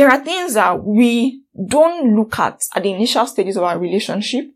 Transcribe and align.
there 0.00 0.10
are 0.10 0.24
things 0.24 0.54
that 0.54 0.82
we 0.82 1.42
don't 1.68 2.16
look 2.16 2.38
at 2.38 2.64
at 2.74 2.82
the 2.82 2.90
initial 2.90 3.26
stages 3.26 3.58
of 3.58 3.64
our 3.64 3.78
relationship, 3.78 4.46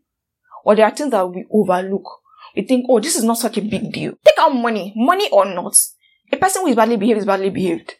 or 0.63 0.75
there 0.75 0.85
are 0.85 0.95
things 0.95 1.11
that 1.11 1.29
we 1.29 1.45
overlook. 1.53 2.09
We 2.55 2.63
think, 2.63 2.87
oh, 2.89 2.99
this 2.99 3.15
is 3.15 3.23
not 3.23 3.37
such 3.37 3.59
a 3.59 3.61
big 3.61 3.93
deal. 3.93 4.13
Take 4.25 4.39
out 4.39 4.49
money, 4.49 4.91
money 4.95 5.29
or 5.31 5.45
not. 5.45 5.77
A 6.31 6.37
person 6.37 6.63
who 6.63 6.69
is 6.69 6.75
badly 6.75 6.97
behaved 6.97 7.19
is 7.19 7.25
badly 7.27 7.51
behaved. 7.51 7.93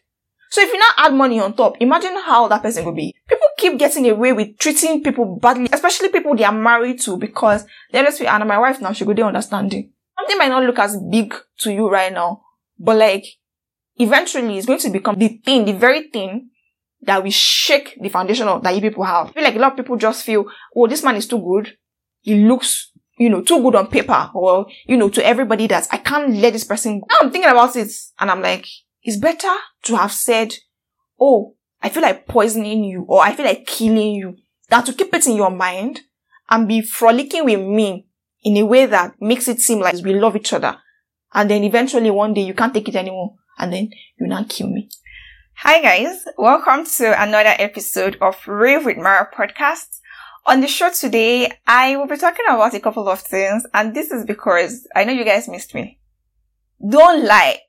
So 0.50 0.60
if 0.60 0.72
you 0.72 0.78
now 0.80 0.90
add 0.96 1.14
money 1.14 1.38
on 1.38 1.54
top, 1.54 1.76
imagine 1.78 2.16
how 2.16 2.48
that 2.48 2.64
person 2.64 2.84
will 2.84 2.94
be. 2.94 3.14
People 3.28 3.46
keep 3.56 3.78
getting 3.78 4.10
away 4.10 4.32
with 4.32 4.58
treating 4.58 5.04
people 5.04 5.38
badly, 5.40 5.68
especially 5.72 6.08
people 6.08 6.34
they 6.34 6.42
are 6.42 6.52
married 6.52 6.98
to, 7.02 7.16
because 7.16 7.64
they 7.92 8.00
always 8.00 8.18
feel, 8.18 8.26
and 8.26 8.48
my 8.48 8.58
wife 8.58 8.80
now, 8.80 8.90
she 8.90 9.04
go 9.04 9.14
there 9.14 9.26
understanding. 9.26 9.92
Something 10.18 10.38
might 10.38 10.48
not 10.48 10.64
look 10.64 10.80
as 10.80 10.98
big 11.12 11.32
to 11.60 11.72
you 11.72 11.88
right 11.88 12.12
now, 12.12 12.42
but 12.76 12.96
like, 12.96 13.24
eventually 13.98 14.58
it's 14.58 14.66
going 14.66 14.80
to 14.80 14.90
become 14.90 15.16
the 15.16 15.40
thing, 15.44 15.64
the 15.64 15.74
very 15.74 16.08
thing 16.08 16.50
that 17.06 17.22
will 17.22 17.30
shake 17.30 17.96
the 18.00 18.08
foundation 18.08 18.48
of 18.48 18.62
that 18.62 18.74
you 18.74 18.80
people 18.80 19.04
have. 19.04 19.28
I 19.28 19.32
feel 19.32 19.44
like 19.44 19.56
a 19.56 19.58
lot 19.58 19.72
of 19.72 19.76
people 19.78 19.96
just 19.96 20.24
feel, 20.24 20.46
oh, 20.74 20.86
this 20.86 21.02
man 21.02 21.16
is 21.16 21.26
too 21.26 21.38
good. 21.38 21.76
He 22.20 22.44
looks, 22.44 22.92
you 23.18 23.30
know, 23.30 23.42
too 23.42 23.62
good 23.62 23.76
on 23.76 23.86
paper, 23.86 24.30
or, 24.34 24.66
you 24.86 24.96
know, 24.96 25.08
to 25.10 25.24
everybody 25.26 25.66
that 25.68 25.86
I 25.92 25.98
can't 25.98 26.34
let 26.36 26.52
this 26.52 26.64
person 26.64 27.00
go. 27.00 27.06
Now 27.10 27.16
I'm 27.22 27.30
thinking 27.30 27.50
about 27.50 27.76
it, 27.76 27.90
and 28.18 28.30
I'm 28.30 28.42
like, 28.42 28.66
it's 29.02 29.16
better 29.16 29.54
to 29.84 29.96
have 29.96 30.12
said, 30.12 30.52
Oh, 31.18 31.54
I 31.82 31.88
feel 31.88 32.02
like 32.02 32.26
poisoning 32.26 32.84
you 32.84 33.04
or 33.08 33.22
I 33.22 33.34
feel 33.34 33.46
like 33.46 33.66
killing 33.66 34.14
you 34.14 34.36
than 34.68 34.84
to 34.84 34.92
keep 34.92 35.14
it 35.14 35.26
in 35.26 35.36
your 35.36 35.50
mind 35.50 36.00
and 36.50 36.66
be 36.66 36.82
frolicking 36.82 37.44
with 37.44 37.60
me 37.60 38.06
in 38.42 38.56
a 38.56 38.64
way 38.64 38.86
that 38.86 39.14
makes 39.20 39.48
it 39.48 39.60
seem 39.60 39.80
like 39.80 40.04
we 40.04 40.14
love 40.14 40.36
each 40.36 40.52
other. 40.52 40.76
And 41.32 41.48
then 41.48 41.64
eventually 41.64 42.10
one 42.10 42.34
day 42.34 42.42
you 42.42 42.54
can't 42.54 42.74
take 42.74 42.88
it 42.88 42.96
anymore 42.96 43.36
and 43.58 43.72
then 43.72 43.90
you 44.18 44.26
now 44.26 44.44
kill 44.48 44.68
me. 44.68 44.88
Hi 45.60 45.80
guys, 45.80 46.26
welcome 46.36 46.84
to 46.84 47.22
another 47.22 47.54
episode 47.58 48.18
of 48.20 48.36
Rave 48.46 48.84
with 48.84 48.98
Mara 48.98 49.26
podcast. 49.34 50.00
On 50.44 50.60
the 50.60 50.68
show 50.68 50.90
today, 50.90 51.50
I 51.66 51.96
will 51.96 52.06
be 52.06 52.18
talking 52.18 52.44
about 52.46 52.74
a 52.74 52.80
couple 52.80 53.08
of 53.08 53.20
things 53.20 53.66
and 53.72 53.94
this 53.94 54.10
is 54.10 54.26
because 54.26 54.86
I 54.94 55.04
know 55.04 55.14
you 55.14 55.24
guys 55.24 55.48
missed 55.48 55.74
me. 55.74 55.98
Don't 56.86 57.24
lie 57.24 57.60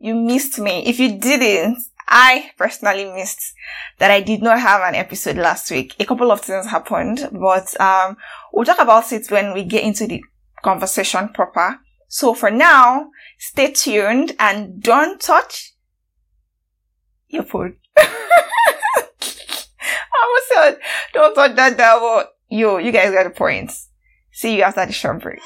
you 0.00 0.16
missed 0.16 0.58
me. 0.58 0.84
If 0.86 0.98
you 0.98 1.18
didn't, 1.18 1.78
I 2.08 2.50
personally 2.58 3.04
missed 3.04 3.54
that 3.98 4.10
I 4.10 4.22
did 4.22 4.42
not 4.42 4.58
have 4.58 4.82
an 4.82 4.96
episode 4.96 5.36
last 5.36 5.70
week. 5.70 5.94
A 6.00 6.04
couple 6.04 6.32
of 6.32 6.40
things 6.40 6.66
happened, 6.66 7.28
but 7.32 7.80
um, 7.80 8.16
we'll 8.52 8.64
talk 8.64 8.80
about 8.80 9.12
it 9.12 9.30
when 9.30 9.54
we 9.54 9.62
get 9.62 9.84
into 9.84 10.08
the 10.08 10.20
conversation 10.64 11.28
proper. 11.28 11.78
So 12.08 12.34
for 12.34 12.50
now, 12.50 13.10
stay 13.38 13.70
tuned 13.70 14.34
and 14.40 14.82
don't 14.82 15.20
touch 15.20 15.75
phone. 17.42 17.76
I 17.96 18.08
almost 20.22 20.48
said, 20.48 20.78
don't 21.12 21.34
touch 21.34 21.56
that 21.56 21.76
devil. 21.76 22.24
Yo, 22.48 22.78
you 22.78 22.92
guys 22.92 23.12
got 23.12 23.24
the 23.24 23.30
points. 23.30 23.88
See 24.32 24.56
you 24.56 24.62
after 24.62 24.86
the 24.86 24.92
short 24.92 25.22
break. 25.22 25.40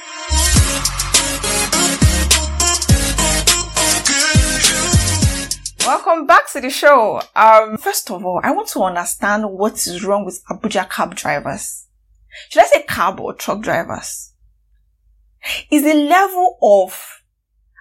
Welcome 5.86 6.26
back 6.26 6.50
to 6.52 6.60
the 6.60 6.70
show. 6.70 7.20
Um, 7.34 7.76
first 7.78 8.10
of 8.10 8.24
all, 8.24 8.40
I 8.44 8.52
want 8.52 8.68
to 8.68 8.82
understand 8.82 9.50
what 9.50 9.74
is 9.86 10.04
wrong 10.04 10.24
with 10.24 10.44
Abuja 10.44 10.88
cab 10.88 11.14
drivers. 11.16 11.86
Should 12.48 12.62
I 12.62 12.66
say 12.66 12.84
cab 12.86 13.18
or 13.18 13.34
truck 13.34 13.60
drivers? 13.60 14.32
Is 15.70 15.82
the 15.82 15.94
level 15.94 16.58
of, 16.62 17.19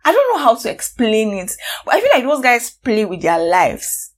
I 0.05 0.11
don't 0.11 0.37
know 0.37 0.43
how 0.43 0.55
to 0.55 0.69
explain 0.69 1.33
it, 1.33 1.51
but 1.85 1.95
I 1.95 2.01
feel 2.01 2.09
like 2.13 2.23
those 2.23 2.43
guys 2.43 2.69
play 2.71 3.05
with 3.05 3.21
their 3.21 3.39
lives. 3.39 4.13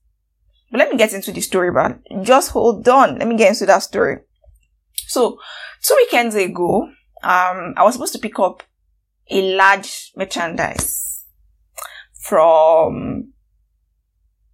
But 0.71 0.79
let 0.79 0.91
me 0.91 0.97
get 0.97 1.13
into 1.13 1.31
the 1.31 1.41
story, 1.41 1.71
but 1.71 1.99
just 2.23 2.51
hold 2.51 2.87
on. 2.87 3.17
Let 3.17 3.27
me 3.27 3.35
get 3.35 3.49
into 3.49 3.65
that 3.65 3.83
story. 3.83 4.19
So, 5.07 5.37
two 5.83 5.95
weekends 5.97 6.35
ago, 6.35 6.83
um, 7.23 7.73
I 7.75 7.83
was 7.83 7.93
supposed 7.93 8.13
to 8.13 8.19
pick 8.19 8.39
up 8.39 8.63
a 9.29 9.55
large 9.55 10.11
merchandise 10.15 11.25
from 12.13 13.33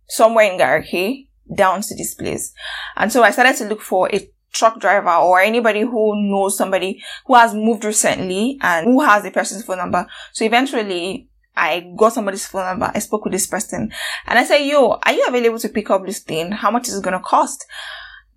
somewhere 0.07 0.51
in 0.51 0.59
Garki 0.59 1.27
down 1.53 1.81
to 1.81 1.95
this 1.95 2.15
place. 2.15 2.53
And 2.95 3.11
so 3.11 3.23
I 3.23 3.31
started 3.31 3.55
to 3.57 3.65
look 3.65 3.81
for 3.81 4.09
a 4.13 4.29
truck 4.51 4.79
driver 4.79 5.09
or 5.09 5.39
anybody 5.39 5.81
who 5.81 6.29
knows 6.29 6.57
somebody 6.57 7.03
who 7.25 7.35
has 7.35 7.53
moved 7.53 7.83
recently 7.83 8.57
and 8.61 8.85
who 8.85 9.01
has 9.01 9.25
a 9.25 9.31
person's 9.31 9.63
phone 9.63 9.77
number. 9.77 10.07
So 10.33 10.45
eventually 10.45 11.29
I 11.55 11.91
got 11.97 12.13
somebody's 12.13 12.47
phone 12.47 12.65
number. 12.65 12.91
I 12.93 12.99
spoke 12.99 13.25
with 13.25 13.33
this 13.33 13.47
person 13.47 13.91
and 14.25 14.39
I 14.39 14.43
said, 14.43 14.59
yo, 14.59 14.99
are 15.03 15.13
you 15.13 15.25
available 15.27 15.59
to 15.59 15.69
pick 15.69 15.89
up 15.89 16.05
this 16.05 16.19
thing? 16.19 16.51
How 16.51 16.71
much 16.71 16.87
is 16.87 16.97
it 16.97 17.03
going 17.03 17.17
to 17.17 17.23
cost? 17.23 17.65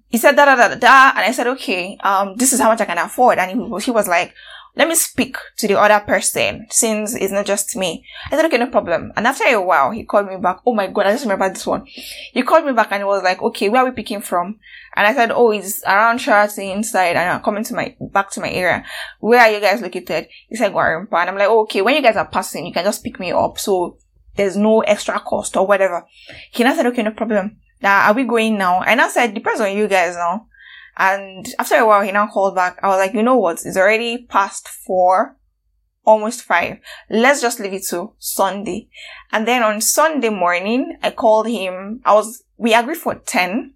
He 0.09 0.19
said 0.19 0.35
da 0.35 0.45
da 0.45 0.57
da 0.57 0.69
da 0.69 0.75
da. 0.75 1.11
And 1.17 1.25
I 1.25 1.33
said, 1.33 1.47
okay, 1.49 1.97
um, 2.03 2.35
this 2.37 2.53
is 2.53 2.61
how 2.61 2.69
much 2.69 2.81
I 2.81 2.87
can 2.87 2.99
afford. 2.99 3.39
And 3.39 3.51
he, 3.51 3.57
was, 3.57 3.85
he 3.85 3.91
was 3.91 4.09
like, 4.09 4.35
let 4.77 4.89
me 4.89 4.95
speak 4.95 5.37
to 5.59 5.67
the 5.67 5.79
other 5.79 6.05
person 6.05 6.67
since 6.71 7.15
it's 7.15 7.33
not 7.33 7.47
just 7.47 7.77
me. 7.77 8.05
I 8.31 8.37
said, 8.37 8.45
okay, 8.47 8.59
no 8.59 8.69
problem. 8.69 9.13
And 9.17 9.27
after 9.27 9.45
a 9.45 9.61
while, 9.61 9.91
he 9.91 10.05
called 10.05 10.29
me 10.29 10.37
back. 10.37 10.61
Oh 10.65 10.75
my 10.75 10.87
God, 10.87 11.07
I 11.07 11.13
just 11.13 11.25
remember 11.25 11.49
this 11.49 11.67
one. 11.67 11.87
He 11.87 12.43
called 12.43 12.65
me 12.65 12.73
back 12.73 12.89
and 12.93 13.01
he 13.01 13.05
was 13.05 13.23
like, 13.23 13.43
okay, 13.43 13.69
where 13.69 13.83
are 13.83 13.85
we 13.87 13.91
picking 13.91 14.21
from? 14.21 14.59
And 14.95 15.07
I 15.07 15.15
said, 15.15 15.33
oh, 15.33 15.51
it's 15.51 15.83
around 15.85 16.19
Sheraton 16.19 16.65
inside 16.65 17.17
and 17.17 17.31
I'm 17.31 17.43
coming 17.43 17.65
to 17.65 17.75
my, 17.75 17.97
back 18.01 18.31
to 18.33 18.41
my 18.41 18.51
area. 18.51 18.85
Where 19.19 19.41
are 19.41 19.51
you 19.51 19.61
guys 19.61 19.83
located? 19.83 20.29
He 20.49 20.57
said, 20.57 20.73
Gwarinpa. 20.73 21.13
And 21.13 21.31
I'm 21.31 21.39
like, 21.39 21.49
oh, 21.49 21.63
okay, 21.63 21.83
when 21.83 21.97
you 21.97 22.03
guys 22.03 22.17
are 22.17 22.29
passing, 22.29 22.67
you 22.67 22.73
can 22.73 22.85
just 22.85 23.03
pick 23.03 23.19
me 23.19 23.33
up. 23.33 23.59
So 23.59 23.99
there's 24.37 24.57
no 24.57 24.81
extra 24.81 25.19
cost 25.21 25.57
or 25.57 25.67
whatever. 25.67 26.07
He 26.53 26.63
now 26.63 26.75
said, 26.75 26.87
okay, 26.87 27.03
no 27.03 27.11
problem. 27.11 27.59
Now, 27.83 28.09
are 28.09 28.15
we 28.15 28.25
going 28.25 28.59
now? 28.59 28.83
And 28.83 29.01
I 29.01 29.09
said, 29.09 29.35
depends 29.35 29.61
on 29.61 29.77
you 29.77 29.89
guys 29.89 30.15
now. 30.15 30.47
And 30.97 31.47
after 31.59 31.77
a 31.77 31.87
while, 31.87 32.03
he 32.03 32.13
now 32.13 32.27
called 32.27 32.55
back. 32.55 32.79
I 32.83 32.89
was 32.89 32.99
like, 32.99 33.15
you 33.15 33.23
know 33.23 33.37
what? 33.37 33.65
It's 33.65 33.77
already 33.77 34.27
past 34.27 34.69
four, 34.69 35.37
almost 36.05 36.43
five. 36.43 36.79
Let's 37.09 37.41
just 37.41 37.61
leave 37.61 37.73
it 37.73 37.87
to 37.91 38.13
Sunday. 38.19 38.89
And 39.33 39.47
then 39.47 39.63
on 39.63 39.81
Sunday 39.81 40.29
morning, 40.29 40.99
I 41.03 41.11
called 41.11 41.49
him. 41.49 42.01
I 42.05 42.15
was, 42.15 42.45
we 42.57 42.75
agreed 42.75 42.99
for 42.99 43.15
10. 43.15 43.75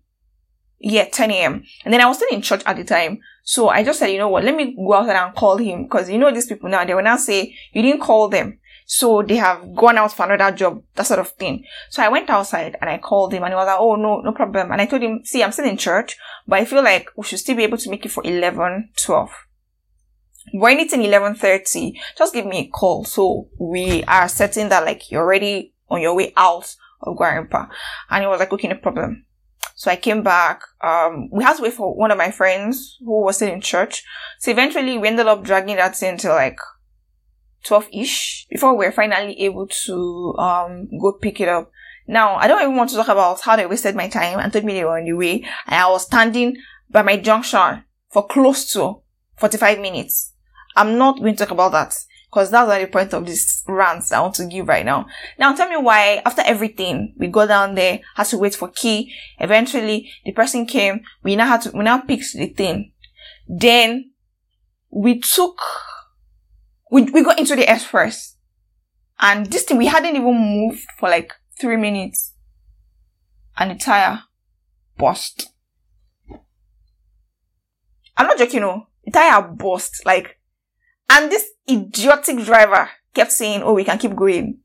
Yeah, 0.81 1.07
10 1.07 1.31
a.m. 1.31 1.65
And 1.85 1.95
then 1.95 2.03
I 2.03 2.07
was 2.07 2.19
still 2.19 2.29
in 2.31 2.43
church 2.43 2.63
at 2.67 2.77
the 2.77 2.85
time. 2.85 3.21
So 3.43 3.69
I 3.69 3.85
just 3.85 3.99
said, 3.99 4.09
you 4.09 4.19
know 4.19 4.29
what? 4.29 4.45
Let 4.45 4.55
me 4.55 4.75
go 4.75 4.95
outside 4.95 5.17
and 5.17 5.35
call 5.35 5.57
him. 5.57 5.89
Cause 5.89 6.11
you 6.11 6.19
know, 6.19 6.33
these 6.33 6.47
people 6.47 6.69
now, 6.69 6.85
they 6.85 6.95
will 6.95 7.03
now 7.03 7.17
say, 7.17 7.55
you 7.73 7.81
didn't 7.83 8.03
call 8.03 8.29
them. 8.29 8.59
So 8.87 9.23
they 9.23 9.37
have 9.37 9.75
gone 9.75 9.97
out 9.97 10.13
for 10.13 10.31
another 10.31 10.55
job, 10.55 10.83
that 10.95 11.07
sort 11.07 11.21
of 11.21 11.31
thing. 11.31 11.65
So 11.89 12.03
I 12.03 12.09
went 12.09 12.29
outside 12.29 12.77
and 12.81 12.91
I 12.91 12.99
called 12.99 13.33
him 13.33 13.43
and 13.43 13.53
he 13.53 13.57
was 13.57 13.67
like, 13.67 13.79
oh 13.79 13.97
no, 13.97 14.21
no 14.21 14.33
problem. 14.33 14.73
And 14.73 14.81
I 14.81 14.87
told 14.87 15.03
him, 15.03 15.23
see, 15.25 15.43
I'm 15.43 15.53
still 15.53 15.65
in 15.65 15.79
church, 15.79 16.17
but 16.47 16.61
I 16.61 16.65
feel 16.65 16.83
like 16.83 17.09
we 17.17 17.25
should 17.25 17.39
still 17.39 17.57
be 17.57 17.65
able 17.65 17.79
to 17.79 17.91
make 17.91 18.05
it 18.05 18.13
for 18.13 18.25
11, 18.25 18.91
12. 19.03 19.31
When 20.53 20.79
it's 20.79 20.93
in 20.93 21.01
11.30, 21.01 21.95
just 22.17 22.35
give 22.35 22.47
me 22.47 22.59
a 22.59 22.67
call. 22.67 23.05
So 23.05 23.49
we 23.59 24.05
are 24.05 24.29
setting 24.29 24.69
that 24.69 24.85
like 24.85 25.11
you're 25.11 25.23
already 25.23 25.73
on 25.89 26.01
your 26.01 26.15
way 26.15 26.33
out 26.37 26.77
of 27.01 27.17
Gwarinpa. 27.17 27.69
And 28.11 28.23
he 28.23 28.29
was 28.29 28.41
like, 28.41 28.53
okay, 28.53 28.69
no 28.69 28.77
problem. 28.77 29.25
So 29.75 29.91
I 29.91 29.97
came 29.97 30.23
back. 30.23 30.63
Um, 30.83 31.29
we 31.33 31.43
had 31.43 31.57
to 31.57 31.63
wait 31.63 31.73
for 31.73 31.95
one 31.97 32.11
of 32.11 32.19
my 32.19 32.31
friends 32.31 32.97
who 33.01 33.23
was 33.25 33.37
still 33.37 33.53
in 33.53 33.61
church. 33.61 34.05
So 34.39 34.51
eventually 34.51 34.99
we 34.99 35.09
ended 35.09 35.27
up 35.27 35.43
dragging 35.43 35.77
that 35.77 36.01
until 36.03 36.33
like 36.33 36.59
12-ish 37.65 38.47
before 38.51 38.77
we 38.77 38.87
are 38.87 38.93
finally 38.93 39.41
able 39.41 39.67
to 39.67 40.35
um 40.39 40.89
go 41.01 41.13
pick 41.13 41.41
it 41.41 41.49
up. 41.49 41.71
Now, 42.07 42.37
I 42.37 42.47
don't 42.47 42.63
even 42.63 42.77
want 42.77 42.91
to 42.91 42.97
talk 42.97 43.09
about 43.09 43.41
how 43.41 43.57
they 43.57 43.67
wasted 43.67 43.97
my 43.97 44.09
time 44.09 44.39
and 44.39 44.53
told 44.53 44.65
me 44.65 44.75
they 44.75 44.85
were 44.85 44.99
on 44.99 45.05
the 45.05 45.13
way 45.13 45.45
and 45.67 45.75
I 45.75 45.89
was 45.91 46.05
standing 46.05 46.57
by 46.91 47.03
my 47.03 47.17
junction 47.17 47.85
for 48.11 48.27
close 48.27 48.73
to 48.73 49.01
45 49.37 49.81
minutes. 49.81 50.33
I'm 50.77 50.99
not 50.99 51.19
going 51.19 51.35
to 51.37 51.45
talk 51.45 51.53
about 51.53 51.73
that 51.73 51.97
because 52.31 52.51
that's 52.51 52.69
not 52.69 52.81
the 52.81 52.87
point 52.89 53.15
of 53.15 53.25
this 53.27 53.63
rant 53.67 54.13
I 54.13 54.21
want 54.21 54.35
to 54.37 54.47
give 54.47 54.69
right 54.69 54.85
now. 54.85 55.07
Now 55.39 55.55
tell 55.55 55.69
me 55.69 55.77
why 55.77 56.21
after 56.27 56.43
everything, 56.45 57.15
we 57.17 57.29
go 57.29 57.47
down 57.47 57.75
there, 57.75 58.01
had 58.17 58.27
to 58.27 58.39
wait 58.39 58.55
for 58.55 58.69
key. 58.69 59.13
Eventually 59.39 60.11
the 60.25 60.33
person 60.33 60.67
came, 60.67 61.01
we 61.23 61.37
now 61.37 61.47
had 61.47 61.63
to, 61.63 61.71
we 61.71 61.85
now 61.85 61.99
picked 61.99 62.35
the 62.35 62.49
thing. 62.49 62.93
Then 63.49 64.11
we 64.91 65.21
took 65.21 65.61
we, 66.91 67.03
we 67.03 67.25
got 67.25 67.39
into 67.39 67.57
the 67.57 67.73
express 67.73 68.37
and 69.21 69.47
this 69.47 69.63
thing, 69.63 69.79
we 69.79 69.87
hadn't 69.87 70.17
even 70.17 70.37
moved 70.37 70.85
for 70.99 71.09
like 71.09 71.33
three 71.59 71.77
minutes 71.77 72.35
and 73.57 73.71
the 73.71 73.75
tire 73.77 74.21
burst. 74.99 75.51
I'm 78.17 78.27
not 78.27 78.39
joking, 78.39 78.61
no. 78.61 78.87
The 79.05 79.11
tire 79.11 79.43
burst, 79.43 80.05
like, 80.07 80.39
and 81.11 81.31
this 81.31 81.51
idiotic 81.69 82.45
driver 82.45 82.89
kept 83.15 83.33
saying, 83.33 83.63
oh, 83.63 83.75
we 83.75 83.85
can 83.85 83.99
keep 83.99 84.15
going. 84.15 84.59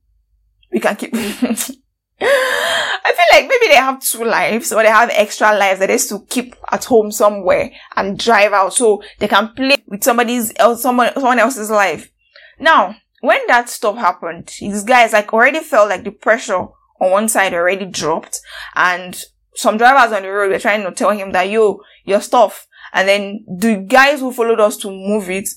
We 0.72 0.80
can 0.80 0.96
keep. 0.96 1.12
I 2.22 3.14
feel 3.14 3.40
like 3.40 3.48
maybe 3.48 3.68
they 3.70 3.76
have 3.76 4.02
two 4.02 4.26
lives 4.26 4.72
or 4.74 4.84
they 4.84 4.90
have 4.90 5.10
extra 5.14 5.58
lives 5.58 5.80
that 5.80 5.90
is 5.90 6.08
to 6.08 6.26
keep 6.30 6.56
at 6.72 6.86
home 6.86 7.12
somewhere 7.12 7.72
and 7.96 8.20
drive 8.20 8.52
out 8.52 8.74
so 8.74 9.02
they 9.20 9.28
can 9.28 9.54
play 9.54 9.78
with 9.88 10.04
somebody's 10.04 10.52
else, 10.58 10.82
someone, 10.82 11.14
someone 11.14 11.40
else's 11.40 11.70
life. 11.70 12.12
Now, 12.60 12.96
when 13.22 13.40
that 13.48 13.70
stuff 13.70 13.98
happened, 13.98 14.52
these 14.60 14.84
guys 14.84 15.14
like 15.14 15.34
already 15.34 15.60
felt 15.62 15.90
like 15.90 16.04
the 16.04 16.12
pressure 16.12 16.68
on 17.00 17.12
one 17.12 17.30
side 17.30 17.54
already 17.54 17.86
dropped 17.86 18.40
and 18.76 19.22
some 19.56 19.78
drivers 19.78 20.14
on 20.16 20.24
the 20.24 20.30
road 20.30 20.52
were 20.52 20.60
trying 20.60 20.84
to 20.84 20.92
tell 20.92 21.12
him 21.12 21.32
that, 21.32 21.50
yo, 21.50 21.82
your 22.06 22.22
stuff. 22.22 22.68
And 22.94 23.08
then 23.08 23.46
the 23.48 23.78
guys 23.78 24.20
who 24.20 24.32
followed 24.32 24.60
us 24.60 24.78
to 24.78 24.90
move 24.90 25.30
it 25.30 25.50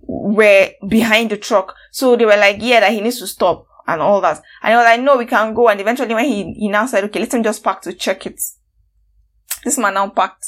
were 0.00 0.70
behind 0.88 1.30
the 1.30 1.36
truck. 1.36 1.74
So 1.90 2.16
they 2.16 2.24
were 2.24 2.36
like, 2.36 2.56
yeah, 2.60 2.80
that 2.80 2.92
he 2.92 3.00
needs 3.00 3.18
to 3.18 3.26
stop 3.26 3.66
and 3.86 4.00
all 4.00 4.20
that. 4.20 4.42
And 4.62 4.74
I 4.74 4.76
was 4.76 4.84
like, 4.84 5.00
no, 5.00 5.16
we 5.16 5.26
can 5.26 5.54
go. 5.54 5.68
And 5.68 5.80
eventually 5.80 6.14
when 6.14 6.24
he, 6.24 6.54
he 6.54 6.68
now 6.68 6.86
said, 6.86 7.04
okay, 7.04 7.20
let 7.20 7.34
him 7.34 7.42
just 7.42 7.62
park 7.62 7.82
to 7.82 7.92
check 7.92 8.26
it. 8.26 8.40
This 9.64 9.78
man 9.78 9.94
now 9.94 10.08
parked. 10.08 10.44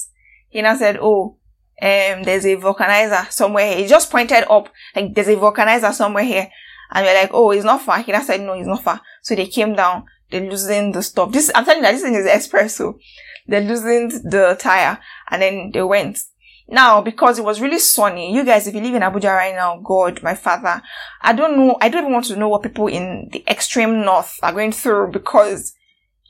He 0.48 0.62
now 0.62 0.76
said, 0.76 0.98
oh, 1.00 1.38
um, 1.82 2.22
there's 2.22 2.46
a 2.46 2.56
vulcanizer 2.56 3.30
somewhere 3.30 3.68
here. 3.68 3.78
He 3.78 3.86
just 3.86 4.10
pointed 4.10 4.44
up, 4.50 4.68
like, 4.94 5.14
there's 5.14 5.28
a 5.28 5.36
vulcanizer 5.36 5.92
somewhere 5.92 6.24
here. 6.24 6.48
And 6.92 7.04
we're 7.04 7.14
like, 7.14 7.30
oh, 7.32 7.50
it's 7.50 7.64
not 7.64 7.82
far. 7.82 8.00
He 8.00 8.12
now 8.12 8.22
said, 8.22 8.40
no, 8.40 8.52
it's 8.52 8.68
not 8.68 8.82
far. 8.82 9.00
So 9.22 9.34
they 9.34 9.46
came 9.46 9.74
down, 9.74 10.04
they're 10.34 10.50
losing 10.50 10.90
the 10.90 11.00
stuff. 11.00 11.30
This, 11.30 11.48
I'm 11.54 11.64
telling 11.64 11.78
you 11.78 11.82
that 11.84 11.92
this 11.92 12.02
thing 12.02 12.14
is 12.14 12.26
espresso. 12.26 12.98
They're 13.46 13.60
losing 13.60 14.08
the 14.08 14.56
tire. 14.58 14.98
And 15.30 15.40
then 15.40 15.70
they 15.72 15.82
went. 15.82 16.18
Now, 16.66 17.02
because 17.02 17.38
it 17.38 17.44
was 17.44 17.60
really 17.60 17.78
sunny, 17.78 18.34
you 18.34 18.44
guys, 18.44 18.66
if 18.66 18.74
you 18.74 18.80
live 18.80 18.94
in 18.94 19.02
Abuja 19.02 19.32
right 19.32 19.54
now, 19.54 19.78
God, 19.78 20.22
my 20.24 20.34
father, 20.34 20.82
I 21.22 21.34
don't 21.34 21.56
know, 21.56 21.76
I 21.80 21.88
don't 21.88 22.02
even 22.02 22.12
want 22.12 22.24
to 22.26 22.36
know 22.36 22.48
what 22.48 22.62
people 22.62 22.88
in 22.88 23.28
the 23.30 23.44
extreme 23.48 24.04
north 24.04 24.36
are 24.42 24.52
going 24.52 24.72
through 24.72 25.12
because, 25.12 25.74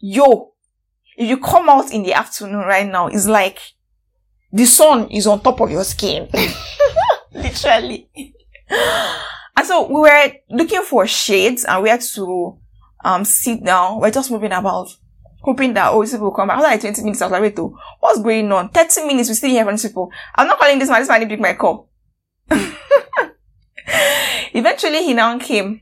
yo, 0.01 0.53
if 1.17 1.29
you 1.29 1.39
come 1.39 1.71
out 1.71 1.93
in 1.93 2.03
the 2.03 2.13
afternoon 2.13 2.67
right 2.67 2.87
now, 2.87 3.07
it's 3.07 3.27
like 3.27 3.61
the 4.53 4.67
sun 4.67 5.09
is 5.09 5.27
on 5.27 5.41
top 5.41 5.61
of 5.61 5.71
your 5.71 5.85
skin. 5.85 6.29
Literally. 7.33 8.11
and 8.69 9.67
so 9.67 9.87
we 9.87 10.01
were 10.01 10.33
looking 10.51 10.83
for 10.83 11.07
shades 11.07 11.65
and 11.65 11.83
we 11.83 11.89
had 11.89 12.03
to 12.03 12.59
um 13.05 13.25
sit 13.25 13.63
down. 13.65 14.01
We're 14.01 14.11
just 14.11 14.31
moving 14.31 14.53
about, 14.53 14.89
hoping 15.43 15.75
that 15.75 15.93
oh, 15.93 16.03
these 16.03 16.13
people 16.13 16.27
will 16.27 16.35
come 16.35 16.49
back. 16.49 16.59
After 16.59 16.69
like 16.69 16.81
20 16.81 17.03
minutes, 17.03 17.23
I 17.23 17.27
was 17.27 17.33
like, 17.33 17.43
wait, 17.43 17.57
though, 17.57 17.77
what's 18.01 18.23
going 18.23 18.51
on? 18.51 18.71
30 18.71 19.07
minutes, 19.07 19.29
we 19.29 19.35
still 19.35 19.51
hear 19.51 19.65
from 19.65 19.79
people. 19.79 20.11
I'm 20.35 20.47
not 20.47 20.59
calling 20.59 20.79
this 20.79 20.89
man, 20.89 21.01
this 21.01 21.09
man 21.09 21.21
didn't 21.21 21.31
pick 21.31 21.41
my 21.41 21.55
call. 21.55 21.91
Eventually, 24.55 25.05
he 25.05 25.15
now 25.15 25.39
came. 25.39 25.81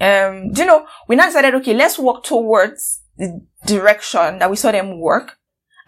Um, 0.00 0.52
do 0.52 0.62
you 0.62 0.66
know, 0.66 0.86
we 1.08 1.16
now 1.16 1.26
decided, 1.26 1.54
okay, 1.56 1.74
let's 1.74 1.98
walk 1.98 2.24
towards 2.24 3.02
the 3.16 3.44
direction 3.66 4.38
that 4.38 4.50
we 4.50 4.56
saw 4.56 4.70
them 4.72 5.00
work. 5.00 5.38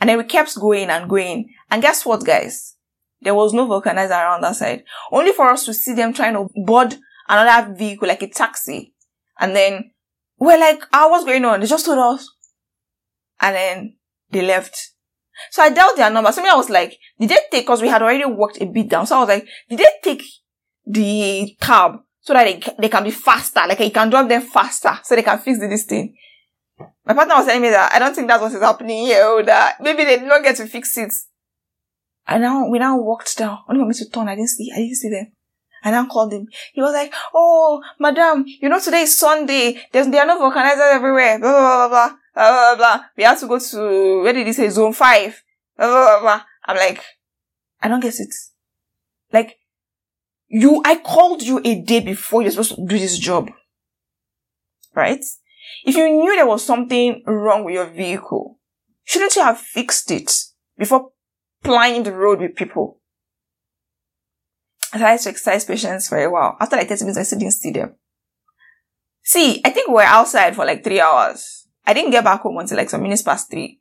And 0.00 0.08
then 0.08 0.18
we 0.18 0.24
kept 0.24 0.58
going 0.58 0.90
and 0.90 1.08
going. 1.08 1.52
And 1.70 1.82
guess 1.82 2.06
what, 2.06 2.24
guys? 2.24 2.76
There 3.20 3.34
was 3.34 3.52
no 3.52 3.66
vulcanizer 3.66 4.10
around 4.10 4.42
that 4.42 4.56
side. 4.56 4.84
Only 5.12 5.32
for 5.32 5.48
us 5.48 5.64
to 5.66 5.74
see 5.74 5.92
them 5.92 6.12
trying 6.12 6.34
to 6.34 6.48
board 6.64 6.96
another 7.28 7.74
vehicle, 7.74 8.08
like 8.08 8.22
a 8.22 8.28
taxi. 8.28 8.94
And 9.38 9.54
then 9.54 9.90
we're 10.40 10.58
like, 10.58 10.82
ah, 10.92 11.08
what's 11.08 11.24
going 11.24 11.44
on? 11.44 11.60
They 11.60 11.66
just 11.66 11.84
told 11.84 11.98
us. 11.98 12.28
And 13.40 13.54
then 13.54 13.96
they 14.30 14.42
left. 14.42 14.92
So 15.50 15.62
I 15.62 15.70
dialed 15.70 15.96
their 15.96 16.10
number. 16.10 16.32
So 16.32 16.42
I 16.44 16.56
was 16.56 16.70
like, 16.70 16.98
did 17.18 17.28
they 17.28 17.38
take, 17.50 17.66
cause 17.66 17.82
we 17.82 17.88
had 17.88 18.02
already 18.02 18.24
walked 18.24 18.60
a 18.60 18.66
bit 18.66 18.88
down. 18.88 19.06
So 19.06 19.16
I 19.16 19.20
was 19.20 19.28
like, 19.28 19.46
did 19.68 19.78
they 19.78 19.84
take 20.02 20.22
the 20.86 21.56
cab 21.60 22.00
so 22.20 22.32
that 22.32 22.44
they, 22.44 22.72
they 22.78 22.88
can 22.88 23.04
be 23.04 23.10
faster? 23.10 23.60
Like 23.68 23.80
you 23.80 23.90
can 23.90 24.10
drive 24.10 24.28
them 24.28 24.42
faster 24.42 24.98
so 25.04 25.14
they 25.14 25.22
can 25.22 25.38
fix 25.38 25.58
this 25.60 25.84
thing. 25.84 26.16
My 27.04 27.14
partner 27.14 27.34
was 27.36 27.46
telling 27.46 27.62
me 27.62 27.70
that 27.70 27.92
I 27.92 27.98
don't 27.98 28.14
think 28.14 28.28
that's 28.28 28.40
what 28.40 28.52
is 28.52 28.62
happening 28.62 29.04
here, 29.04 29.24
or 29.26 29.42
that 29.42 29.76
maybe 29.80 30.04
they 30.04 30.18
did 30.18 30.28
not 30.28 30.42
get 30.42 30.56
to 30.56 30.66
fix 30.66 30.96
it. 30.96 31.12
And 32.26 32.42
now 32.42 32.66
we 32.68 32.78
now 32.78 32.96
walked 32.98 33.36
down. 33.36 33.58
Only 33.68 33.82
for 33.82 33.88
me 33.88 33.94
to 33.94 34.08
turn, 34.08 34.28
I 34.28 34.34
didn't 34.34 34.48
see, 34.48 34.70
I 34.72 34.78
didn't 34.78 34.96
see 34.96 35.10
them. 35.10 35.32
I 35.82 35.90
now 35.90 36.06
called 36.06 36.32
him. 36.32 36.46
He 36.72 36.80
was 36.82 36.92
like, 36.92 37.12
"Oh, 37.34 37.82
madam, 37.98 38.44
you 38.46 38.68
know 38.68 38.80
today 38.80 39.02
is 39.02 39.16
Sunday. 39.16 39.80
There's 39.92 40.08
there 40.08 40.22
are 40.22 40.26
no 40.26 40.38
vulcanizers 40.38 40.94
everywhere. 40.94 41.38
Blah 41.38 41.52
blah 41.52 41.88
blah 41.88 41.88
blah 41.88 42.10
blah 42.34 42.74
blah 42.74 42.76
blah. 42.76 43.04
We 43.16 43.24
have 43.24 43.40
to 43.40 43.46
go 43.46 43.58
to 43.58 44.22
where 44.22 44.32
did 44.32 44.46
he 44.46 44.52
say 44.52 44.68
zone 44.68 44.92
five? 44.92 45.42
Blah 45.76 45.86
blah 45.86 46.04
blah. 46.04 46.20
blah. 46.20 46.42
I'm 46.64 46.76
like, 46.76 47.02
I 47.82 47.88
don't 47.88 48.00
get 48.00 48.14
it. 48.20 48.34
Like, 49.32 49.56
you, 50.48 50.82
I 50.84 50.96
called 50.96 51.42
you 51.42 51.60
a 51.64 51.80
day 51.80 52.00
before 52.00 52.42
you're 52.42 52.50
supposed 52.50 52.74
to 52.74 52.86
do 52.86 52.98
this 52.98 53.18
job, 53.18 53.50
right? 54.94 55.24
If 55.84 55.96
you 55.96 56.08
knew 56.08 56.34
there 56.34 56.46
was 56.46 56.64
something 56.64 57.22
wrong 57.26 57.64
with 57.64 57.74
your 57.74 57.90
vehicle, 57.90 58.58
shouldn't 59.04 59.36
you 59.36 59.42
have 59.42 59.58
fixed 59.58 60.10
it 60.10 60.32
before 60.76 61.10
plying 61.62 62.02
the 62.02 62.12
road 62.12 62.40
with 62.40 62.56
people? 62.56 62.99
I 64.92 64.98
tried 64.98 65.20
to 65.20 65.28
exercise 65.28 65.64
patience 65.64 66.12
a 66.12 66.26
while. 66.28 66.56
After 66.60 66.76
like 66.76 66.88
30 66.88 67.04
minutes, 67.04 67.18
I 67.18 67.22
still 67.22 67.38
didn't 67.38 67.54
see 67.54 67.70
them. 67.70 67.94
See, 69.22 69.60
I 69.64 69.70
think 69.70 69.88
we 69.88 69.94
were 69.94 70.02
outside 70.02 70.56
for 70.56 70.64
like 70.64 70.82
three 70.82 71.00
hours. 71.00 71.68
I 71.86 71.92
didn't 71.92 72.10
get 72.10 72.24
back 72.24 72.42
home 72.42 72.58
until 72.58 72.76
like 72.76 72.90
some 72.90 73.02
minutes 73.02 73.22
past 73.22 73.50
three. 73.50 73.80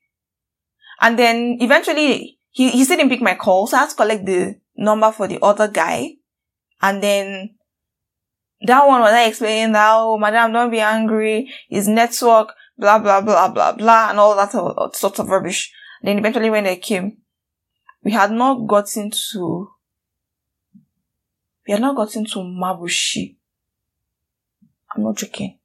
And 1.01 1.17
then 1.17 1.57
eventually, 1.59 2.39
he, 2.51 2.69
he 2.69 2.83
still 2.83 2.97
didn't 2.97 3.09
pick 3.09 3.21
my 3.21 3.35
call, 3.35 3.67
so 3.67 3.77
I 3.77 3.81
had 3.81 3.89
to 3.89 3.95
collect 3.95 4.25
the 4.25 4.59
number 4.75 5.11
for 5.11 5.27
the 5.27 5.39
other 5.41 5.67
guy. 5.67 6.15
And 6.81 7.01
then 7.01 7.55
that 8.61 8.87
one 8.87 9.01
was 9.01 9.13
I 9.13 9.25
explaining 9.25 9.73
that, 9.73 9.93
oh, 9.95 10.17
madam, 10.17 10.51
don't 10.51 10.71
be 10.71 10.79
angry. 10.79 11.51
His 11.69 11.87
network, 11.87 12.53
blah, 12.77 12.99
blah, 12.99 13.21
blah, 13.21 13.49
blah, 13.49 13.71
blah, 13.73 14.09
and 14.09 14.19
all 14.19 14.35
that 14.35 14.51
sort 14.95 15.19
of 15.19 15.29
rubbish. 15.29 15.71
Then 16.01 16.17
eventually 16.17 16.49
when 16.49 16.65
they 16.65 16.77
came, 16.77 17.17
we 18.03 18.11
had 18.11 18.31
not 18.31 18.67
gotten 18.67 19.11
to, 19.33 19.69
we 21.69 21.73
had 21.73 21.81
not 21.81 21.95
gotten 21.95 22.25
to 22.25 22.39
Mabushi. 22.39 23.35
I'm 24.95 25.03
not 25.03 25.17
joking. 25.17 25.59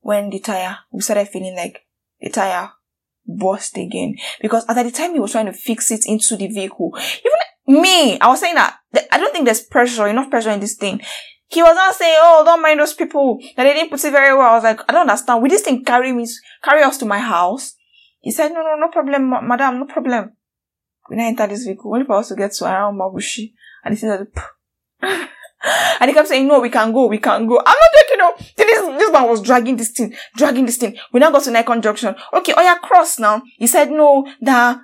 When 0.00 0.30
the 0.30 0.40
tire, 0.40 0.78
we 0.90 1.02
started 1.02 1.28
feeling 1.28 1.54
like 1.54 1.84
the 2.22 2.30
tire 2.30 2.70
burst 3.26 3.76
again. 3.76 4.16
Because 4.40 4.64
at 4.66 4.82
the 4.82 4.90
time 4.90 5.12
he 5.12 5.20
was 5.20 5.32
trying 5.32 5.44
to 5.44 5.52
fix 5.52 5.90
it 5.90 6.06
into 6.06 6.36
the 6.36 6.48
vehicle, 6.48 6.96
even 6.96 7.82
me, 7.82 8.18
I 8.18 8.28
was 8.28 8.40
saying 8.40 8.54
that 8.54 8.78
I 9.12 9.18
don't 9.18 9.30
think 9.30 9.44
there's 9.44 9.60
pressure, 9.60 10.08
enough 10.08 10.30
pressure 10.30 10.52
in 10.52 10.60
this 10.60 10.76
thing 10.76 11.02
he 11.48 11.62
was 11.62 11.74
not 11.74 11.96
saying, 11.96 12.16
"Oh, 12.22 12.42
don't 12.44 12.62
mind 12.62 12.78
those 12.78 12.94
people 12.94 13.40
that 13.56 13.64
they 13.64 13.74
didn't 13.74 13.90
put 13.90 14.04
it 14.04 14.12
very 14.12 14.32
well." 14.32 14.50
I 14.50 14.54
was 14.54 14.62
like, 14.62 14.80
"I 14.88 14.92
don't 14.92 15.10
understand. 15.10 15.42
Will 15.42 15.50
this 15.50 15.62
thing 15.62 15.84
carry 15.84 16.12
me, 16.12 16.24
carry 16.62 16.84
us 16.84 16.96
to 16.98 17.06
my 17.06 17.18
house?" 17.18 17.74
He 18.20 18.30
said, 18.30 18.52
"No, 18.52 18.62
no, 18.62 18.76
no 18.76 18.88
problem, 18.88 19.28
ma- 19.28 19.40
madam, 19.40 19.80
no 19.80 19.86
problem." 19.86 20.36
We 21.10 21.16
now 21.16 21.26
enter 21.26 21.48
this 21.48 21.64
vehicle 21.64 21.92
only 21.92 22.06
for 22.06 22.18
us 22.18 22.28
to 22.28 22.36
get 22.36 22.52
to 22.52 22.66
around 22.66 22.96
Mabushi, 22.96 23.52
and 23.84 23.94
he 23.94 23.98
said, 23.98 24.28
and 25.02 26.08
he 26.08 26.12
kept 26.12 26.28
saying, 26.28 26.46
"No, 26.46 26.60
we 26.60 26.70
can 26.70 26.92
go, 26.92 27.06
we 27.06 27.18
can 27.18 27.46
go." 27.46 27.58
I'm 27.58 27.64
not 27.64 27.90
joking. 27.94 28.18
Oh. 28.20 28.34
No, 28.38 28.64
this 28.64 28.98
this 28.98 29.12
man 29.12 29.28
was 29.28 29.42
dragging 29.42 29.76
this 29.76 29.90
thing, 29.90 30.14
dragging 30.36 30.66
this 30.66 30.76
thing. 30.76 30.96
We 31.12 31.20
now 31.20 31.30
got 31.30 31.44
to 31.44 31.50
Nicon 31.50 31.82
Junction. 31.82 32.14
Okay, 32.32 32.54
oh 32.56 32.62
yeah, 32.62 32.76
cross 32.76 33.18
now. 33.18 33.42
He 33.58 33.66
said, 33.66 33.90
"No, 33.90 34.26
that 34.40 34.78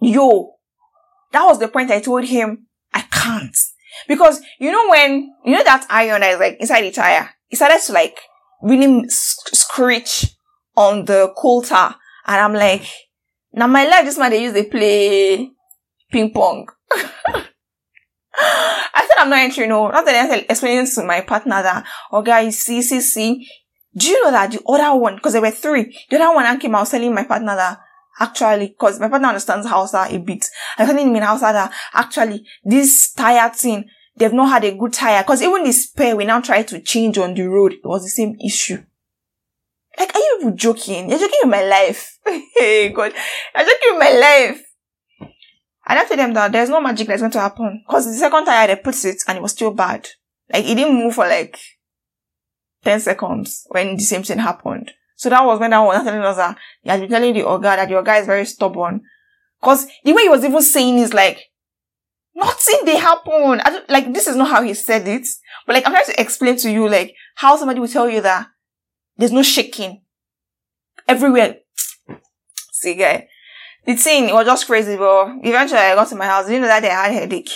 yo." 0.00 0.54
That 1.32 1.44
was 1.44 1.58
the 1.58 1.68
point 1.68 1.90
I 1.90 2.00
told 2.00 2.24
him 2.24 2.66
I 2.92 3.00
can't. 3.00 3.56
Because 4.06 4.40
you 4.58 4.70
know 4.70 4.88
when, 4.90 5.34
you 5.44 5.52
know 5.52 5.64
that 5.64 5.86
iron 5.88 6.20
that 6.20 6.34
is 6.34 6.40
like 6.40 6.58
inside 6.60 6.82
the 6.82 6.90
tire, 6.90 7.30
it 7.50 7.56
started 7.56 7.80
to 7.86 7.92
like 7.92 8.18
really 8.62 9.04
screech 9.08 10.34
on 10.76 11.04
the 11.04 11.32
coal 11.36 11.62
tar. 11.62 11.96
And 12.26 12.36
I'm 12.36 12.54
like, 12.54 12.86
now 13.52 13.66
my 13.66 13.84
life, 13.84 14.04
this 14.04 14.18
man, 14.18 14.30
they 14.30 14.42
use, 14.42 14.52
they 14.52 14.64
play 14.64 15.50
ping 16.10 16.32
pong. 16.32 16.68
I 18.94 19.00
said 19.00 19.16
I'm 19.18 19.30
not 19.30 19.38
entering, 19.38 19.70
no. 19.70 19.88
Not 19.88 20.04
that 20.04 20.30
I 20.30 20.46
explaining 20.48 20.86
to 20.94 21.04
my 21.04 21.20
partner 21.22 21.62
that, 21.62 21.86
oh 22.10 22.22
guys, 22.22 22.58
see, 22.58 22.82
see, 22.82 23.00
see. 23.00 23.48
Do 23.94 24.08
you 24.08 24.24
know 24.24 24.30
that 24.30 24.52
the 24.52 24.62
other 24.66 24.98
one, 24.98 25.16
because 25.16 25.32
there 25.34 25.42
were 25.42 25.50
three, 25.50 25.96
the 26.08 26.16
other 26.16 26.34
one 26.34 26.46
I 26.46 26.56
came 26.56 26.74
out 26.74 26.88
telling 26.88 27.14
my 27.14 27.24
partner 27.24 27.54
that, 27.54 27.78
actually, 28.18 28.68
because 28.68 28.98
my 29.00 29.08
partner 29.08 29.28
understands 29.28 29.66
Hausa 29.66 30.06
a 30.08 30.18
bit. 30.18 30.46
I 30.78 30.86
told 30.86 30.98
him 30.98 31.14
in 31.14 31.22
Hausa 31.22 31.52
that 31.52 31.72
actually 31.92 32.44
this 32.64 33.12
tire 33.12 33.50
thing, 33.50 33.84
they've 34.16 34.32
not 34.32 34.48
had 34.48 34.64
a 34.64 34.76
good 34.76 34.92
tire. 34.92 35.22
Because 35.22 35.42
even 35.42 35.64
the 35.64 35.72
spare 35.72 36.16
we 36.16 36.24
now 36.24 36.40
try 36.40 36.62
to 36.62 36.80
change 36.80 37.18
on 37.18 37.34
the 37.34 37.42
road, 37.42 37.74
it 37.74 37.84
was 37.84 38.02
the 38.02 38.08
same 38.08 38.36
issue. 38.44 38.82
Like, 39.98 40.14
are 40.14 40.18
you 40.18 40.52
joking? 40.54 41.10
You're 41.10 41.18
joking 41.18 41.38
with 41.42 41.50
my 41.50 41.64
life. 41.64 42.18
hey, 42.56 42.90
God. 42.90 43.12
You're 43.54 43.66
joking 43.66 43.90
with 43.90 43.98
my 43.98 44.12
life. 44.12 44.71
I 45.84 45.94
don't 45.94 46.08
tell 46.08 46.16
them 46.16 46.34
that 46.34 46.52
there's 46.52 46.68
no 46.68 46.80
magic 46.80 47.08
that's 47.08 47.22
going 47.22 47.32
to 47.32 47.40
happen. 47.40 47.82
Because 47.86 48.06
the 48.06 48.12
second 48.12 48.44
tire, 48.44 48.68
they 48.68 48.76
put 48.76 49.04
it 49.04 49.22
and 49.26 49.38
it 49.38 49.42
was 49.42 49.52
still 49.52 49.72
bad. 49.72 50.08
Like, 50.52 50.64
it 50.64 50.74
didn't 50.74 50.94
move 50.96 51.14
for 51.14 51.26
like 51.26 51.58
10 52.84 53.00
seconds 53.00 53.66
when 53.68 53.96
the 53.96 54.02
same 54.02 54.22
thing 54.22 54.38
happened. 54.38 54.92
So 55.16 55.30
that 55.30 55.44
was 55.44 55.60
when 55.60 55.70
that 55.70 55.80
was 55.80 56.02
telling 56.04 56.20
us 56.20 56.36
that 56.36 56.58
he 56.82 56.90
had 56.90 57.00
been 57.00 57.10
telling 57.10 57.34
the 57.34 57.40
Oga 57.40 57.62
that 57.62 57.90
your 57.90 58.02
guy 58.02 58.18
is 58.18 58.26
very 58.26 58.44
stubborn. 58.44 59.02
Cause 59.62 59.86
the 60.04 60.12
way 60.12 60.22
he 60.22 60.28
was 60.28 60.44
even 60.44 60.62
saying 60.62 60.98
is 60.98 61.14
like, 61.14 61.50
nothing 62.34 62.80
they 62.84 62.96
happen. 62.96 63.60
I 63.60 63.70
don't, 63.70 63.90
like, 63.90 64.12
this 64.12 64.26
is 64.26 64.36
not 64.36 64.48
how 64.48 64.62
he 64.62 64.74
said 64.74 65.06
it. 65.06 65.26
But 65.66 65.74
like, 65.74 65.86
I'm 65.86 65.92
trying 65.92 66.06
to 66.06 66.20
explain 66.20 66.56
to 66.58 66.70
you, 66.70 66.88
like, 66.88 67.14
how 67.36 67.56
somebody 67.56 67.80
will 67.80 67.88
tell 67.88 68.08
you 68.08 68.20
that 68.22 68.48
there's 69.16 69.32
no 69.32 69.42
shaking 69.42 70.02
everywhere. 71.06 71.56
See, 72.72 72.94
guy. 72.94 73.28
The 73.84 73.96
thing 73.96 74.32
was 74.32 74.46
just 74.46 74.66
crazy, 74.66 74.96
but 74.96 75.36
eventually 75.42 75.80
I 75.80 75.94
got 75.94 76.08
to 76.08 76.16
my 76.16 76.26
house. 76.26 76.46
Didn't 76.46 76.62
know 76.62 76.68
that 76.68 76.84
I 76.84 76.88
had 76.88 77.10
a 77.10 77.14
headache. 77.14 77.50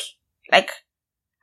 Like, 0.51 0.71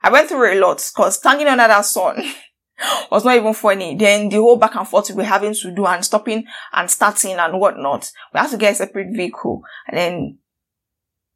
I 0.02 0.10
went 0.10 0.28
through 0.28 0.52
a 0.52 0.60
lot, 0.60 0.90
cause 0.94 1.16
standing 1.16 1.46
under 1.46 1.66
that 1.66 1.86
sun, 1.86 2.22
was 3.10 3.24
not 3.24 3.36
even 3.36 3.54
funny. 3.54 3.96
Then 3.96 4.28
the 4.28 4.36
whole 4.36 4.56
back 4.56 4.74
and 4.74 4.86
forth 4.86 5.08
we 5.10 5.16
were 5.16 5.24
having 5.24 5.54
to 5.54 5.74
do 5.74 5.86
and 5.86 6.04
stopping 6.04 6.44
and 6.72 6.90
starting 6.90 7.36
and 7.36 7.58
whatnot. 7.58 8.10
We 8.32 8.40
had 8.40 8.50
to 8.50 8.58
get 8.58 8.72
a 8.72 8.76
separate 8.76 9.14
vehicle. 9.14 9.62
And 9.88 9.96
then 9.96 10.38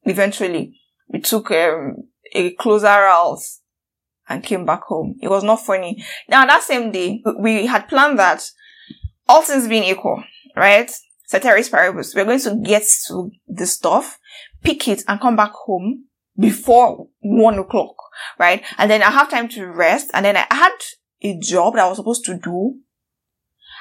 eventually 0.05 0.79
we 1.09 1.21
took 1.21 1.51
um, 1.51 1.97
a 2.35 2.51
closer 2.53 2.87
route 2.87 3.41
and 4.29 4.45
came 4.45 4.67
back 4.67 4.83
home. 4.83 5.17
It 5.23 5.29
was 5.29 5.45
not 5.45 5.65
funny. 5.65 6.05
Now 6.29 6.45
that 6.45 6.63
same 6.63 6.91
day, 6.93 7.23
we 7.39 7.67
had 7.67 7.89
planned 7.89 8.19
that 8.19 8.45
all 9.27 9.43
things 9.43 9.69
being 9.69 9.85
equal, 9.85 10.23
right? 10.55 10.91
Ceteris 11.29 11.69
paribus. 11.69 12.15
We're 12.15 12.25
going 12.25 12.41
to 12.41 12.57
get 12.57 12.85
to 13.09 13.31
the 13.47 13.67
stuff, 13.67 14.19
pick 14.63 14.89
it 14.89 15.05
and 15.07 15.21
come 15.21 15.37
back 15.37 15.53
home 15.53 16.07
before 16.39 17.09
one 17.21 17.59
o'clock, 17.59 17.95
right? 18.39 18.65
And 18.79 18.91
then 18.91 19.03
I 19.03 19.11
have 19.11 19.31
time 19.31 19.49
to 19.51 19.67
rest. 19.67 20.11
And 20.15 20.25
then 20.25 20.37
I 20.37 20.47
had 20.51 20.73
a 21.23 21.39
job 21.39 21.75
that 21.75 21.85
I 21.85 21.89
was 21.89 21.99
supposed 21.99 22.25
to 22.27 22.39
do. 22.39 22.77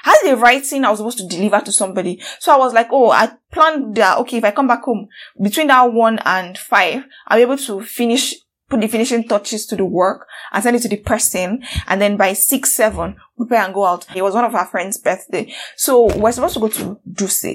I 0.04 0.16
had 0.22 0.32
a 0.32 0.36
writing 0.36 0.84
I 0.84 0.90
was 0.90 0.98
supposed 0.98 1.18
to 1.18 1.26
deliver 1.26 1.60
to 1.60 1.72
somebody. 1.72 2.22
So 2.38 2.52
I 2.52 2.56
was 2.56 2.72
like, 2.72 2.88
oh, 2.92 3.10
I 3.10 3.32
planned 3.50 3.96
that, 3.96 4.18
okay, 4.18 4.36
if 4.36 4.44
I 4.44 4.50
come 4.50 4.68
back 4.68 4.82
home 4.82 5.08
between 5.42 5.68
that 5.68 5.92
one 5.92 6.20
and 6.24 6.56
five, 6.56 7.04
I'll 7.26 7.38
be 7.38 7.42
able 7.42 7.56
to 7.56 7.82
finish, 7.82 8.34
put 8.68 8.80
the 8.80 8.88
finishing 8.88 9.26
touches 9.26 9.66
to 9.66 9.76
the 9.76 9.84
work 9.84 10.26
and 10.52 10.62
send 10.62 10.76
it 10.76 10.82
to 10.82 10.88
the 10.88 10.96
person. 10.96 11.62
And 11.86 12.00
then 12.00 12.16
by 12.16 12.32
six, 12.34 12.74
seven, 12.74 13.16
prepare 13.36 13.64
and 13.64 13.74
go 13.74 13.84
out. 13.84 14.06
It 14.14 14.22
was 14.22 14.34
one 14.34 14.44
of 14.44 14.54
our 14.54 14.66
friend's 14.66 14.98
birthday. 14.98 15.52
So 15.76 16.14
we're 16.16 16.32
supposed 16.32 16.54
to 16.54 16.60
go 16.60 16.68
to 16.68 17.00
Duse. 17.10 17.46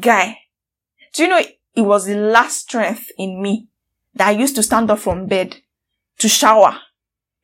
Guy, 0.00 0.38
do 1.14 1.22
you 1.22 1.28
know 1.28 1.40
it 1.74 1.82
was 1.82 2.06
the 2.06 2.16
last 2.16 2.58
strength 2.58 3.10
in 3.16 3.40
me 3.40 3.68
that 4.14 4.28
I 4.28 4.32
used 4.32 4.56
to 4.56 4.62
stand 4.62 4.90
up 4.90 4.98
from 4.98 5.26
bed 5.26 5.56
to 6.18 6.28
shower 6.28 6.78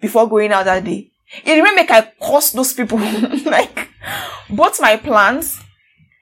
before 0.00 0.28
going 0.28 0.52
out 0.52 0.64
that 0.64 0.84
day. 0.84 1.12
It 1.44 1.56
even 1.56 1.74
make 1.74 1.90
I 1.90 2.12
curse 2.20 2.50
those 2.50 2.72
people. 2.72 2.98
like, 3.44 3.88
both 4.50 4.80
my 4.80 4.96
plans, 4.96 5.60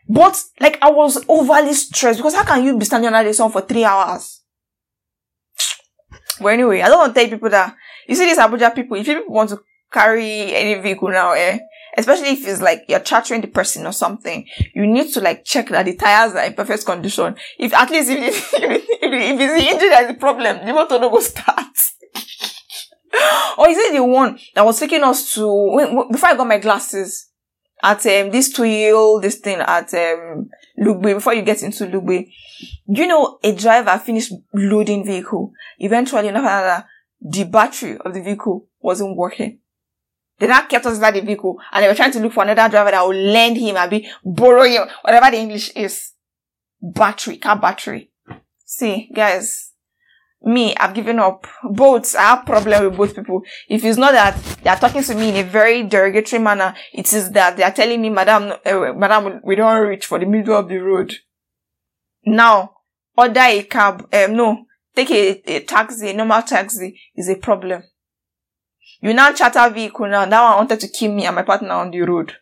but 0.09 0.43
like 0.61 0.79
I 0.83 0.91
was 0.91 1.25
overly 1.29 1.75
stressed 1.75 2.19
because 2.19 2.35
how 2.35 2.45
can 2.45 2.65
you 2.65 2.79
be 2.79 2.85
standing 2.85 3.13
under 3.13 3.29
the 3.29 3.35
sun 3.35 3.51
for 3.51 3.63
three 3.63 3.85
hours? 3.85 4.42
But 6.41 6.49
anyway, 6.49 6.81
I 6.81 6.89
don't 6.89 6.99
want 6.99 7.15
to 7.15 7.21
tell 7.21 7.31
people 7.31 7.51
that 7.51 7.77
you 8.09 8.15
see 8.15 8.27
these 8.27 8.39
Abuja 8.39 8.75
people, 8.75 8.97
if 8.97 9.07
you 9.07 9.19
people 9.19 9.35
want 9.35 9.51
to 9.51 9.61
carry 9.93 10.55
any 10.55 10.81
vehicle 10.81 11.11
now, 11.11 11.33
eh, 11.33 11.59
especially 11.97 12.29
if 12.29 12.47
it's 12.47 12.61
like 12.61 12.85
you're 12.89 13.01
chartering 13.01 13.41
the 13.41 13.49
person 13.49 13.87
or 13.87 13.93
something, 13.93 14.47
you 14.75 14.87
need 14.87 15.13
to 15.13 15.21
like 15.21 15.45
check 15.45 15.69
that 15.69 15.85
the 15.85 15.97
tires 15.97 16.35
are 16.35 16.45
in 16.45 16.55
perfect 16.55 16.87
condition. 16.87 17.37
If 17.59 17.75
at 17.75 17.91
least 17.91 18.11
if, 18.11 18.55
if, 18.55 18.63
if, 18.63 18.83
if 19.03 19.41
it's 19.41 19.63
the 19.63 19.71
engine 19.71 19.91
that's 19.91 20.09
the 20.09 20.19
problem, 20.19 20.65
the 20.65 20.73
motor 20.73 20.99
don't 20.99 21.13
go 21.13 21.21
start. 21.21 21.67
or 23.59 23.69
is 23.69 23.79
it 23.79 23.93
the 23.93 24.05
one 24.05 24.39
that 24.55 24.65
was 24.65 24.81
taking 24.81 25.03
us 25.03 25.35
to 25.35 25.47
when, 25.47 26.11
before 26.11 26.31
I 26.31 26.37
got 26.37 26.47
my 26.47 26.59
glasses 26.59 27.29
at 27.83 28.07
um, 28.07 28.31
this 28.31 28.53
two 28.53 29.21
this 29.23 29.37
thing 29.37 29.59
at 29.59 29.93
um 29.95 30.49
Lugbe 30.79 31.15
before 31.15 31.35
you 31.35 31.43
get 31.43 31.63
into 31.63 31.87
Lugbe? 31.87 32.31
You 32.87 33.07
know, 33.07 33.39
a 33.43 33.55
driver 33.55 33.99
finished 33.99 34.33
loading 34.55 35.05
vehicle. 35.05 35.53
Eventually, 35.79 36.29
enough 36.29 36.85
the 37.21 37.45
battery 37.45 37.97
of 37.99 38.15
the 38.15 38.23
vehicle 38.23 38.67
wasn't 38.81 39.17
working. 39.17 39.59
They 40.39 40.49
now 40.49 40.67
kept 40.67 40.87
us 40.87 40.97
inside 40.97 41.15
the 41.15 41.21
vehicle 41.21 41.57
and 41.73 41.85
they 41.85 41.89
were 41.89 41.95
trying 41.95 42.11
to 42.13 42.21
look 42.21 42.33
for 42.33 42.43
another 42.43 42.69
driver 42.69 42.91
that 42.91 43.07
would 43.07 43.17
lend 43.17 43.57
him 43.57 43.77
and 43.77 43.91
be 43.91 44.09
borrow 44.25 44.65
him, 44.65 44.89
whatever 45.03 45.31
the 45.31 45.39
English 45.39 45.71
is. 45.77 46.13
Battery, 46.81 47.37
car 47.37 47.61
battery. 47.61 48.11
See, 48.65 49.09
guys, 49.15 49.72
me, 50.45 50.75
I've 50.77 50.95
given 50.95 51.19
up. 51.19 51.47
Both, 51.63 52.17
I 52.17 52.23
have 52.23 52.47
problem 52.47 52.85
with 52.85 52.97
both 52.97 53.17
people. 53.17 53.43
If 53.69 53.85
it's 53.85 53.99
not 53.99 54.13
that 54.13 54.37
they 54.63 54.71
are 54.71 54.77
talking 54.77 55.03
to 55.03 55.15
me 55.15 55.31
in 55.31 55.37
a 55.37 55.49
very 55.49 55.83
derogatory 55.85 56.43
manner, 56.43 56.75
it 56.93 57.13
is 57.13 57.31
that 57.33 57.57
they 57.57 57.63
are 57.63 57.73
telling 57.73 58.01
me, 58.01 58.11
Madam, 58.11 58.53
uh, 58.65 58.93
Madam, 58.95 59.41
we 59.45 59.55
don't 59.55 59.87
reach 59.87 60.07
for 60.07 60.19
the 60.19 60.27
middle 60.27 60.57
of 60.57 60.69
the 60.69 60.79
road. 60.79 61.15
Now, 62.25 62.73
order 63.17 63.41
a 63.41 63.63
cab, 63.65 64.09
um, 64.13 64.37
no, 64.37 64.65
take 64.95 65.11
a, 65.11 65.43
a 65.47 65.61
taxi, 65.61 66.11
a 66.11 66.15
normal 66.15 66.43
taxi 66.43 67.01
is 67.15 67.29
a 67.29 67.37
problem. 67.37 67.83
You 69.01 69.15
now 69.15 69.33
charter 69.33 69.69
vehicle 69.71 70.09
now, 70.09 70.25
now 70.25 70.55
I 70.55 70.57
wanted 70.57 70.81
to 70.81 70.89
kill 70.89 71.13
me 71.13 71.27
and 71.27 71.35
my 71.35 71.43
partner 71.43 71.73
on 71.73 71.91
the 71.91 72.03
road. 72.03 72.35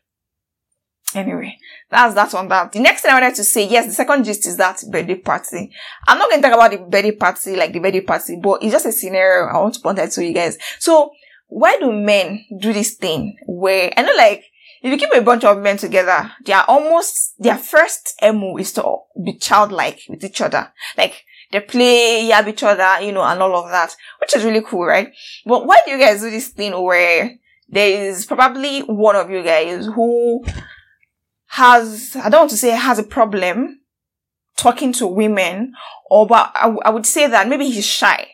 Anyway, 1.15 1.59
that's 1.91 2.15
that 2.15 2.35
on 2.35 2.49
that. 2.49 2.73
The 2.73 2.81
next 2.81 3.03
thing 3.03 3.11
I 3.11 3.21
wanted 3.21 3.35
to 3.37 3.45
say, 3.45 3.67
yes, 3.67 3.87
the 3.87 3.93
second 3.93 4.25
gist 4.25 4.47
is 4.47 4.57
that 4.59 4.83
birthday 4.91 5.17
party. 5.17 5.73
I'm 6.07 6.19
not 6.19 6.31
going 6.31 6.41
to 6.41 6.49
talk 6.49 6.57
about 6.57 6.71
the 6.71 6.79
birthday 6.79 7.13
party, 7.13 7.57
like 7.57 7.73
the 7.73 7.81
birthday 7.81 8.03
party, 8.03 8.39
but 8.41 8.63
it's 8.63 8.73
just 8.73 8.87
a 8.87 8.93
scenario 8.93 9.49
I 9.49 9.59
want 9.59 9.75
to 9.75 9.81
point 9.81 9.99
out 9.99 10.11
to 10.13 10.25
you 10.25 10.33
guys. 10.33 10.57
So, 10.79 11.11
why 11.49 11.79
do 11.79 11.91
men 11.93 12.45
do 12.61 12.73
this 12.73 12.95
thing 12.95 13.37
where, 13.47 13.93
I 13.97 14.03
know 14.03 14.15
like, 14.17 14.45
if 14.83 14.91
you 14.91 14.97
keep 14.97 15.15
a 15.15 15.21
bunch 15.21 15.45
of 15.45 15.61
men 15.61 15.77
together, 15.77 16.31
they 16.45 16.53
are 16.53 16.65
almost, 16.69 17.35
their 17.39 17.59
first 17.59 18.15
MO 18.23 18.57
is 18.57 18.73
to 18.75 18.99
be 19.23 19.37
childlike 19.37 20.01
with 20.09 20.25
each 20.25 20.41
other. 20.41 20.73
Like, 20.97 21.25
they 21.51 21.61
play, 21.61 22.29
yab 22.31 22.47
each 22.47 22.63
other, 22.63 23.05
you 23.05 23.13
know, 23.13 23.23
and 23.23 23.43
all 23.43 23.65
of 23.65 23.71
that, 23.71 23.95
which 24.21 24.37
is 24.37 24.45
really 24.45 24.63
cool, 24.63 24.87
right? 24.87 25.13
But 25.45 25.67
why 25.67 25.81
do 25.85 25.91
you 25.91 25.99
guys 25.99 26.21
do 26.21 26.31
this 26.31 26.49
thing 26.49 26.81
where 26.81 27.37
there 27.69 28.09
is 28.09 28.27
probably 28.27 28.81
one 28.81 29.17
of 29.17 29.31
you 29.31 29.43
guys 29.43 29.87
who 29.87 30.45
has, 31.51 32.17
I 32.17 32.29
don't 32.29 32.43
want 32.43 32.51
to 32.51 32.57
say 32.57 32.71
has 32.71 32.99
a 32.99 33.03
problem 33.03 33.81
talking 34.57 34.93
to 34.93 35.07
women, 35.07 35.73
or 36.09 36.27
but 36.27 36.53
I, 36.55 36.69
I 36.85 36.91
would 36.91 37.07
say 37.07 37.27
that 37.27 37.49
maybe 37.49 37.69
he's 37.69 37.87
shy, 37.87 38.29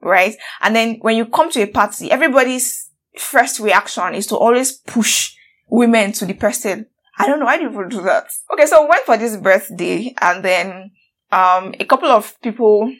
right? 0.00 0.34
And 0.60 0.74
then 0.74 0.98
when 1.00 1.16
you 1.16 1.26
come 1.26 1.50
to 1.52 1.62
a 1.62 1.66
party, 1.66 2.10
everybody's 2.10 2.90
first 3.16 3.60
reaction 3.60 4.14
is 4.14 4.26
to 4.28 4.36
always 4.36 4.72
push 4.72 5.34
women 5.68 6.12
to 6.12 6.26
the 6.26 6.34
person. 6.34 6.86
I 7.16 7.26
don't 7.26 7.38
know 7.38 7.46
why 7.46 7.58
people 7.58 7.88
do 7.88 8.02
that. 8.02 8.26
Okay, 8.52 8.66
so 8.66 8.82
we 8.82 8.88
went 8.88 9.06
for 9.06 9.16
this 9.16 9.36
birthday 9.36 10.14
and 10.20 10.44
then 10.44 10.90
um 11.30 11.74
a 11.78 11.84
couple 11.84 12.08
of 12.08 12.40
people 12.40 12.92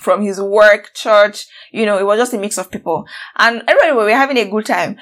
from 0.00 0.22
his 0.22 0.40
work, 0.40 0.94
church, 0.94 1.46
you 1.70 1.84
know, 1.84 1.98
it 1.98 2.06
was 2.06 2.18
just 2.18 2.32
a 2.32 2.38
mix 2.38 2.56
of 2.56 2.70
people. 2.70 3.04
And 3.36 3.62
everybody 3.68 3.92
we 3.92 4.04
were 4.04 4.10
having 4.10 4.38
a 4.38 4.48
good 4.48 4.64
time. 4.64 4.96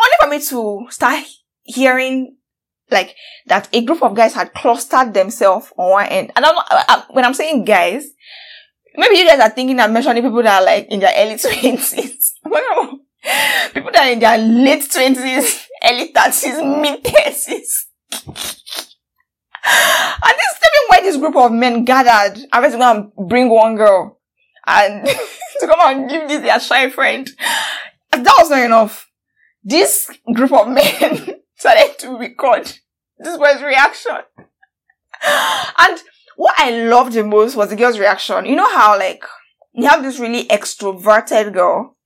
Only 0.00 0.16
for 0.20 0.28
me 0.28 0.40
to 0.48 0.90
start 0.90 1.24
hearing 1.62 2.36
like 2.90 3.14
that 3.46 3.68
a 3.72 3.84
group 3.84 4.02
of 4.02 4.14
guys 4.14 4.34
had 4.34 4.52
clustered 4.54 5.14
themselves 5.14 5.72
on 5.76 5.90
one 5.90 6.06
end. 6.06 6.32
And 6.36 6.44
I'm 6.44 6.54
not, 6.54 6.66
I, 6.70 7.04
when 7.10 7.24
I'm 7.24 7.34
saying 7.34 7.64
guys, 7.64 8.06
maybe 8.96 9.18
you 9.18 9.26
guys 9.26 9.40
are 9.40 9.50
thinking 9.50 9.78
I'm 9.80 9.92
mentioning 9.92 10.22
people 10.22 10.42
that 10.42 10.62
are 10.62 10.64
like 10.64 10.86
in 10.90 11.00
their 11.00 11.12
early 11.16 11.38
twenties. 11.38 12.34
people 13.74 13.90
that 13.92 14.06
are 14.06 14.12
in 14.12 14.18
their 14.18 14.38
late 14.38 14.90
twenties, 14.90 15.66
early 15.84 16.06
thirties, 16.12 16.56
mid 16.62 17.04
thirties. 17.04 17.86
and 18.12 18.34
this 20.36 20.50
is 20.52 20.60
me 20.72 20.86
why 20.88 21.00
this 21.02 21.16
group 21.16 21.36
of 21.36 21.52
men 21.52 21.84
gathered. 21.84 22.40
I 22.52 22.60
was 22.60 22.74
going 22.74 23.02
to 23.02 23.10
bring 23.28 23.48
one 23.48 23.76
girl 23.76 24.18
and 24.66 25.06
to 25.60 25.66
come 25.66 25.80
and 25.80 26.10
give 26.10 26.28
this 26.28 26.42
their 26.42 26.60
shy 26.60 26.90
friend. 26.90 27.28
That 28.12 28.36
was 28.38 28.50
not 28.50 28.64
enough. 28.64 29.08
This 29.62 30.10
group 30.32 30.52
of 30.52 30.68
men 30.68 31.40
started 31.60 31.98
to 31.98 32.16
record 32.16 32.72
this 33.18 33.36
boy's 33.36 33.62
reaction. 33.62 34.16
and 35.78 36.00
what 36.36 36.54
I 36.58 36.70
loved 36.70 37.12
the 37.12 37.22
most 37.22 37.54
was 37.54 37.68
the 37.68 37.76
girl's 37.76 37.98
reaction. 37.98 38.46
You 38.46 38.56
know 38.56 38.74
how 38.74 38.98
like 38.98 39.22
you 39.74 39.86
have 39.86 40.02
this 40.02 40.18
really 40.18 40.46
extroverted 40.46 41.52
girl 41.52 41.98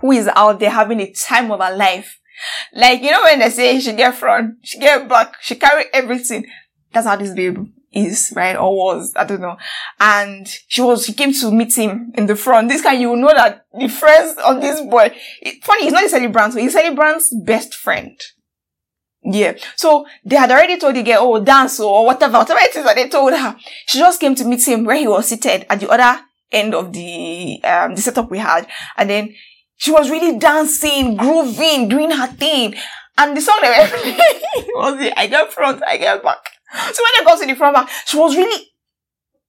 who 0.00 0.12
is 0.12 0.26
out 0.34 0.58
there 0.58 0.70
having 0.70 1.00
a 1.00 1.12
time 1.12 1.52
of 1.52 1.60
her 1.60 1.76
life. 1.76 2.18
Like, 2.72 3.02
you 3.02 3.10
know 3.10 3.22
when 3.24 3.40
they 3.40 3.50
say 3.50 3.78
she 3.78 3.92
get 3.92 4.14
front, 4.14 4.54
she 4.62 4.78
get 4.78 5.06
back, 5.06 5.34
she 5.42 5.56
carry 5.56 5.84
everything. 5.92 6.46
That's 6.92 7.06
how 7.06 7.16
this 7.16 7.34
babe 7.34 7.58
is, 7.92 8.32
right? 8.34 8.56
Or 8.56 8.74
was, 8.74 9.12
I 9.16 9.24
don't 9.24 9.42
know. 9.42 9.58
And 10.00 10.48
she 10.68 10.80
was, 10.80 11.04
she 11.04 11.12
came 11.12 11.34
to 11.34 11.50
meet 11.50 11.76
him 11.76 12.12
in 12.14 12.24
the 12.24 12.36
front. 12.36 12.68
This 12.68 12.82
guy, 12.82 12.94
you 12.94 13.14
know 13.16 13.34
that 13.34 13.66
the 13.78 13.88
friends 13.88 14.38
of 14.38 14.62
this 14.62 14.80
boy, 14.80 15.14
it, 15.42 15.62
funny, 15.62 15.84
he's 15.84 15.92
not 15.92 16.04
a 16.04 16.08
celebrant, 16.08 16.54
so 16.54 16.58
he's 16.60 16.72
celebrant's 16.72 17.34
best 17.44 17.74
friend. 17.74 18.18
Yeah. 19.30 19.54
So 19.76 20.06
they 20.24 20.36
had 20.36 20.50
already 20.50 20.78
told 20.78 20.96
the 20.96 21.02
girl, 21.02 21.18
oh, 21.20 21.44
dance 21.44 21.80
or 21.80 22.06
whatever, 22.06 22.38
whatever 22.38 22.60
it 22.62 22.74
is 22.74 22.84
that 22.84 22.96
they 22.96 23.08
told 23.08 23.34
her. 23.34 23.56
She 23.86 23.98
just 23.98 24.20
came 24.20 24.34
to 24.34 24.44
meet 24.44 24.66
him 24.66 24.84
where 24.84 24.96
he 24.96 25.06
was 25.06 25.28
seated 25.28 25.66
at 25.68 25.80
the 25.80 25.88
other 25.90 26.20
end 26.50 26.74
of 26.74 26.92
the, 26.94 27.62
um, 27.62 27.94
the 27.94 28.00
setup 28.00 28.30
we 28.30 28.38
had. 28.38 28.66
And 28.96 29.10
then 29.10 29.34
she 29.76 29.90
was 29.90 30.08
really 30.08 30.38
dancing, 30.38 31.16
grooving, 31.16 31.88
doing 31.88 32.10
her 32.10 32.26
thing. 32.28 32.74
And 33.18 33.36
the 33.36 33.42
song 33.42 33.58
they 33.60 33.68
were 33.68 33.86
playing 33.88 34.68
was 34.74 34.98
the 34.98 35.18
I 35.18 35.26
get 35.26 35.52
front, 35.52 35.82
I 35.86 35.98
get 35.98 36.22
back. 36.22 36.38
So 36.72 37.02
when 37.02 37.12
they 37.18 37.24
got 37.24 37.38
to 37.40 37.46
the 37.46 37.54
front 37.54 37.74
back, 37.76 37.90
she 38.06 38.16
was 38.16 38.34
really, 38.34 38.66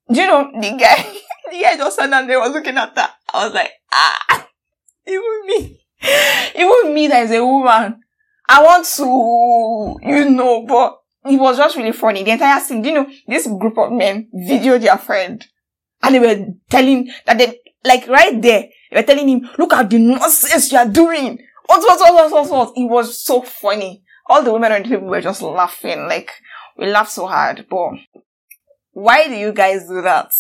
you 0.10 0.28
know, 0.28 0.52
the 0.54 0.72
guy, 0.78 1.04
the 1.52 1.62
guy 1.62 1.78
just 1.78 1.96
sat 1.96 2.10
down 2.10 2.28
there 2.28 2.40
was 2.40 2.52
looking 2.52 2.78
at 2.78 2.98
her. 2.98 3.10
I 3.34 3.46
was 3.46 3.54
like, 3.54 3.72
ah, 3.94 4.48
even 5.08 5.46
me, 5.46 5.80
even 6.56 6.94
me 6.94 7.08
that 7.08 7.24
is 7.24 7.32
a 7.32 7.46
woman 7.46 8.02
I 8.52 8.64
want 8.64 8.86
to, 8.86 10.10
you 10.10 10.30
know, 10.32 10.66
but 10.66 10.98
it 11.32 11.40
was 11.40 11.58
just 11.58 11.78
really 11.78 11.92
funny. 11.92 12.24
The 12.24 12.32
entire 12.32 12.60
scene, 12.60 12.84
you 12.84 12.94
know, 12.94 13.08
this 13.28 13.46
group 13.46 13.78
of 13.78 13.92
men 13.92 14.28
videoed 14.34 14.82
their 14.82 14.98
friend 14.98 15.46
and 16.02 16.16
they 16.16 16.20
were 16.20 16.48
telling 16.68 17.12
that 17.28 17.38
they, 17.38 17.60
like 17.86 18.08
right 18.08 18.42
there, 18.42 18.70
they 18.90 18.98
were 18.98 19.04
telling 19.04 19.30
him, 19.30 19.50
look 19.60 19.74
at 19.74 19.88
the 19.92 20.00
nonsense 20.00 20.72
you 20.72 20.80
are 20.80 20.88
doing. 20.88 21.38
what, 21.68 21.82
what, 21.82 22.00
what, 22.00 22.32
what, 22.32 22.50
what? 22.50 22.74
It 22.76 22.90
was 22.90 23.24
so 23.24 23.44
funny. 23.44 24.02
All 24.28 24.42
the 24.42 24.52
women 24.52 24.72
on 24.72 24.82
the 24.82 24.90
table 24.90 25.08
were 25.08 25.22
just 25.22 25.44
laughing. 25.44 26.08
Like, 26.08 26.32
we 26.76 26.88
laughed 26.88 27.12
so 27.12 27.28
hard. 27.28 27.68
But 27.70 27.92
why 28.94 29.28
do 29.28 29.36
you 29.36 29.54
guys 29.54 29.88
do 29.88 30.02
that? 30.02 30.32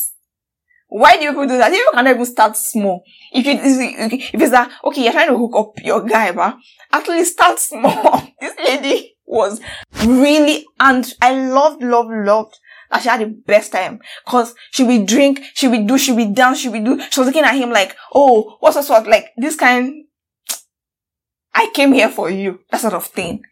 Why 0.89 1.17
do 1.17 1.23
you 1.23 1.29
people 1.29 1.47
do 1.47 1.57
that? 1.59 1.71
You 1.71 1.87
cannot 1.93 2.15
even 2.15 2.25
start 2.25 2.57
small. 2.57 3.03
If 3.31 3.45
you 3.45 3.53
if 3.61 4.33
it's 4.33 4.51
that 4.51 4.71
okay, 4.83 5.03
you're 5.03 5.13
trying 5.13 5.29
to 5.29 5.37
hook 5.37 5.53
up 5.55 5.83
your 5.83 6.01
guy, 6.03 6.31
but 6.31 6.57
actually 6.91 7.23
start 7.25 7.59
small. 7.59 8.27
this 8.41 8.55
lady 8.57 9.15
was 9.25 9.61
really 10.03 10.65
and 10.79 11.13
I 11.21 11.33
loved, 11.33 11.83
loved, 11.83 12.09
loved 12.09 12.59
that 12.89 13.03
she 13.03 13.09
had 13.09 13.21
the 13.21 13.27
best 13.27 13.71
time. 13.71 13.99
Cause 14.27 14.55
she 14.71 14.83
would 14.83 15.05
drink, 15.05 15.41
she 15.53 15.67
would 15.67 15.85
do, 15.85 15.97
she 15.99 16.11
would 16.11 16.33
dance, 16.33 16.59
she 16.59 16.69
would 16.69 16.83
do. 16.83 16.99
She 17.11 17.19
was 17.19 17.27
looking 17.27 17.43
at 17.43 17.55
him 17.55 17.69
like, 17.69 17.95
oh, 18.13 18.57
what's 18.59 18.75
the 18.75 18.81
sort 18.81 19.07
like 19.07 19.29
this 19.37 19.55
kind. 19.55 20.05
I 21.53 21.69
came 21.71 21.93
here 21.93 22.09
for 22.09 22.31
you, 22.31 22.61
that 22.71 22.81
sort 22.81 22.95
of 22.95 23.05
thing. 23.05 23.43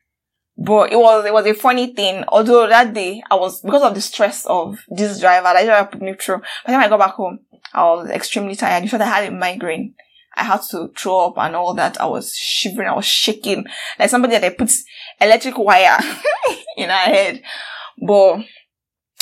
But 0.58 0.92
it 0.92 0.96
was, 0.96 1.26
it 1.26 1.34
was 1.34 1.46
a 1.46 1.54
funny 1.54 1.94
thing. 1.94 2.24
Although 2.30 2.68
that 2.68 2.94
day 2.94 3.22
I 3.30 3.36
was, 3.36 3.62
because 3.62 3.84
of 3.84 3.94
the 3.94 4.02
stress 4.02 4.46
of 4.48 4.80
this 4.90 5.20
driver, 5.20 5.44
that 5.54 5.66
driver 5.66 5.90
put 5.92 6.02
me 6.02 6.16
through. 6.16 6.40
By 6.40 6.44
the 6.66 6.72
time 6.74 6.82
I 6.82 6.90
got 6.90 7.00
back 7.00 7.14
home, 7.14 7.40
I 7.74 7.84
was 7.84 8.10
extremely 8.10 8.56
tired. 8.56 8.84
In 8.84 8.90
fact, 8.90 9.04
I 9.04 9.06
had 9.06 9.32
a 9.32 9.36
migraine. 9.36 9.94
I 10.36 10.44
had 10.44 10.62
to 10.72 10.92
throw 10.98 11.28
up 11.28 11.38
and 11.38 11.56
all 11.56 11.74
that. 11.76 12.00
I 12.02 12.06
was 12.06 12.34
shivering. 12.34 12.88
I 12.88 12.96
was 12.96 13.06
shaking. 13.06 13.66
Like 14.00 14.10
somebody 14.10 14.34
that 14.34 14.42
they 14.42 14.52
put 14.52 14.72
electric 15.22 15.58
wire 15.58 16.00
in 16.78 16.90
her 16.90 16.96
head. 16.96 17.42
But 18.00 18.42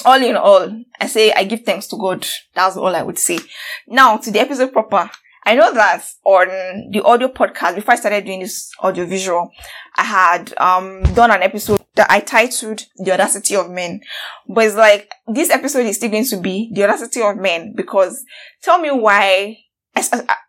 all 0.06 0.22
in 0.22 0.36
all, 0.36 0.84
I 1.00 1.08
say 1.08 1.32
I 1.32 1.46
give 1.46 1.62
thanks 1.62 1.88
to 1.88 1.98
God. 1.98 2.26
That's 2.54 2.78
all 2.78 2.96
I 2.96 3.02
would 3.02 3.20
say. 3.20 3.40
Now 3.88 4.18
to 4.18 4.32
the 4.32 4.40
episode 4.40 4.74
proper. 4.74 5.10
I 5.46 5.56
know 5.56 5.74
that 5.74 6.04
on 6.24 6.90
the 6.92 7.02
audio 7.04 7.28
podcast, 7.28 7.76
before 7.76 7.94
I 7.94 7.98
started 7.98 8.26
doing 8.26 8.40
this 8.40 8.72
audio 8.80 9.06
visual, 9.06 9.52
I 9.96 10.04
had 10.04 10.54
um 10.58 11.04
done 11.14 11.32
an 11.32 11.44
episode 11.44 11.80
that 11.96 12.10
I 12.10 12.20
titled 12.20 12.84
The 12.98 13.14
Audacity 13.14 13.56
of 13.56 13.70
Men. 13.70 14.02
But 14.48 14.66
it's 14.66 14.76
like 14.76 15.12
this 15.28 15.52
episode 15.52 15.86
is 15.86 15.98
still 15.98 16.10
going 16.10 16.26
to 16.26 16.38
be 16.38 16.72
The 16.74 16.84
Audacity 16.84 17.22
of 17.22 17.38
Men 17.38 17.74
because 17.76 18.24
tell 18.64 18.80
me 18.80 18.92
why 18.92 19.58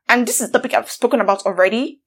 and 0.09 0.27
this 0.27 0.41
is 0.41 0.49
a 0.49 0.53
topic 0.53 0.75
I've 0.75 0.91
spoken 0.91 1.21
about 1.21 1.47
already, 1.47 2.01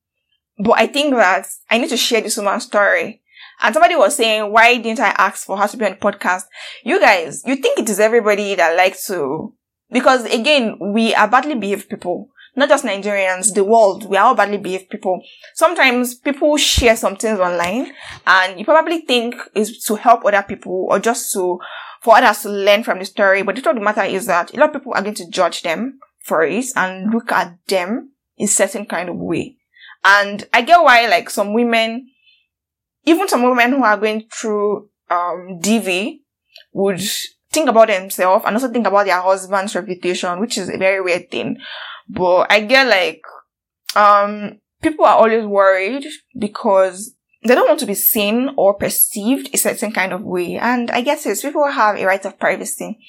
but 0.58 0.74
I 0.74 0.88
think 0.88 1.13
that 1.15 1.48
I 1.69 1.77
need 1.77 1.89
to 1.89 1.98
share 1.98 2.22
this 2.22 2.38
woman's 2.38 2.65
story. 2.65 3.22
And 3.62 3.74
somebody 3.74 3.96
was 3.96 4.15
saying, 4.15 4.51
why 4.51 4.77
didn't 4.77 5.00
I 5.00 5.10
ask 5.17 5.46
for 5.46 5.58
her 5.58 5.67
to 5.67 5.77
be 5.77 5.86
on 5.86 5.91
the 5.91 5.98
podcast? 5.98 6.43
You 6.84 7.00
guys, 7.00 7.43
you 7.46 7.58
think 7.58 7.79
it 7.79 7.89
is 7.89 8.00
everybody 8.00 8.55
that 8.55 8.75
likes 8.75 9.08
to, 9.08 9.53
because 9.91 10.25
again, 10.25 10.77
we 10.93 11.13
are 11.13 11.27
badly 11.27 11.55
behaved 11.55 11.89
people 11.89 12.29
not 12.59 12.69
just 12.69 12.85
Nigerians, 12.85 13.53
the 13.53 13.63
world, 13.63 14.09
we 14.09 14.17
are 14.17 14.27
all 14.27 14.35
badly 14.35 14.57
behaved 14.57 14.89
people. 14.89 15.21
Sometimes 15.55 16.15
people 16.15 16.57
share 16.57 16.95
some 16.95 17.15
things 17.15 17.39
online 17.39 17.93
and 18.27 18.59
you 18.59 18.65
probably 18.65 19.01
think 19.01 19.35
is 19.55 19.83
to 19.85 19.95
help 19.95 20.25
other 20.25 20.43
people 20.47 20.87
or 20.89 20.99
just 20.99 21.31
to, 21.33 21.59
for 22.01 22.17
others 22.17 22.41
to 22.43 22.49
learn 22.49 22.83
from 22.83 22.99
the 22.99 23.05
story. 23.05 23.41
But 23.41 23.55
the 23.55 23.61
truth 23.61 23.75
of 23.75 23.79
the 23.79 23.85
matter 23.85 24.03
is 24.03 24.25
that 24.27 24.53
a 24.53 24.59
lot 24.59 24.69
of 24.69 24.81
people 24.81 24.93
are 24.93 25.01
going 25.01 25.15
to 25.15 25.29
judge 25.29 25.61
them 25.61 25.99
for 26.19 26.43
it 26.43 26.65
and 26.75 27.11
look 27.11 27.31
at 27.31 27.57
them 27.67 28.11
in 28.37 28.47
certain 28.47 28.85
kind 28.85 29.09
of 29.09 29.15
way. 29.15 29.55
And 30.03 30.47
I 30.53 30.61
get 30.61 30.81
why 30.81 31.07
like 31.07 31.29
some 31.29 31.53
women, 31.53 32.09
even 33.05 33.27
some 33.27 33.43
women 33.43 33.71
who 33.71 33.83
are 33.83 33.97
going 33.97 34.27
through, 34.31 34.89
um, 35.09 35.59
DV 35.61 36.19
would 36.73 37.01
think 37.51 37.69
about 37.69 37.87
themselves 37.87 38.45
and 38.45 38.55
also 38.55 38.71
think 38.71 38.87
about 38.87 39.05
their 39.05 39.21
husband's 39.21 39.75
reputation, 39.75 40.39
which 40.39 40.57
is 40.57 40.69
a 40.69 40.77
very 40.77 41.01
weird 41.01 41.29
thing. 41.31 41.57
But 42.09 42.51
I 42.51 42.61
get 42.61 42.87
like, 42.87 43.21
um, 43.95 44.59
people 44.81 45.05
are 45.05 45.17
always 45.17 45.45
worried 45.45 46.05
because 46.37 47.13
they 47.43 47.55
don't 47.55 47.67
want 47.67 47.79
to 47.79 47.85
be 47.85 47.93
seen 47.93 48.49
or 48.57 48.73
perceived 48.73 49.49
a 49.53 49.57
certain 49.57 49.91
kind 49.91 50.11
of 50.11 50.23
way. 50.23 50.57
And 50.57 50.91
I 50.91 51.01
guess 51.01 51.25
it's 51.25 51.41
people 51.41 51.65
have 51.67 51.97
a 51.97 52.05
right 52.05 52.25
of 52.25 52.39
privacy. 52.39 52.99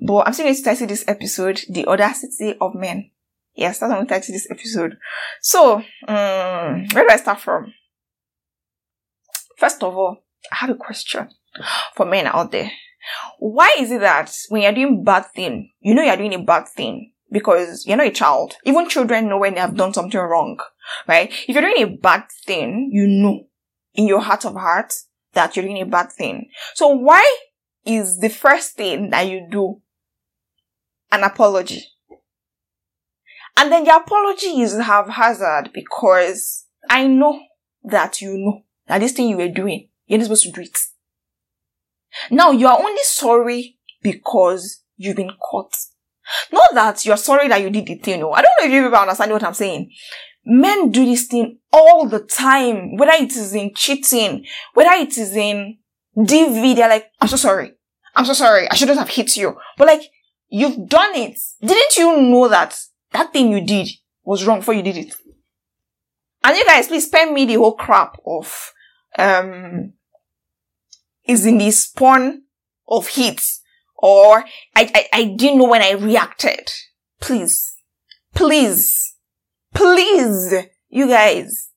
But 0.00 0.26
I'm 0.26 0.32
still 0.32 0.46
going 0.46 0.54
to 0.54 0.62
title 0.62 0.86
this 0.86 1.04
episode, 1.08 1.62
The 1.68 1.86
Audacity 1.86 2.54
of 2.60 2.74
Men. 2.74 3.10
Yes, 3.54 3.78
that's 3.78 3.90
what 3.90 3.98
I'm 3.98 4.06
title 4.06 4.32
this 4.32 4.48
episode. 4.50 4.96
So, 5.40 5.76
um, 6.06 6.86
where 6.92 7.04
do 7.04 7.08
I 7.10 7.16
start 7.16 7.40
from? 7.40 7.74
First 9.56 9.82
of 9.82 9.96
all, 9.96 10.18
I 10.52 10.56
have 10.56 10.70
a 10.70 10.74
question 10.74 11.28
for 11.94 12.06
men 12.06 12.26
out 12.26 12.52
there. 12.52 12.70
Why 13.38 13.74
is 13.78 13.90
it 13.90 14.00
that 14.00 14.34
when 14.50 14.62
you're 14.62 14.72
doing 14.72 15.02
bad 15.02 15.26
thing, 15.34 15.72
you 15.80 15.94
know 15.94 16.02
you're 16.02 16.16
doing 16.16 16.34
a 16.34 16.42
bad 16.42 16.68
thing, 16.68 17.12
because 17.30 17.86
you're 17.86 17.96
not 17.96 18.06
a 18.06 18.10
child. 18.10 18.54
Even 18.64 18.88
children 18.88 19.28
know 19.28 19.38
when 19.38 19.54
they 19.54 19.60
have 19.60 19.76
done 19.76 19.94
something 19.94 20.20
wrong, 20.20 20.58
right? 21.06 21.32
If 21.46 21.54
you're 21.54 21.62
doing 21.62 21.82
a 21.82 21.96
bad 21.96 22.24
thing, 22.46 22.90
you 22.92 23.06
know 23.06 23.46
in 23.94 24.06
your 24.06 24.20
heart 24.20 24.44
of 24.44 24.54
hearts 24.54 25.08
that 25.32 25.56
you're 25.56 25.64
doing 25.64 25.80
a 25.80 25.86
bad 25.86 26.12
thing. 26.12 26.50
So 26.74 26.88
why 26.88 27.24
is 27.84 28.18
the 28.18 28.28
first 28.28 28.76
thing 28.76 29.10
that 29.10 29.28
you 29.28 29.46
do 29.50 29.80
an 31.12 31.24
apology? 31.24 31.84
And 33.56 33.70
then 33.70 33.84
the 33.84 33.96
apology 33.96 34.60
is 34.60 34.78
haphazard 34.78 35.70
because 35.72 36.66
I 36.88 37.06
know 37.06 37.40
that 37.84 38.20
you 38.20 38.36
know 38.38 38.62
that 38.86 38.98
this 38.98 39.12
thing 39.12 39.28
you 39.28 39.36
were 39.36 39.48
doing, 39.48 39.88
you're 40.06 40.18
not 40.18 40.24
supposed 40.24 40.44
to 40.44 40.52
do 40.52 40.62
it. 40.62 40.78
Now 42.30 42.50
you 42.50 42.66
are 42.66 42.78
only 42.78 43.02
sorry 43.02 43.78
because 44.02 44.82
you've 44.96 45.16
been 45.16 45.32
caught. 45.50 45.74
Not 46.52 46.74
that 46.74 47.04
you're 47.04 47.16
sorry 47.16 47.48
that 47.48 47.60
you 47.60 47.70
did 47.70 47.86
the 47.86 47.96
thing. 47.96 48.20
No, 48.20 48.32
I 48.32 48.42
don't 48.42 48.52
know 48.60 48.66
if 48.66 48.72
you 48.72 48.82
people 48.82 48.98
understand 48.98 49.32
what 49.32 49.44
I'm 49.44 49.54
saying. 49.54 49.90
Men 50.44 50.90
do 50.90 51.04
this 51.04 51.26
thing 51.26 51.58
all 51.72 52.08
the 52.08 52.20
time, 52.20 52.96
whether 52.96 53.12
it 53.12 53.32
is 53.36 53.54
in 53.54 53.72
cheating, 53.74 54.46
whether 54.74 54.90
it 54.92 55.16
is 55.18 55.36
in 55.36 55.78
DV, 56.16 56.76
they're 56.76 56.88
like, 56.88 57.06
I'm 57.20 57.28
so 57.28 57.36
sorry. 57.36 57.72
I'm 58.16 58.24
so 58.24 58.32
sorry. 58.32 58.68
I 58.68 58.74
shouldn't 58.74 58.98
have 58.98 59.08
hit 59.08 59.36
you. 59.36 59.56
But 59.76 59.86
like, 59.86 60.02
you've 60.48 60.88
done 60.88 61.14
it. 61.14 61.38
Didn't 61.60 61.96
you 61.96 62.20
know 62.22 62.48
that 62.48 62.78
that 63.12 63.32
thing 63.32 63.50
you 63.52 63.60
did 63.64 63.88
was 64.24 64.44
wrong 64.44 64.60
before 64.60 64.74
you 64.74 64.82
did 64.82 64.96
it? 64.96 65.14
And 66.42 66.56
you 66.56 66.64
guys, 66.64 66.88
please 66.88 67.06
spare 67.06 67.30
me 67.30 67.44
the 67.44 67.54
whole 67.54 67.74
crap 67.74 68.16
of, 68.26 68.72
um, 69.18 69.92
is 71.24 71.44
in 71.44 71.58
this 71.58 71.84
spawn 71.84 72.42
of 72.88 73.06
hits 73.08 73.59
or 74.02 74.44
I, 74.74 74.90
I, 74.94 75.06
I 75.12 75.24
didn't 75.36 75.58
know 75.58 75.68
when 75.68 75.82
I 75.82 75.92
reacted. 75.92 76.70
Please, 77.20 77.74
please, 78.34 79.14
please, 79.74 80.54
you 80.88 81.08
guys. 81.08 81.70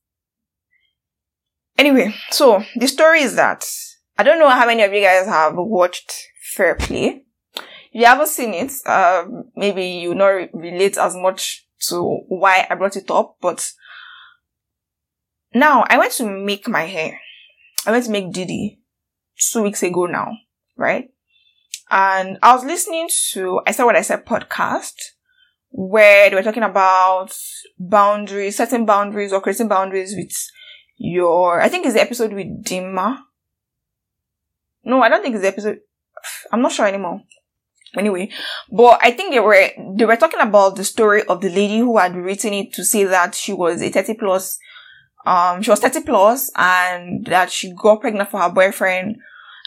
Anyway, 1.77 2.13
so 2.31 2.63
the 2.75 2.87
story 2.87 3.21
is 3.21 3.35
that 3.35 3.65
I 4.17 4.23
don't 4.23 4.39
know 4.39 4.49
how 4.49 4.65
many 4.65 4.83
of 4.83 4.93
you 4.93 5.01
guys 5.01 5.25
have 5.25 5.53
watched 5.55 6.13
Fair 6.53 6.75
Play. 6.75 7.25
If 7.55 8.01
you 8.01 8.05
haven't 8.05 8.27
seen 8.27 8.53
it, 8.53 8.71
uh, 8.85 9.25
maybe 9.55 9.85
you 9.85 10.15
not 10.15 10.53
relate 10.53 10.97
as 10.97 11.15
much 11.15 11.67
to 11.89 12.01
why 12.27 12.65
I 12.69 12.75
brought 12.75 12.95
it 12.95 13.09
up, 13.11 13.37
but 13.41 13.71
now 15.53 15.83
I 15.87 15.97
went 15.97 16.13
to 16.13 16.25
make 16.25 16.67
my 16.67 16.83
hair. 16.83 17.19
I 17.85 17.91
went 17.91 18.05
to 18.05 18.11
make 18.11 18.31
Didi 18.31 18.79
two 19.37 19.61
weeks 19.61 19.83
ago 19.83 20.05
now, 20.05 20.31
right? 20.77 21.09
And 21.95 22.39
I 22.41 22.55
was 22.55 22.65
listening 22.65 23.07
to 23.33 23.61
I 23.67 23.71
said 23.71 23.83
what 23.83 23.95
I 23.95 24.01
said 24.01 24.25
podcast 24.25 24.95
where 25.69 26.27
they 26.27 26.35
were 26.35 26.41
talking 26.41 26.63
about 26.63 27.31
boundaries, 27.77 28.55
setting 28.55 28.87
boundaries 28.87 29.31
or 29.31 29.41
creating 29.41 29.67
boundaries 29.67 30.15
with 30.17 30.33
your 30.97 31.61
I 31.61 31.69
think 31.69 31.85
it's 31.85 31.93
the 31.93 32.01
episode 32.01 32.33
with 32.33 32.65
Dima. 32.65 33.19
No, 34.83 35.03
I 35.03 35.09
don't 35.09 35.21
think 35.21 35.35
it's 35.35 35.43
the 35.43 35.49
episode 35.49 35.81
I'm 36.51 36.63
not 36.63 36.71
sure 36.71 36.87
anymore. 36.87 37.21
Anyway, 37.95 38.31
but 38.71 38.99
I 39.03 39.11
think 39.11 39.31
they 39.31 39.39
were 39.39 39.69
they 39.95 40.05
were 40.05 40.15
talking 40.15 40.39
about 40.39 40.75
the 40.75 40.83
story 40.83 41.21
of 41.25 41.41
the 41.41 41.49
lady 41.49 41.77
who 41.77 41.99
had 41.99 42.15
written 42.15 42.53
it 42.53 42.73
to 42.73 42.83
say 42.83 43.03
that 43.03 43.35
she 43.35 43.53
was 43.53 43.83
a 43.83 43.91
30 43.91 44.15
plus 44.15 44.57
um 45.27 45.61
she 45.61 45.69
was 45.69 45.79
30 45.79 46.01
plus 46.01 46.49
and 46.55 47.23
that 47.27 47.51
she 47.51 47.71
got 47.75 48.01
pregnant 48.01 48.31
for 48.31 48.39
her 48.39 48.49
boyfriend 48.49 49.17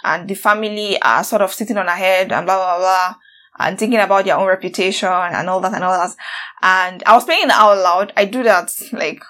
and 0.05 0.29
the 0.29 0.35
family 0.35 1.01
are 1.01 1.25
sort 1.25 1.43
of 1.43 1.53
sitting 1.53 1.77
on 1.79 1.87
her 1.87 1.93
head 1.93 2.33
and 2.33 2.47
blah, 2.47 2.57
blah, 2.57 2.79
blah, 2.79 3.15
and 3.59 3.79
thinking 3.79 4.01
about 4.01 4.25
their 4.25 4.37
own 4.37 4.47
reputation 4.47 5.09
and 5.09 5.49
all 5.49 5.61
that 5.61 5.75
and 5.75 5.85
all 5.85 5.99
that. 5.99 6.17
And 6.63 7.03
I 7.07 7.15
was 7.15 7.25
playing 7.25 7.45
it 7.45 7.51
out 7.51 7.79
loud. 7.79 8.13
I 8.17 8.27
do 8.27 8.43
that, 8.43 8.73
like, 8.93 9.23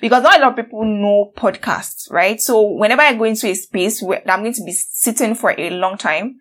because 0.00 0.22
not 0.22 0.38
a 0.38 0.40
lot 0.40 0.58
of 0.58 0.64
people 0.64 0.84
know 0.84 1.32
podcasts, 1.36 2.10
right? 2.10 2.40
So 2.40 2.62
whenever 2.62 3.02
I 3.02 3.14
go 3.14 3.24
into 3.24 3.48
a 3.48 3.54
space 3.54 4.00
where 4.02 4.22
I'm 4.30 4.42
going 4.42 4.54
to 4.54 4.64
be 4.64 4.72
sitting 4.72 5.34
for 5.34 5.54
a 5.58 5.70
long 5.70 5.98
time, 5.98 6.36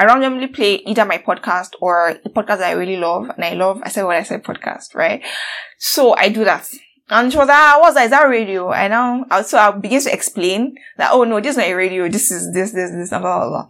I 0.00 0.04
randomly 0.04 0.46
play 0.46 0.76
either 0.76 1.04
my 1.04 1.18
podcast 1.18 1.70
or 1.80 2.18
the 2.22 2.30
podcast 2.30 2.60
I 2.60 2.72
really 2.72 2.96
love. 2.96 3.30
And 3.30 3.44
I 3.44 3.54
love, 3.54 3.80
I 3.82 3.88
said 3.88 4.04
what 4.04 4.16
I 4.16 4.22
said 4.22 4.44
podcast, 4.44 4.94
right? 4.94 5.24
So 5.78 6.14
I 6.16 6.28
do 6.28 6.44
that. 6.44 6.68
And 7.10 7.32
she 7.32 7.38
was 7.38 7.48
like, 7.48 7.56
ah, 7.56 7.78
what's 7.80 7.94
that? 7.94 8.04
Is 8.04 8.10
that 8.10 8.28
radio? 8.28 8.72
And 8.72 8.90
now, 8.90 9.42
so 9.42 9.58
I 9.58 9.70
begin 9.70 10.02
to 10.02 10.12
explain 10.12 10.74
that, 10.98 11.10
oh 11.12 11.24
no, 11.24 11.40
this 11.40 11.52
is 11.52 11.56
not 11.56 11.66
a 11.66 11.74
radio. 11.74 12.08
This 12.08 12.30
is 12.30 12.52
this, 12.52 12.72
this, 12.72 12.90
this, 12.90 13.10
blah, 13.10 13.20
blah, 13.20 13.48
blah. 13.48 13.68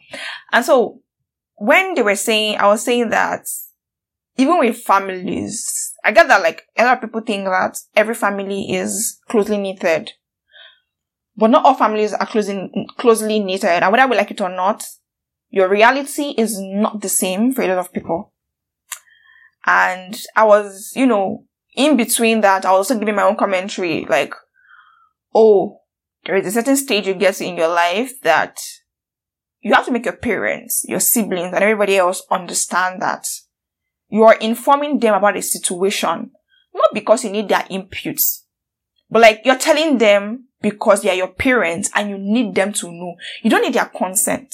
And 0.53 0.65
so 0.65 1.01
when 1.55 1.95
they 1.95 2.03
were 2.03 2.17
saying, 2.17 2.59
I 2.59 2.67
was 2.67 2.85
saying 2.85 3.11
that 3.11 3.47
even 4.37 4.59
with 4.59 4.79
families, 4.79 5.93
I 6.05 6.13
get 6.13 6.29
that 6.29 6.43
like 6.43 6.63
a 6.77 6.85
lot 6.85 6.97
of 6.97 7.01
people 7.01 7.21
think 7.21 7.45
that 7.45 7.79
every 7.95 8.15
family 8.15 8.73
is 8.73 9.21
closely 9.29 9.59
knitted, 9.59 10.13
but 11.37 11.51
not 11.51 11.65
all 11.65 11.75
families 11.75 12.15
are 12.15 12.27
closely, 12.27 12.71
closely 12.97 13.39
knitted. 13.41 13.83
And 13.83 13.93
whether 13.93 14.09
we 14.09 14.17
like 14.17 14.31
it 14.31 14.41
or 14.41 14.49
not, 14.49 14.85
your 15.51 15.69
reality 15.69 16.35
is 16.37 16.61
not 16.61 17.01
the 17.01 17.09
same 17.09 17.53
for 17.53 17.63
a 17.63 17.69
lot 17.69 17.79
of 17.79 17.93
people. 17.93 18.33
And 19.67 20.21
I 20.37 20.45
was, 20.45 20.93
you 20.95 21.07
know, 21.07 21.45
in 21.79 21.97
between 21.97 22.41
that, 22.41 22.67
I 22.67 22.73
was 22.73 22.91
also 22.91 22.99
giving 22.99 23.15
my 23.15 23.23
own 23.23 23.37
commentary, 23.37 24.05
like, 24.05 24.35
oh, 25.35 25.81
there 26.25 26.35
is 26.35 26.47
a 26.47 26.51
certain 26.51 26.77
stage 26.77 27.07
you 27.07 27.15
get 27.15 27.41
in 27.41 27.57
your 27.57 27.69
life 27.69 28.21
that 28.23 28.59
you 29.61 29.73
have 29.73 29.87
to 29.87 29.93
make 29.93 30.05
your 30.05 30.17
parents, 30.17 30.85
your 30.89 30.99
siblings, 30.99 31.55
and 31.55 31.63
everybody 31.63 31.97
else 31.97 32.23
understand 32.31 33.01
that 33.01 33.27
you 34.09 34.25
are 34.25 34.35
informing 34.35 34.99
them 34.99 35.15
about 35.15 35.37
a 35.37 35.43
situation, 35.43 36.33
not 36.75 36.91
because 36.93 37.25
you 37.25 37.31
need 37.31 37.49
their 37.49 37.63
inputs, 37.71 38.43
but 39.09 39.23
like 39.23 39.43
you're 39.45 39.57
telling 39.57 39.99
them 39.99 40.49
because 40.61 41.03
they 41.03 41.11
are 41.11 41.15
your 41.15 41.29
parents 41.29 41.91
and 41.95 42.11
you 42.11 42.19
need 42.19 42.57
them 42.57 42.73
to 42.73 42.91
know. 42.91 43.15
You 43.43 43.51
don't 43.51 43.63
need 43.63 43.75
their 43.75 43.87
consent 43.87 44.53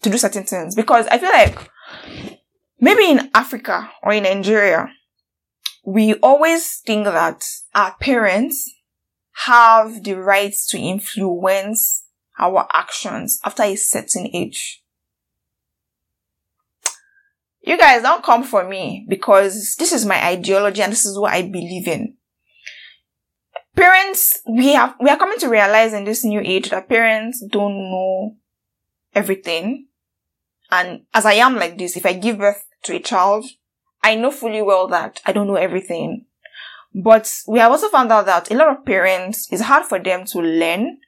to 0.00 0.08
do 0.08 0.16
certain 0.16 0.44
things 0.44 0.74
because 0.74 1.06
I 1.08 1.18
feel 1.18 1.30
like 1.30 1.70
maybe 2.80 3.10
in 3.10 3.30
Africa 3.34 3.90
or 4.02 4.12
in 4.14 4.22
Nigeria, 4.22 4.88
we 5.84 6.14
always 6.14 6.78
think 6.78 7.04
that 7.04 7.44
our 7.74 7.94
parents 8.00 8.72
have 9.46 10.04
the 10.04 10.14
right 10.14 10.54
to 10.68 10.78
influence 10.78 12.04
our 12.38 12.66
actions 12.72 13.40
after 13.44 13.62
a 13.64 13.76
certain 13.76 14.28
age. 14.32 14.82
You 17.62 17.78
guys 17.78 18.02
don't 18.02 18.24
come 18.24 18.42
for 18.42 18.68
me 18.68 19.06
because 19.08 19.76
this 19.76 19.92
is 19.92 20.04
my 20.04 20.24
ideology 20.24 20.82
and 20.82 20.92
this 20.92 21.04
is 21.04 21.18
what 21.18 21.32
I 21.32 21.42
believe 21.42 21.86
in. 21.86 22.16
Parents, 23.76 24.40
we 24.48 24.74
have, 24.74 24.94
we 25.00 25.08
are 25.08 25.16
coming 25.16 25.38
to 25.38 25.48
realize 25.48 25.92
in 25.92 26.04
this 26.04 26.24
new 26.24 26.40
age 26.40 26.70
that 26.70 26.88
parents 26.88 27.42
don't 27.50 27.74
know 27.74 28.36
everything. 29.14 29.86
And 30.70 31.02
as 31.14 31.24
I 31.24 31.34
am 31.34 31.56
like 31.56 31.78
this, 31.78 31.96
if 31.96 32.04
I 32.04 32.12
give 32.12 32.38
birth 32.38 32.64
to 32.84 32.96
a 32.96 33.00
child, 33.00 33.44
I 34.02 34.14
know 34.16 34.30
fully 34.30 34.62
well 34.62 34.88
that 34.88 35.20
I 35.24 35.32
don't 35.32 35.46
know 35.46 35.56
everything. 35.56 36.26
But 36.94 37.32
we 37.46 37.58
have 37.58 37.72
also 37.72 37.88
found 37.88 38.12
out 38.12 38.26
that 38.26 38.50
a 38.50 38.54
lot 38.54 38.68
of 38.68 38.84
parents, 38.84 39.48
it's 39.50 39.62
hard 39.62 39.86
for 39.86 39.98
them 39.98 40.24
to 40.26 40.40
learn 40.40 40.98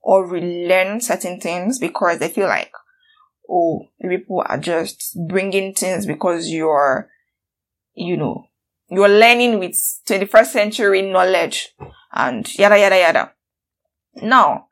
or 0.00 0.26
relearn 0.26 1.00
certain 1.00 1.40
things 1.40 1.78
because 1.78 2.18
they 2.18 2.28
feel 2.28 2.46
like, 2.46 2.72
oh, 3.48 3.86
people 4.00 4.44
are 4.46 4.58
just 4.58 5.16
bringing 5.28 5.74
things 5.74 6.06
because 6.06 6.48
you're, 6.48 7.08
you 7.94 8.16
know, 8.16 8.44
you're 8.88 9.08
learning 9.08 9.58
with 9.58 9.72
21st 10.06 10.46
century 10.46 11.02
knowledge 11.02 11.70
and 12.12 12.46
yada 12.58 12.78
yada 12.78 12.98
yada. 12.98 13.32
Now, 14.16 14.68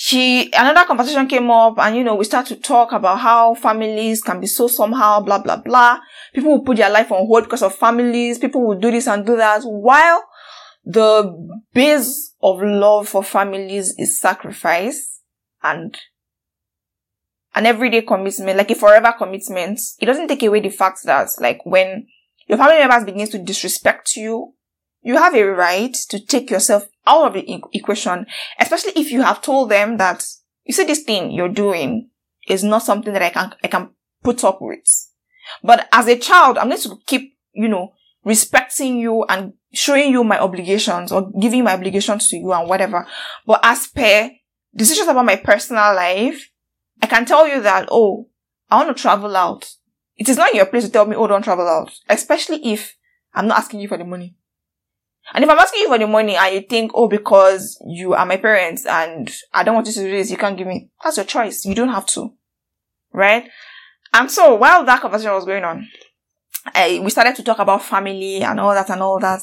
she, 0.00 0.48
another 0.52 0.86
conversation 0.86 1.26
came 1.26 1.50
up 1.50 1.76
and, 1.80 1.96
you 1.96 2.04
know, 2.04 2.14
we 2.14 2.24
start 2.24 2.46
to 2.46 2.54
talk 2.54 2.92
about 2.92 3.18
how 3.18 3.52
families 3.54 4.22
can 4.22 4.38
be 4.38 4.46
so 4.46 4.68
somehow, 4.68 5.18
blah, 5.18 5.40
blah, 5.40 5.56
blah. 5.56 5.98
People 6.32 6.52
will 6.52 6.62
put 6.62 6.76
their 6.76 6.88
life 6.88 7.10
on 7.10 7.26
hold 7.26 7.42
because 7.42 7.62
of 7.62 7.74
families. 7.74 8.38
People 8.38 8.64
will 8.64 8.78
do 8.78 8.92
this 8.92 9.08
and 9.08 9.26
do 9.26 9.36
that 9.36 9.62
while 9.64 10.22
the 10.84 11.60
base 11.74 12.32
of 12.40 12.62
love 12.62 13.08
for 13.08 13.24
families 13.24 13.92
is 13.98 14.20
sacrifice 14.20 15.18
and 15.64 15.98
an 17.56 17.66
everyday 17.66 18.02
commitment, 18.02 18.56
like 18.56 18.70
a 18.70 18.76
forever 18.76 19.12
commitment. 19.18 19.80
It 19.98 20.06
doesn't 20.06 20.28
take 20.28 20.44
away 20.44 20.60
the 20.60 20.68
fact 20.68 21.00
that, 21.06 21.26
like, 21.40 21.66
when 21.66 22.06
your 22.46 22.56
family 22.56 22.78
members 22.78 23.02
begins 23.02 23.30
to 23.30 23.42
disrespect 23.42 24.14
you 24.14 24.54
you 25.02 25.16
have 25.16 25.34
a 25.34 25.44
right 25.44 25.94
to 26.10 26.24
take 26.24 26.50
yourself 26.50 26.88
out 27.06 27.28
of 27.28 27.34
the 27.34 27.60
equation, 27.72 28.26
especially 28.58 28.92
if 28.96 29.10
you 29.10 29.22
have 29.22 29.42
told 29.42 29.70
them 29.70 29.96
that 29.96 30.24
you 30.64 30.74
see 30.74 30.84
this 30.84 31.02
thing 31.02 31.30
you're 31.30 31.48
doing 31.48 32.10
is 32.48 32.64
not 32.64 32.82
something 32.82 33.12
that 33.12 33.22
I 33.22 33.30
can, 33.30 33.54
I 33.62 33.68
can 33.68 33.90
put 34.22 34.44
up 34.44 34.58
with. 34.60 35.08
But 35.62 35.88
as 35.92 36.06
a 36.06 36.18
child, 36.18 36.58
I'm 36.58 36.68
going 36.68 36.80
to 36.82 36.96
keep, 37.06 37.34
you 37.52 37.68
know, 37.68 37.92
respecting 38.24 38.98
you 38.98 39.24
and 39.28 39.54
showing 39.72 40.10
you 40.10 40.24
my 40.24 40.38
obligations 40.38 41.12
or 41.12 41.30
giving 41.40 41.64
my 41.64 41.74
obligations 41.74 42.28
to 42.28 42.36
you 42.36 42.52
and 42.52 42.68
whatever. 42.68 43.06
But 43.46 43.60
as 43.62 43.86
per 43.86 44.30
decisions 44.74 45.08
about 45.08 45.24
my 45.24 45.36
personal 45.36 45.94
life, 45.94 46.50
I 47.00 47.06
can 47.06 47.24
tell 47.24 47.48
you 47.48 47.62
that, 47.62 47.88
oh, 47.90 48.28
I 48.70 48.76
want 48.76 48.94
to 48.94 49.00
travel 49.00 49.36
out. 49.36 49.70
It 50.16 50.28
is 50.28 50.36
not 50.36 50.54
your 50.54 50.66
place 50.66 50.84
to 50.84 50.90
tell 50.90 51.06
me, 51.06 51.16
oh, 51.16 51.26
don't 51.26 51.42
travel 51.42 51.66
out. 51.66 51.92
Especially 52.08 52.72
if 52.72 52.96
I'm 53.32 53.46
not 53.46 53.58
asking 53.58 53.80
you 53.80 53.88
for 53.88 53.96
the 53.96 54.04
money. 54.04 54.34
And 55.34 55.44
if 55.44 55.50
I'm 55.50 55.58
asking 55.58 55.82
you 55.82 55.88
for 55.88 55.98
the 55.98 56.06
money 56.06 56.36
and 56.36 56.54
you 56.54 56.62
think, 56.62 56.92
oh, 56.94 57.08
because 57.08 57.82
you 57.86 58.14
are 58.14 58.24
my 58.26 58.36
parents 58.36 58.86
and 58.86 59.30
I 59.52 59.62
don't 59.62 59.74
want 59.74 59.86
you 59.86 59.92
to 59.92 60.00
do 60.00 60.10
this, 60.10 60.30
you 60.30 60.36
can't 60.36 60.56
give 60.56 60.66
me, 60.66 60.88
that's 61.02 61.16
your 61.16 61.26
choice. 61.26 61.64
You 61.64 61.74
don't 61.74 61.90
have 61.90 62.06
to. 62.06 62.32
Right? 63.12 63.48
And 64.12 64.30
so 64.30 64.54
while 64.54 64.84
that 64.84 65.00
conversation 65.02 65.32
was 65.34 65.44
going 65.44 65.64
on, 65.64 65.86
I, 66.74 67.00
we 67.02 67.10
started 67.10 67.36
to 67.36 67.42
talk 67.42 67.58
about 67.58 67.82
family 67.82 68.42
and 68.42 68.58
all 68.58 68.74
that 68.74 68.90
and 68.90 69.02
all 69.02 69.20
that. 69.20 69.42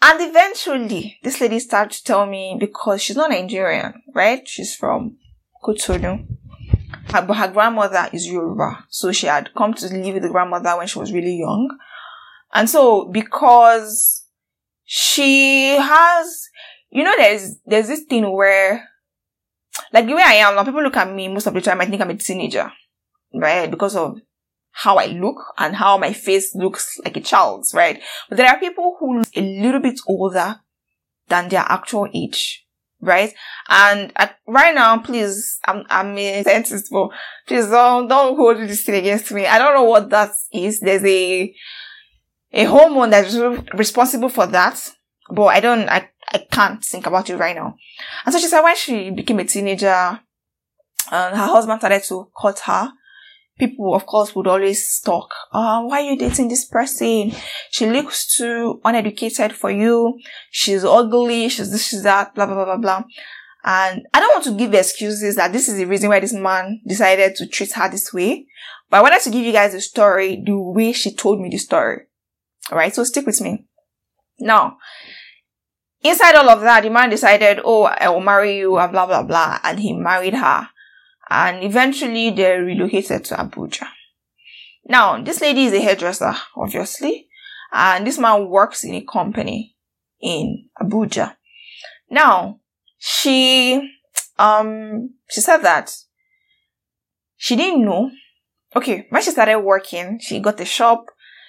And 0.00 0.20
eventually, 0.20 1.18
this 1.22 1.40
lady 1.40 1.58
started 1.58 1.96
to 1.96 2.04
tell 2.04 2.26
me 2.26 2.56
because 2.58 3.02
she's 3.02 3.16
not 3.16 3.30
Nigerian, 3.30 3.94
right? 4.14 4.46
She's 4.46 4.74
from 4.74 5.16
Cotonou. 5.64 6.26
Her, 7.12 7.22
but 7.22 7.36
her 7.36 7.48
grandmother 7.48 8.08
is 8.12 8.26
Yoruba. 8.26 8.84
So 8.90 9.12
she 9.12 9.26
had 9.26 9.50
come 9.54 9.74
to 9.74 9.86
live 9.86 10.14
with 10.14 10.22
the 10.22 10.28
grandmother 10.28 10.76
when 10.76 10.86
she 10.86 10.98
was 10.98 11.12
really 11.12 11.38
young. 11.38 11.76
And 12.52 12.68
so 12.68 13.06
because 13.06 14.17
she 14.90 15.76
has, 15.76 16.48
you 16.88 17.04
know, 17.04 17.12
there's, 17.18 17.56
there's 17.66 17.88
this 17.88 18.04
thing 18.04 18.32
where, 18.32 18.88
like 19.92 20.06
the 20.06 20.14
way 20.14 20.22
I 20.24 20.36
am, 20.36 20.54
now 20.54 20.64
people 20.64 20.82
look 20.82 20.96
at 20.96 21.12
me 21.12 21.28
most 21.28 21.46
of 21.46 21.52
the 21.52 21.60
time, 21.60 21.82
I 21.82 21.84
think 21.84 22.00
I'm 22.00 22.08
a 22.08 22.16
teenager, 22.16 22.72
right? 23.34 23.70
Because 23.70 23.94
of 23.96 24.18
how 24.70 24.96
I 24.96 25.08
look 25.08 25.36
and 25.58 25.76
how 25.76 25.98
my 25.98 26.14
face 26.14 26.54
looks 26.54 26.98
like 27.04 27.18
a 27.18 27.20
child's, 27.20 27.74
right? 27.74 28.02
But 28.30 28.38
there 28.38 28.48
are 28.48 28.58
people 28.58 28.96
who 28.98 29.18
look 29.18 29.28
a 29.36 29.60
little 29.60 29.80
bit 29.82 30.00
older 30.06 30.58
than 31.28 31.50
their 31.50 31.66
actual 31.68 32.08
age, 32.14 32.66
right? 33.02 33.34
And 33.68 34.10
at, 34.16 34.36
right 34.46 34.74
now, 34.74 35.00
please, 35.00 35.58
I'm, 35.66 35.84
I'm 35.90 36.16
a 36.16 36.44
scientist, 36.44 36.88
but 36.90 37.10
please 37.46 37.66
don't, 37.66 38.08
don't 38.08 38.36
hold 38.36 38.56
this 38.56 38.84
thing 38.84 38.94
against 38.94 39.30
me. 39.32 39.46
I 39.46 39.58
don't 39.58 39.74
know 39.74 39.84
what 39.84 40.08
that 40.08 40.30
is. 40.50 40.80
There's 40.80 41.04
a, 41.04 41.54
a 42.52 42.64
hormone 42.64 43.10
that's 43.10 43.36
responsible 43.74 44.28
for 44.28 44.46
that, 44.46 44.90
but 45.30 45.46
I 45.46 45.60
don't, 45.60 45.88
I, 45.88 46.10
I 46.32 46.38
can't 46.50 46.82
think 46.84 47.06
about 47.06 47.28
it 47.30 47.36
right 47.36 47.56
now. 47.56 47.76
And 48.24 48.32
so 48.32 48.40
she 48.40 48.46
said 48.46 48.62
when 48.62 48.76
she 48.76 49.10
became 49.10 49.38
a 49.38 49.44
teenager, 49.44 50.20
and 51.10 51.36
her 51.36 51.46
husband 51.46 51.80
started 51.80 52.02
to 52.04 52.30
cut 52.40 52.58
her, 52.60 52.92
people 53.58 53.94
of 53.94 54.06
course 54.06 54.34
would 54.34 54.46
always 54.46 55.00
talk, 55.00 55.30
uh, 55.52 55.82
why 55.82 56.00
are 56.00 56.12
you 56.12 56.18
dating 56.18 56.48
this 56.48 56.64
person? 56.64 57.32
She 57.70 57.86
looks 57.86 58.36
too 58.36 58.80
uneducated 58.84 59.52
for 59.52 59.70
you. 59.70 60.18
She's 60.50 60.84
ugly. 60.84 61.48
She's 61.48 61.70
this, 61.70 61.88
she's 61.88 62.02
that, 62.04 62.34
blah, 62.34 62.46
blah, 62.46 62.54
blah, 62.54 62.64
blah, 62.64 62.76
blah. 62.76 63.02
And 63.64 64.06
I 64.14 64.20
don't 64.20 64.34
want 64.34 64.44
to 64.44 64.56
give 64.56 64.72
excuses 64.72 65.36
that 65.36 65.52
this 65.52 65.68
is 65.68 65.76
the 65.76 65.86
reason 65.86 66.08
why 66.08 66.20
this 66.20 66.32
man 66.32 66.80
decided 66.86 67.34
to 67.36 67.48
treat 67.48 67.72
her 67.72 67.90
this 67.90 68.12
way. 68.12 68.46
But 68.88 68.98
I 68.98 69.02
wanted 69.02 69.22
to 69.22 69.30
give 69.30 69.44
you 69.44 69.52
guys 69.52 69.72
the 69.72 69.80
story 69.80 70.42
the 70.44 70.56
way 70.56 70.92
she 70.92 71.14
told 71.14 71.40
me 71.40 71.48
the 71.50 71.58
story. 71.58 72.02
Alright, 72.70 72.94
so 72.94 73.04
stick 73.04 73.26
with 73.26 73.40
me. 73.40 73.66
Now, 74.38 74.78
inside 76.02 76.34
all 76.34 76.48
of 76.48 76.60
that, 76.60 76.82
the 76.82 76.90
man 76.90 77.10
decided, 77.10 77.60
oh, 77.64 77.84
I 77.84 78.08
will 78.08 78.20
marry 78.20 78.58
you, 78.58 78.70
blah, 78.70 79.06
blah, 79.06 79.22
blah, 79.22 79.58
and 79.62 79.80
he 79.80 79.92
married 79.92 80.34
her. 80.34 80.68
And 81.30 81.62
eventually 81.62 82.30
they 82.30 82.58
relocated 82.58 83.24
to 83.26 83.34
Abuja. 83.36 83.86
Now, 84.86 85.22
this 85.22 85.40
lady 85.40 85.64
is 85.64 85.74
a 85.74 85.80
hairdresser, 85.80 86.34
obviously, 86.56 87.28
and 87.72 88.06
this 88.06 88.18
man 88.18 88.48
works 88.48 88.84
in 88.84 88.94
a 88.94 89.04
company 89.04 89.76
in 90.20 90.68
Abuja. 90.80 91.36
Now, 92.10 92.60
she, 92.96 93.96
um, 94.38 95.14
she 95.28 95.40
said 95.40 95.58
that 95.58 95.94
she 97.36 97.56
didn't 97.56 97.84
know. 97.84 98.10
Okay, 98.74 99.06
when 99.10 99.22
she 99.22 99.30
started 99.30 99.60
working, 99.60 100.18
she 100.20 100.40
got 100.40 100.60
a 100.60 100.64
shop 100.64 101.06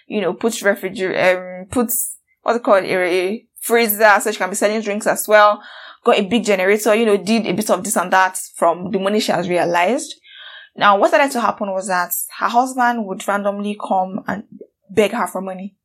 you 0.09 0.19
know, 0.21 0.33
puts 0.33 0.61
refrigerator, 0.61 1.61
um, 1.61 1.67
puts, 1.67 2.17
what's 2.41 2.57
it 2.57 2.63
called, 2.63 2.83
a 2.83 3.45
freezer, 3.61 4.19
so 4.19 4.31
she 4.31 4.37
can 4.37 4.49
be 4.49 4.55
selling 4.55 4.81
drinks 4.81 5.07
as 5.07 5.27
well. 5.27 5.61
Got 6.03 6.19
a 6.19 6.27
big 6.27 6.43
generator, 6.43 6.95
you 6.95 7.05
know, 7.05 7.17
did 7.17 7.45
a 7.45 7.53
bit 7.53 7.69
of 7.69 7.83
this 7.83 7.95
and 7.95 8.11
that 8.11 8.37
from 8.55 8.91
the 8.91 8.99
money 8.99 9.19
she 9.19 9.31
has 9.31 9.47
realized. 9.47 10.15
Now, 10.75 10.97
what 10.97 11.09
started 11.09 11.31
to 11.33 11.41
happen 11.41 11.71
was 11.71 11.87
that 11.87 12.13
her 12.39 12.47
husband 12.47 13.05
would 13.05 13.27
randomly 13.27 13.77
come 13.79 14.23
and 14.27 14.43
beg 14.89 15.11
her 15.11 15.27
for 15.27 15.41
money. 15.41 15.75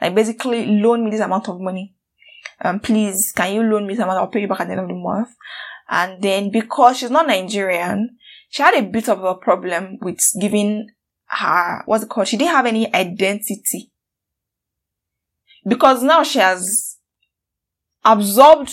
Like 0.00 0.14
basically 0.14 0.66
loan 0.66 1.04
me 1.04 1.10
this 1.10 1.20
amount 1.20 1.48
of 1.48 1.60
money. 1.60 1.94
Um, 2.60 2.80
please, 2.80 3.32
can 3.32 3.52
you 3.52 3.62
loan 3.62 3.86
me 3.86 3.96
some 3.96 4.04
amount? 4.04 4.20
I'll 4.20 4.28
pay 4.28 4.42
you 4.42 4.48
back 4.48 4.60
at 4.60 4.68
the 4.68 4.72
end 4.72 4.82
of 4.82 4.88
the 4.88 4.94
month. 4.94 5.30
And 5.88 6.22
then 6.22 6.50
because 6.50 6.98
she's 6.98 7.10
not 7.10 7.26
Nigerian, 7.26 8.16
she 8.48 8.62
had 8.62 8.74
a 8.74 8.82
bit 8.82 9.08
of 9.08 9.22
a 9.24 9.34
problem 9.34 9.98
with 10.00 10.20
giving 10.40 10.88
her, 11.36 11.82
what's 11.86 12.04
it 12.04 12.10
called? 12.10 12.28
She 12.28 12.36
didn't 12.36 12.54
have 12.54 12.66
any 12.66 12.92
identity. 12.94 13.90
Because 15.66 16.02
now 16.02 16.22
she 16.22 16.38
has 16.38 16.98
absorbed 18.04 18.72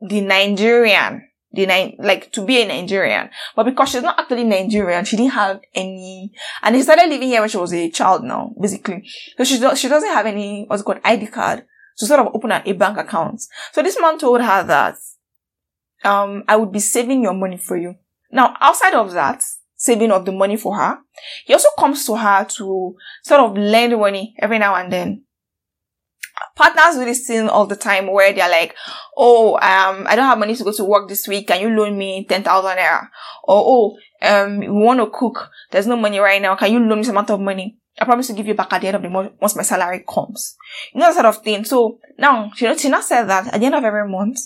the 0.00 0.20
Nigerian, 0.20 1.28
the 1.52 1.96
like 1.98 2.30
to 2.32 2.44
be 2.44 2.62
a 2.62 2.68
Nigerian. 2.68 3.30
But 3.56 3.64
because 3.64 3.90
she's 3.90 4.02
not 4.02 4.18
actually 4.18 4.44
Nigerian, 4.44 5.04
she 5.04 5.16
didn't 5.16 5.32
have 5.32 5.60
any, 5.74 6.32
and 6.62 6.76
she 6.76 6.82
started 6.82 7.08
living 7.08 7.28
here 7.28 7.40
when 7.40 7.48
she 7.48 7.56
was 7.56 7.72
a 7.72 7.90
child 7.90 8.22
now, 8.24 8.54
basically. 8.60 9.08
So 9.36 9.44
she, 9.44 9.58
do, 9.58 9.74
she 9.74 9.88
doesn't 9.88 10.10
have 10.12 10.26
any, 10.26 10.64
what's 10.66 10.82
called 10.82 11.00
ID 11.04 11.26
card 11.28 11.64
to 11.98 12.06
sort 12.06 12.20
of 12.20 12.28
open 12.34 12.52
a, 12.52 12.62
a 12.64 12.72
bank 12.72 12.98
account. 12.98 13.42
So 13.72 13.82
this 13.82 13.98
man 14.00 14.18
told 14.18 14.40
her 14.40 14.62
that, 14.62 14.96
um, 16.04 16.44
I 16.46 16.56
would 16.56 16.70
be 16.70 16.80
saving 16.80 17.22
your 17.22 17.34
money 17.34 17.56
for 17.56 17.76
you. 17.76 17.96
Now, 18.30 18.56
outside 18.60 18.94
of 18.94 19.12
that, 19.12 19.42
saving 19.84 20.10
of 20.10 20.24
the 20.24 20.32
money 20.32 20.56
for 20.56 20.76
her, 20.76 20.98
he 21.44 21.52
also 21.52 21.68
comes 21.78 22.04
to 22.06 22.16
her 22.16 22.44
to 22.56 22.96
sort 23.22 23.40
of 23.40 23.56
lend 23.56 23.98
money 23.98 24.34
every 24.38 24.58
now 24.58 24.74
and 24.74 24.92
then 24.92 25.24
partners 26.56 26.96
do 26.96 27.04
this 27.04 27.26
thing 27.26 27.48
all 27.48 27.66
the 27.66 27.76
time 27.76 28.10
where 28.10 28.32
they're 28.32 28.50
like, 28.50 28.74
oh, 29.16 29.54
um, 29.54 30.06
I 30.06 30.16
don't 30.16 30.26
have 30.26 30.38
money 30.38 30.54
to 30.54 30.64
go 30.64 30.72
to 30.72 30.84
work 30.84 31.08
this 31.08 31.26
week. 31.28 31.48
Can 31.48 31.60
you 31.60 31.70
loan 31.70 31.96
me 31.98 32.26
10,000 32.28 32.76
naira? 32.76 33.08
Or, 33.44 33.62
oh, 33.66 33.98
um, 34.22 34.58
we 34.58 34.68
want 34.68 35.00
to 35.00 35.10
cook. 35.12 35.50
There's 35.70 35.86
no 35.86 35.96
money 35.96 36.18
right 36.18 36.40
now. 36.40 36.56
Can 36.56 36.72
you 36.72 36.80
loan 36.80 36.98
me 36.98 37.04
some 37.04 37.14
amount 37.14 37.30
of 37.30 37.40
money? 37.40 37.78
I 38.00 38.04
promise 38.04 38.26
to 38.28 38.32
give 38.32 38.46
you 38.46 38.54
back 38.54 38.72
at 38.72 38.80
the 38.80 38.88
end 38.88 38.96
of 38.96 39.02
the 39.02 39.08
month 39.08 39.32
once 39.40 39.54
my 39.54 39.62
salary 39.62 40.04
comes. 40.08 40.56
You 40.92 41.00
know, 41.00 41.06
that 41.06 41.14
sort 41.14 41.26
of 41.26 41.42
thing. 41.42 41.64
So 41.64 41.98
now, 42.18 42.50
she, 42.56 42.76
she 42.76 42.88
not 42.88 43.04
said 43.04 43.24
that 43.24 43.54
at 43.54 43.60
the 43.60 43.66
end 43.66 43.74
of 43.74 43.84
every 43.84 44.08
month, 44.08 44.38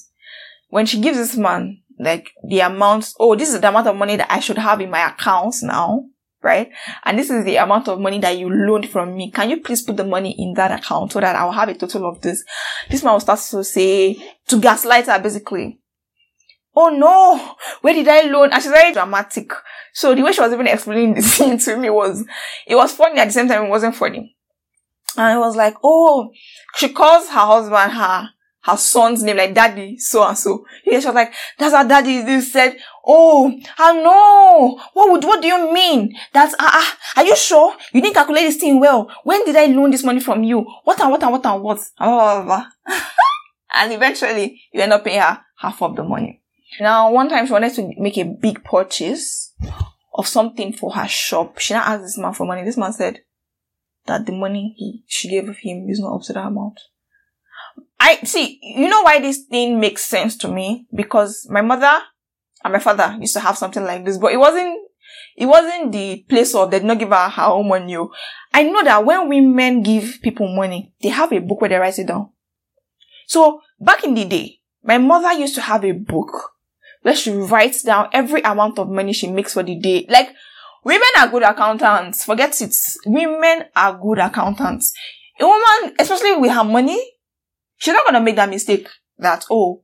when 0.68 0.84
she 0.84 1.00
gives 1.00 1.16
this 1.16 1.36
man, 1.36 1.82
like, 1.98 2.32
the 2.46 2.60
amount, 2.60 3.12
oh, 3.18 3.34
this 3.34 3.52
is 3.52 3.60
the 3.60 3.68
amount 3.68 3.86
of 3.86 3.96
money 3.96 4.16
that 4.16 4.32
I 4.32 4.40
should 4.40 4.58
have 4.58 4.80
in 4.80 4.90
my 4.90 5.08
accounts 5.08 5.62
now 5.62 6.04
right? 6.42 6.70
And 7.04 7.18
this 7.18 7.30
is 7.30 7.44
the 7.44 7.56
amount 7.56 7.88
of 7.88 8.00
money 8.00 8.18
that 8.20 8.38
you 8.38 8.48
loaned 8.48 8.88
from 8.88 9.16
me. 9.16 9.30
Can 9.30 9.50
you 9.50 9.60
please 9.60 9.82
put 9.82 9.96
the 9.96 10.04
money 10.04 10.34
in 10.38 10.54
that 10.54 10.72
account 10.72 11.12
so 11.12 11.20
that 11.20 11.36
I'll 11.36 11.52
have 11.52 11.68
a 11.68 11.74
total 11.74 12.08
of 12.08 12.20
this? 12.20 12.44
This 12.88 13.02
man 13.02 13.14
will 13.14 13.20
start 13.20 13.40
to 13.50 13.64
say, 13.64 14.16
to 14.46 14.60
gaslight 14.60 15.06
her 15.06 15.18
basically. 15.18 15.80
Oh 16.74 16.90
no, 16.90 17.56
where 17.80 17.94
did 17.94 18.06
I 18.06 18.22
loan? 18.22 18.52
And 18.52 18.62
she's 18.62 18.70
very 18.70 18.92
dramatic. 18.92 19.50
So 19.92 20.14
the 20.14 20.22
way 20.22 20.32
she 20.32 20.40
was 20.40 20.52
even 20.52 20.68
explaining 20.68 21.14
the 21.16 21.22
scene 21.22 21.58
to 21.58 21.76
me 21.76 21.90
was, 21.90 22.24
it 22.66 22.76
was 22.76 22.92
funny 22.92 23.18
at 23.18 23.26
the 23.26 23.32
same 23.32 23.48
time 23.48 23.64
it 23.64 23.70
wasn't 23.70 23.96
funny. 23.96 24.36
And 25.16 25.36
it 25.36 25.40
was 25.40 25.56
like, 25.56 25.74
oh, 25.82 26.30
she 26.76 26.90
calls 26.90 27.28
her 27.28 27.40
husband 27.40 27.92
her 27.92 28.30
her 28.68 28.76
son's 28.76 29.22
name, 29.22 29.36
like 29.36 29.54
daddy, 29.54 29.98
so 29.98 30.26
and 30.26 30.36
so. 30.36 30.64
Yeah, 30.84 31.00
she 31.00 31.06
was 31.06 31.14
like, 31.14 31.32
that's 31.58 31.74
our 31.74 31.86
daddy. 31.86 32.22
This 32.22 32.52
said, 32.52 32.76
oh, 33.06 33.58
I 33.78 33.92
know. 33.94 34.80
What 34.92 35.12
would, 35.12 35.24
what 35.24 35.40
do 35.40 35.48
you 35.48 35.72
mean? 35.72 36.14
That's, 36.32 36.54
ah, 36.58 36.66
uh, 36.66 36.80
uh, 36.80 37.22
are 37.22 37.26
you 37.26 37.36
sure? 37.36 37.74
You 37.92 38.02
didn't 38.02 38.14
calculate 38.14 38.46
this 38.46 38.56
thing 38.56 38.78
well. 38.78 39.10
When 39.24 39.44
did 39.44 39.56
I 39.56 39.66
loan 39.66 39.90
this 39.90 40.04
money 40.04 40.20
from 40.20 40.42
you? 40.44 40.66
What 40.84 41.00
and 41.00 41.10
what 41.10 41.22
and 41.22 41.32
what 41.32 41.46
and 41.46 41.62
what? 41.62 41.78
Blah, 41.98 42.42
blah, 42.42 42.44
blah. 42.44 42.94
and 43.74 43.92
eventually, 43.92 44.60
you 44.72 44.82
end 44.82 44.92
up 44.92 45.04
paying 45.04 45.20
her 45.20 45.40
half 45.56 45.80
of 45.82 45.96
the 45.96 46.04
money. 46.04 46.42
Now, 46.80 47.10
one 47.10 47.28
time 47.28 47.46
she 47.46 47.52
wanted 47.52 47.74
to 47.74 47.92
make 47.96 48.18
a 48.18 48.24
big 48.24 48.62
purchase 48.64 49.54
of 50.14 50.26
something 50.26 50.72
for 50.72 50.92
her 50.92 51.08
shop. 51.08 51.58
She 51.58 51.74
now 51.74 51.82
asked 51.84 52.02
this 52.02 52.18
man 52.18 52.34
for 52.34 52.46
money. 52.46 52.64
This 52.64 52.76
man 52.76 52.92
said 52.92 53.20
that 54.06 54.26
the 54.26 54.32
money 54.32 54.74
he, 54.76 55.04
she 55.06 55.28
gave 55.28 55.48
him 55.58 55.86
is 55.88 56.00
not 56.00 56.16
up 56.16 56.22
to 56.22 56.32
that 56.34 56.46
amount. 56.46 56.78
I 58.00 58.16
see, 58.22 58.58
you 58.62 58.88
know 58.88 59.02
why 59.02 59.20
this 59.20 59.44
thing 59.50 59.80
makes 59.80 60.04
sense 60.04 60.36
to 60.38 60.48
me? 60.48 60.86
Because 60.94 61.46
my 61.50 61.62
mother 61.62 61.98
and 62.64 62.72
my 62.72 62.78
father 62.78 63.16
used 63.20 63.34
to 63.34 63.40
have 63.40 63.58
something 63.58 63.84
like 63.84 64.04
this, 64.04 64.18
but 64.18 64.32
it 64.32 64.36
wasn't, 64.36 64.78
it 65.36 65.46
wasn't 65.46 65.92
the 65.92 66.24
place 66.28 66.54
of 66.54 66.70
they 66.70 66.78
did 66.78 66.86
not 66.86 66.98
give 66.98 67.08
her 67.08 67.28
her 67.28 67.44
own 67.44 67.68
money. 67.68 67.96
Oh. 67.96 68.12
I 68.52 68.62
know 68.62 68.82
that 68.84 69.04
when 69.04 69.28
women 69.28 69.82
give 69.82 70.18
people 70.22 70.54
money, 70.54 70.92
they 71.02 71.08
have 71.08 71.32
a 71.32 71.40
book 71.40 71.60
where 71.60 71.70
they 71.70 71.76
write 71.76 71.98
it 71.98 72.06
down. 72.06 72.30
So 73.26 73.60
back 73.80 74.04
in 74.04 74.14
the 74.14 74.24
day, 74.24 74.60
my 74.82 74.98
mother 74.98 75.32
used 75.32 75.54
to 75.56 75.60
have 75.60 75.84
a 75.84 75.92
book 75.92 76.52
where 77.02 77.16
she 77.16 77.32
writes 77.32 77.82
down 77.82 78.08
every 78.12 78.40
amount 78.42 78.78
of 78.78 78.88
money 78.88 79.12
she 79.12 79.30
makes 79.30 79.54
for 79.54 79.62
the 79.62 79.78
day. 79.78 80.06
Like, 80.08 80.30
women 80.84 81.08
are 81.18 81.28
good 81.28 81.42
accountants. 81.42 82.24
Forget 82.24 82.60
it. 82.60 82.74
Women 83.06 83.64
are 83.76 83.98
good 83.98 84.18
accountants. 84.18 84.92
A 85.40 85.46
woman, 85.46 85.94
especially 85.98 86.36
with 86.36 86.52
her 86.52 86.64
money, 86.64 87.00
she's 87.78 87.94
not 87.94 88.06
gonna 88.06 88.20
make 88.20 88.36
that 88.36 88.50
mistake 88.50 88.88
that, 89.18 89.44
oh, 89.50 89.82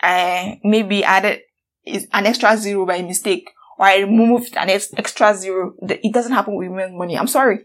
I 0.00 0.60
maybe 0.64 1.04
added 1.04 1.40
an 1.86 2.26
extra 2.26 2.56
zero 2.56 2.86
by 2.86 3.02
mistake 3.02 3.50
or 3.78 3.86
I 3.86 3.98
removed 4.00 4.56
an 4.56 4.70
extra 4.70 5.34
zero. 5.34 5.74
It 5.82 6.12
doesn't 6.12 6.32
happen 6.32 6.54
with 6.54 6.68
women's 6.68 6.96
money. 6.96 7.18
I'm 7.18 7.26
sorry. 7.26 7.60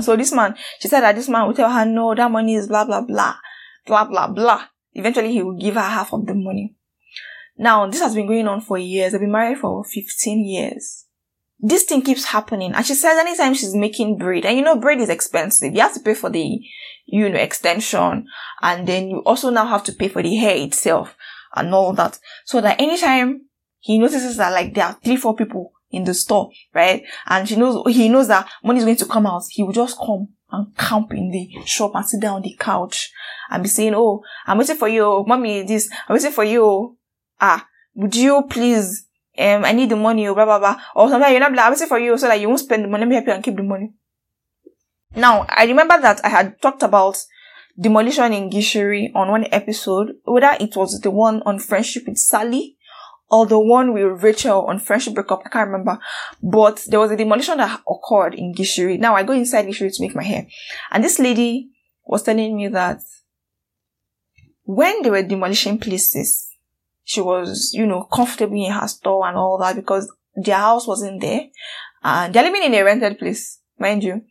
So 0.00 0.16
this 0.16 0.32
man, 0.32 0.56
she 0.80 0.88
said 0.88 1.00
that 1.00 1.16
this 1.16 1.28
man 1.28 1.46
will 1.46 1.54
tell 1.54 1.70
her, 1.70 1.84
no, 1.86 2.14
that 2.14 2.30
money 2.30 2.54
is 2.54 2.68
blah, 2.68 2.84
blah, 2.84 3.00
blah, 3.00 3.36
blah, 3.86 4.04
blah, 4.04 4.28
blah. 4.28 4.64
Eventually 4.92 5.32
he 5.32 5.42
will 5.42 5.56
give 5.56 5.74
her 5.74 5.80
half 5.80 6.12
of 6.12 6.26
the 6.26 6.34
money. 6.34 6.74
Now, 7.56 7.86
this 7.86 8.00
has 8.00 8.14
been 8.14 8.26
going 8.26 8.48
on 8.48 8.60
for 8.60 8.78
years. 8.78 9.14
I've 9.14 9.20
been 9.20 9.30
married 9.30 9.58
for 9.58 9.84
15 9.84 10.44
years 10.44 11.04
this 11.64 11.84
thing 11.84 12.02
keeps 12.02 12.26
happening. 12.26 12.74
And 12.74 12.84
she 12.84 12.94
says 12.94 13.18
anytime 13.18 13.54
she's 13.54 13.74
making 13.74 14.18
bread, 14.18 14.44
and 14.44 14.56
you 14.56 14.62
know, 14.62 14.76
bread 14.76 15.00
is 15.00 15.08
expensive. 15.08 15.74
You 15.74 15.80
have 15.80 15.94
to 15.94 16.00
pay 16.00 16.14
for 16.14 16.28
the, 16.28 16.60
you 17.06 17.28
know, 17.28 17.38
extension. 17.38 18.26
And 18.62 18.86
then 18.86 19.10
you 19.10 19.18
also 19.20 19.50
now 19.50 19.66
have 19.66 19.84
to 19.84 19.92
pay 19.92 20.08
for 20.08 20.22
the 20.22 20.34
hair 20.36 20.56
itself 20.56 21.16
and 21.54 21.74
all 21.74 21.92
that. 21.94 22.18
So 22.44 22.60
that 22.60 22.80
anytime 22.80 23.42
he 23.80 23.98
notices 23.98 24.36
that 24.36 24.52
like 24.52 24.74
there 24.74 24.86
are 24.86 24.98
three, 25.04 25.16
four 25.16 25.36
people 25.36 25.72
in 25.90 26.04
the 26.04 26.14
store, 26.14 26.50
right? 26.72 27.04
And 27.26 27.48
she 27.48 27.56
knows, 27.56 27.82
he 27.94 28.08
knows 28.08 28.28
that 28.28 28.48
money 28.62 28.78
is 28.78 28.84
going 28.84 28.96
to 28.96 29.06
come 29.06 29.26
out. 29.26 29.44
He 29.50 29.62
will 29.62 29.72
just 29.72 29.98
come 29.98 30.28
and 30.50 30.76
camp 30.76 31.12
in 31.12 31.30
the 31.30 31.50
shop 31.64 31.92
and 31.94 32.06
sit 32.06 32.20
down 32.20 32.36
on 32.36 32.42
the 32.42 32.56
couch 32.58 33.12
and 33.50 33.62
be 33.62 33.68
saying, 33.68 33.94
Oh, 33.94 34.22
I'm 34.46 34.58
waiting 34.58 34.76
for 34.76 34.88
you. 34.88 35.24
Mommy, 35.26 35.62
this, 35.62 35.90
I'm 36.08 36.14
waiting 36.14 36.32
for 36.32 36.44
you. 36.44 36.96
Ah, 37.40 37.66
would 37.94 38.14
you 38.14 38.44
please 38.48 39.06
um, 39.36 39.64
I 39.64 39.72
need 39.72 39.88
the 39.88 39.96
money, 39.96 40.28
or 40.28 40.34
blah, 40.34 40.44
blah, 40.44 40.58
blah. 40.58 40.80
Or 40.94 41.08
sometimes 41.08 41.32
you're 41.32 41.40
not 41.40 41.52
like, 41.52 41.66
I'm 41.66 41.72
waiting 41.72 41.88
for 41.88 41.98
you 41.98 42.16
so 42.16 42.28
that 42.28 42.40
you 42.40 42.48
won't 42.48 42.60
spend 42.60 42.84
the 42.84 42.88
money. 42.88 43.00
Let 43.00 43.08
me 43.08 43.14
help 43.16 43.26
you 43.26 43.32
and 43.32 43.42
keep 43.44 43.56
the 43.56 43.62
money. 43.62 43.92
Now, 45.16 45.46
I 45.48 45.64
remember 45.64 46.00
that 46.00 46.20
I 46.24 46.28
had 46.28 46.60
talked 46.60 46.82
about 46.82 47.16
demolition 47.78 48.32
in 48.32 48.50
Gishiri 48.50 49.12
on 49.14 49.30
one 49.30 49.46
episode, 49.52 50.16
whether 50.24 50.56
it 50.60 50.76
was 50.76 51.00
the 51.00 51.10
one 51.10 51.42
on 51.42 51.58
friendship 51.58 52.04
with 52.06 52.18
Sally 52.18 52.76
or 53.30 53.46
the 53.46 53.58
one 53.58 53.92
with 53.92 54.22
Rachel 54.22 54.66
on 54.66 54.78
friendship 54.78 55.14
breakup. 55.14 55.42
I 55.44 55.48
can't 55.48 55.70
remember. 55.70 55.98
But 56.42 56.84
there 56.88 57.00
was 57.00 57.10
a 57.10 57.16
demolition 57.16 57.58
that 57.58 57.80
occurred 57.88 58.34
in 58.34 58.54
Gishiri. 58.54 58.98
Now 58.98 59.14
I 59.14 59.22
go 59.22 59.32
inside 59.32 59.66
Gishiri 59.66 59.94
to 59.94 60.02
make 60.02 60.14
my 60.14 60.22
hair. 60.22 60.46
And 60.90 61.02
this 61.02 61.18
lady 61.18 61.70
was 62.04 62.22
telling 62.22 62.56
me 62.56 62.68
that 62.68 63.00
when 64.64 65.02
they 65.02 65.10
were 65.10 65.22
demolishing 65.22 65.78
places, 65.78 66.50
she 67.04 67.20
was, 67.20 67.72
you 67.74 67.86
know, 67.86 68.04
comfortably 68.04 68.64
in 68.64 68.72
her 68.72 68.88
store 68.88 69.28
and 69.28 69.36
all 69.36 69.58
that 69.58 69.76
because 69.76 70.12
their 70.34 70.56
house 70.56 70.86
wasn't 70.86 71.20
there. 71.20 71.48
And 72.02 72.34
they're 72.34 72.42
living 72.42 72.62
in 72.62 72.74
a 72.74 72.82
rented 72.82 73.18
place, 73.18 73.60
mind 73.78 74.02
you. 74.02 74.22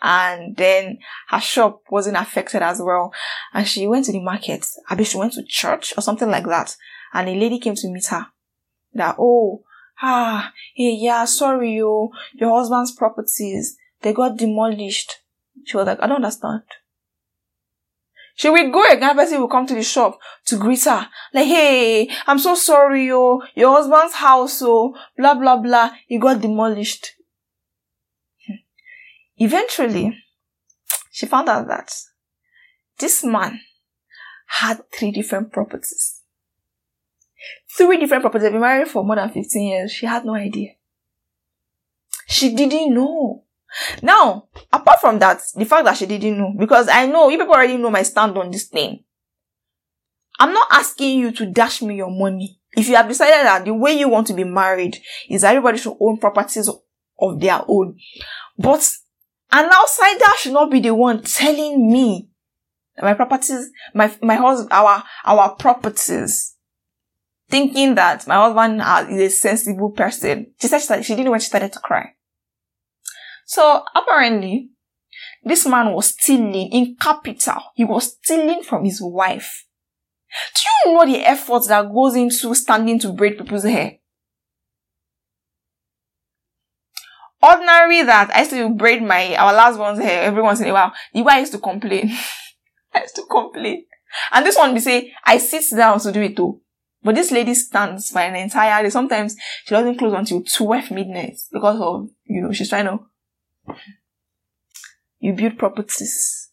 And 0.00 0.56
then 0.56 0.98
her 1.28 1.40
shop 1.40 1.82
wasn't 1.90 2.16
affected 2.16 2.62
as 2.62 2.80
well. 2.80 3.12
And 3.52 3.66
she 3.66 3.86
went 3.86 4.04
to 4.06 4.12
the 4.12 4.20
market. 4.20 4.66
I 4.88 4.94
bet 4.94 5.08
she 5.08 5.18
went 5.18 5.32
to 5.34 5.42
church 5.44 5.92
or 5.96 6.02
something 6.02 6.30
like 6.30 6.46
that. 6.46 6.76
And 7.12 7.28
a 7.28 7.34
lady 7.34 7.58
came 7.58 7.74
to 7.74 7.88
meet 7.88 8.06
her. 8.06 8.26
That, 8.94 9.16
oh, 9.18 9.64
ah, 10.02 10.52
hey, 10.74 10.96
yeah, 11.00 11.24
sorry, 11.24 11.76
yo, 11.76 12.10
your 12.34 12.56
husband's 12.58 12.92
properties, 12.92 13.76
they 14.02 14.12
got 14.12 14.36
demolished. 14.36 15.16
She 15.64 15.76
was 15.76 15.86
like, 15.86 16.02
I 16.02 16.06
don't 16.06 16.16
understand. 16.16 16.62
She 18.38 18.48
will 18.48 18.70
go 18.70 18.84
again, 18.84 19.16
person 19.16 19.40
will 19.40 19.48
come 19.48 19.66
to 19.66 19.74
the 19.74 19.82
shop 19.82 20.20
to 20.46 20.56
greet 20.56 20.84
her. 20.84 21.08
Like, 21.34 21.46
hey, 21.46 22.08
I'm 22.24 22.38
so 22.38 22.54
sorry, 22.54 23.08
yo. 23.08 23.42
Your 23.56 23.74
husband's 23.74 24.14
house, 24.14 24.54
so 24.54 24.94
blah, 25.16 25.34
blah, 25.34 25.56
blah. 25.56 25.90
He 26.06 26.18
got 26.18 26.40
demolished. 26.40 27.14
Eventually, 29.38 30.16
she 31.10 31.26
found 31.26 31.48
out 31.48 31.68
that 31.68 31.92
this 32.98 33.24
man 33.24 33.60
had 34.46 34.80
three 34.92 35.10
different 35.10 35.52
properties. 35.52 36.22
Three 37.76 37.98
different 37.98 38.22
properties. 38.22 38.44
They've 38.44 38.52
been 38.52 38.60
married 38.60 38.88
for 38.88 39.04
more 39.04 39.16
than 39.16 39.30
15 39.30 39.62
years. 39.62 39.92
She 39.92 40.06
had 40.06 40.24
no 40.24 40.34
idea. 40.34 40.70
She 42.26 42.54
didn't 42.54 42.94
know. 42.94 43.44
Now, 44.02 44.48
apart 44.72 45.00
from 45.00 45.18
that, 45.18 45.40
the 45.54 45.64
fact 45.64 45.84
that 45.84 45.96
she 45.96 46.06
didn't 46.06 46.38
know, 46.38 46.54
because 46.58 46.88
I 46.88 47.06
know 47.06 47.28
you 47.28 47.38
people 47.38 47.54
already 47.54 47.76
know 47.76 47.90
my 47.90 48.02
stand 48.02 48.36
on 48.36 48.50
this 48.50 48.64
thing. 48.64 49.04
I'm 50.40 50.52
not 50.52 50.68
asking 50.70 51.18
you 51.18 51.32
to 51.32 51.46
dash 51.46 51.82
me 51.82 51.96
your 51.96 52.10
money. 52.10 52.60
If 52.76 52.88
you 52.88 52.96
have 52.96 53.08
decided 53.08 53.46
that 53.46 53.64
the 53.64 53.74
way 53.74 53.92
you 53.98 54.08
want 54.08 54.26
to 54.28 54.34
be 54.34 54.44
married 54.44 54.98
is 55.28 55.44
everybody 55.44 55.78
should 55.78 55.96
own 56.00 56.18
properties 56.18 56.68
of 57.18 57.40
their 57.40 57.60
own. 57.66 57.98
But 58.56 58.88
an 59.50 59.70
outsider 59.72 60.32
should 60.38 60.52
not 60.52 60.70
be 60.70 60.80
the 60.80 60.94
one 60.94 61.22
telling 61.22 61.90
me 61.90 62.28
my 63.02 63.14
properties, 63.14 63.70
my, 63.94 64.14
my 64.22 64.34
husband, 64.34 64.72
our, 64.72 65.02
our 65.24 65.54
properties. 65.56 66.54
Thinking 67.50 67.94
that 67.94 68.26
my 68.26 68.34
husband 68.34 68.82
is 69.10 69.32
a 69.32 69.34
sensible 69.34 69.90
person. 69.92 70.52
She 70.60 70.68
said 70.68 71.02
she 71.02 71.14
didn't 71.14 71.26
know 71.26 71.30
when 71.30 71.40
she 71.40 71.46
started 71.46 71.72
to 71.72 71.78
cry. 71.78 72.10
So 73.46 73.82
apparently, 73.94 74.68
this 75.42 75.66
man 75.66 75.94
was 75.94 76.08
stealing 76.08 76.70
in 76.70 76.96
capital. 77.00 77.62
He 77.74 77.84
was 77.84 78.18
stealing 78.22 78.62
from 78.62 78.84
his 78.84 79.00
wife. 79.00 79.64
Do 80.54 80.90
you 80.90 80.94
know 80.94 81.06
the 81.06 81.26
effort 81.26 81.62
that 81.68 81.90
goes 81.90 82.14
into 82.16 82.54
standing 82.54 82.98
to 82.98 83.12
braid 83.14 83.38
people's 83.38 83.64
hair? 83.64 83.97
Ordinary 87.40 88.02
that 88.02 88.34
I 88.34 88.40
used 88.40 88.50
to 88.50 88.68
braid 88.70 89.02
my 89.02 89.36
our 89.36 89.52
last 89.52 89.78
one's 89.78 90.00
hair 90.00 90.24
every 90.24 90.42
once 90.42 90.60
in 90.60 90.68
a 90.68 90.72
while. 90.72 90.92
The 91.12 91.22
way 91.22 91.34
I 91.34 91.40
used 91.40 91.52
to 91.52 91.58
complain. 91.58 92.10
I 92.94 93.02
used 93.02 93.14
to 93.16 93.22
complain. 93.30 93.84
And 94.32 94.44
this 94.44 94.56
one 94.56 94.74
be 94.74 94.80
say, 94.80 95.12
I 95.24 95.38
sit 95.38 95.64
down 95.76 96.00
to 96.00 96.12
do 96.12 96.22
it 96.22 96.36
too. 96.36 96.60
But 97.02 97.14
this 97.14 97.30
lady 97.30 97.54
stands 97.54 98.10
for 98.10 98.18
an 98.18 98.34
entire 98.34 98.82
day. 98.82 98.90
Sometimes 98.90 99.36
she 99.64 99.70
doesn't 99.74 99.98
close 99.98 100.14
until 100.14 100.42
12 100.42 100.90
midnight 100.90 101.38
because 101.52 101.80
of, 101.80 102.08
you 102.24 102.42
know, 102.42 102.52
she's 102.52 102.68
trying 102.68 102.86
to, 102.86 102.98
you 105.20 105.32
build 105.34 105.58
properties. 105.58 106.50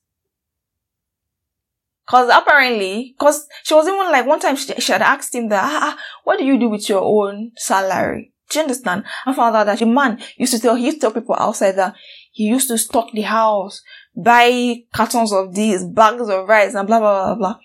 Cause 2.08 2.30
apparently, 2.32 3.16
cause 3.20 3.48
she 3.64 3.74
was 3.74 3.88
even 3.88 4.12
like, 4.12 4.28
one 4.28 4.40
time 4.40 4.56
she, 4.56 4.72
she 4.76 4.92
had 4.92 5.02
asked 5.02 5.34
him 5.34 5.50
that, 5.50 5.64
ah, 5.64 5.80
ah, 5.82 6.04
what 6.24 6.38
do 6.38 6.46
you 6.46 6.60
do 6.60 6.70
with 6.70 6.88
your 6.88 7.02
own 7.02 7.52
salary? 7.56 8.35
Do 8.50 8.60
you 8.60 8.64
understand? 8.64 9.06
I 9.26 9.34
found 9.34 9.56
out 9.56 9.66
that 9.66 9.80
the 9.80 9.86
man 9.86 10.22
used 10.38 10.54
to 10.54 10.60
tell, 10.60 10.76
he 10.76 10.86
used 10.86 10.98
to 10.98 11.02
tell 11.02 11.12
people 11.12 11.36
outside 11.38 11.74
that 11.74 11.96
he 12.32 12.44
used 12.46 12.68
to 12.68 12.78
stock 12.78 13.12
the 13.14 13.22
house, 13.22 13.82
buy 14.16 14.84
cartons 14.94 15.34
of 15.34 15.56
these, 15.56 15.84
bags 15.84 16.30
of 16.30 16.48
rice, 16.48 16.76
and 16.76 16.88
blah, 16.88 17.00
blah, 17.00 17.26
blah, 17.26 17.36
blah. 17.36 17.60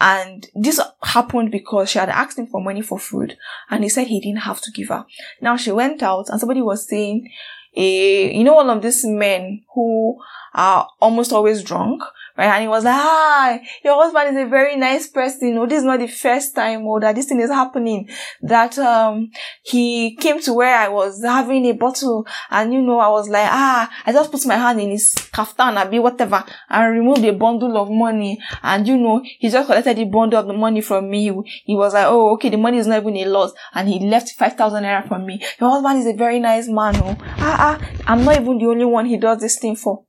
And 0.00 0.48
this 0.54 0.80
happened 1.02 1.50
because 1.50 1.90
she 1.90 1.98
had 1.98 2.08
asked 2.08 2.38
him 2.38 2.46
for 2.46 2.62
money 2.62 2.80
for 2.80 2.98
food 2.98 3.36
and 3.68 3.84
he 3.84 3.90
said 3.90 4.06
he 4.06 4.20
didn't 4.20 4.40
have 4.42 4.60
to 4.62 4.70
give 4.70 4.88
her. 4.88 5.04
Now 5.42 5.58
she 5.58 5.72
went 5.72 6.02
out 6.02 6.30
and 6.30 6.40
somebody 6.40 6.62
was 6.62 6.88
saying, 6.88 7.30
eh, 7.76 8.30
you 8.32 8.42
know, 8.42 8.54
one 8.54 8.70
of 8.70 8.80
these 8.80 9.04
men 9.04 9.62
who 9.74 10.18
are 10.54 10.88
almost 11.00 11.32
always 11.32 11.62
drunk, 11.62 12.02
right? 12.40 12.54
And 12.54 12.62
he 12.62 12.68
was 12.68 12.84
like, 12.84 12.96
ah, 12.96 13.58
your 13.84 14.02
husband 14.02 14.36
is 14.36 14.46
a 14.46 14.48
very 14.48 14.76
nice 14.76 15.08
person. 15.08 15.58
Oh, 15.58 15.66
this 15.66 15.80
is 15.80 15.84
not 15.84 15.98
the 15.98 16.08
first 16.08 16.54
time 16.54 16.86
or 16.86 16.96
oh, 16.96 17.00
that 17.00 17.14
this 17.14 17.26
thing 17.26 17.40
is 17.40 17.50
happening. 17.50 18.08
That, 18.40 18.78
um, 18.78 19.30
he 19.62 20.16
came 20.16 20.40
to 20.42 20.54
where 20.54 20.74
I 20.74 20.88
was 20.88 21.22
having 21.22 21.66
a 21.66 21.72
bottle 21.72 22.26
and, 22.50 22.72
you 22.72 22.80
know, 22.80 22.98
I 22.98 23.08
was 23.08 23.28
like, 23.28 23.48
ah, 23.50 23.90
I 24.06 24.12
just 24.12 24.32
put 24.32 24.46
my 24.46 24.56
hand 24.56 24.80
in 24.80 24.90
his 24.90 25.14
kaftan, 25.32 25.90
be 25.90 25.98
whatever, 25.98 26.42
and 26.70 26.92
removed 26.92 27.24
a 27.24 27.32
bundle 27.32 27.76
of 27.76 27.90
money. 27.90 28.38
And, 28.62 28.88
you 28.88 28.96
know, 28.96 29.22
he 29.22 29.50
just 29.50 29.66
collected 29.66 29.98
the 29.98 30.04
bundle 30.04 30.40
of 30.40 30.46
the 30.46 30.54
money 30.54 30.80
from 30.80 31.10
me. 31.10 31.30
He 31.64 31.74
was 31.74 31.92
like, 31.92 32.06
oh, 32.06 32.32
okay, 32.34 32.48
the 32.48 32.56
money 32.56 32.78
is 32.78 32.86
not 32.86 33.02
even 33.02 33.16
a 33.18 33.26
loss. 33.26 33.52
And 33.74 33.86
he 33.86 34.00
left 34.00 34.30
5,000 34.30 34.82
naira 34.82 35.06
from 35.06 35.26
me. 35.26 35.42
Your 35.60 35.70
husband 35.70 35.98
is 35.98 36.06
a 36.06 36.16
very 36.16 36.38
nice 36.38 36.68
man. 36.68 36.96
Oh, 36.96 37.16
ah, 37.20 37.78
ah, 37.78 37.90
I'm 38.06 38.24
not 38.24 38.40
even 38.40 38.56
the 38.56 38.66
only 38.66 38.86
one 38.86 39.04
he 39.04 39.18
does 39.18 39.40
this 39.40 39.58
thing 39.58 39.76
for. 39.76 40.04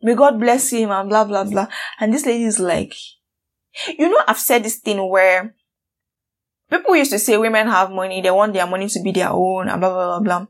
May 0.00 0.14
God 0.14 0.38
bless 0.38 0.70
him 0.70 0.90
and 0.90 1.08
blah, 1.08 1.24
blah, 1.24 1.44
blah. 1.44 1.66
And 1.98 2.12
this 2.12 2.24
lady 2.24 2.44
is 2.44 2.58
like, 2.58 2.94
you 3.98 4.08
know, 4.08 4.22
I've 4.26 4.38
said 4.38 4.62
this 4.62 4.76
thing 4.76 5.06
where 5.08 5.54
people 6.70 6.96
used 6.96 7.12
to 7.12 7.18
say 7.18 7.36
women 7.36 7.66
have 7.66 7.90
money, 7.90 8.20
they 8.20 8.30
want 8.30 8.52
their 8.52 8.66
money 8.66 8.88
to 8.88 9.02
be 9.02 9.12
their 9.12 9.30
own 9.30 9.68
and 9.68 9.80
blah, 9.80 9.90
blah, 9.90 10.18
blah, 10.18 10.20
blah. 10.20 10.46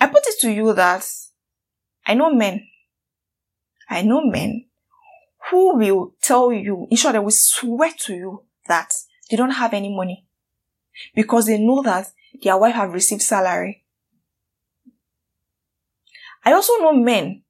I 0.00 0.06
put 0.06 0.26
it 0.26 0.40
to 0.40 0.50
you 0.50 0.72
that 0.74 1.06
I 2.06 2.14
know 2.14 2.32
men. 2.32 2.66
I 3.88 4.02
know 4.02 4.24
men 4.24 4.66
who 5.50 5.76
will 5.76 6.14
tell 6.22 6.52
you, 6.52 6.86
in 6.90 6.96
short, 6.96 7.14
they 7.14 7.18
will 7.18 7.30
swear 7.30 7.90
to 8.06 8.14
you 8.14 8.44
that 8.66 8.92
they 9.30 9.36
don't 9.36 9.50
have 9.50 9.74
any 9.74 9.94
money 9.94 10.26
because 11.14 11.46
they 11.46 11.58
know 11.58 11.82
that 11.82 12.08
their 12.42 12.56
wife 12.56 12.74
have 12.74 12.92
received 12.92 13.22
salary. 13.22 13.84
I 16.44 16.52
also 16.52 16.74
know 16.78 16.92
men 16.92 17.42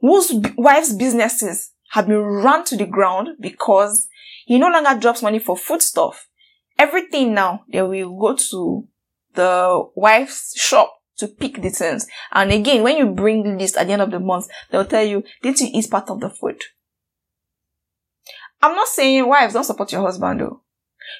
whose 0.00 0.32
wife's 0.56 0.92
businesses 0.92 1.72
have 1.90 2.06
been 2.06 2.18
run 2.18 2.64
to 2.66 2.76
the 2.76 2.86
ground 2.86 3.30
because 3.40 4.08
he 4.46 4.58
no 4.58 4.68
longer 4.68 4.98
drops 4.98 5.22
money 5.22 5.38
for 5.38 5.56
food 5.56 5.82
stuff. 5.82 6.28
Everything 6.78 7.34
now, 7.34 7.64
they 7.72 7.82
will 7.82 8.16
go 8.16 8.36
to 8.36 8.86
the 9.34 9.88
wife's 9.94 10.58
shop 10.58 10.94
to 11.16 11.26
pick 11.28 11.60
the 11.60 11.70
things. 11.70 12.06
And 12.32 12.52
again, 12.52 12.82
when 12.82 12.96
you 12.96 13.06
bring 13.06 13.42
the 13.42 13.50
list 13.50 13.76
at 13.76 13.86
the 13.86 13.92
end 13.92 14.02
of 14.02 14.10
the 14.10 14.20
month, 14.20 14.46
they'll 14.70 14.84
tell 14.84 15.04
you, 15.04 15.24
did 15.42 15.58
you 15.60 15.68
eat 15.72 15.90
part 15.90 16.08
of 16.10 16.20
the 16.20 16.30
food? 16.30 16.60
I'm 18.62 18.74
not 18.74 18.88
saying 18.88 19.28
wives 19.28 19.54
don't 19.54 19.64
support 19.64 19.92
your 19.92 20.02
husband 20.02 20.40
though. 20.40 20.62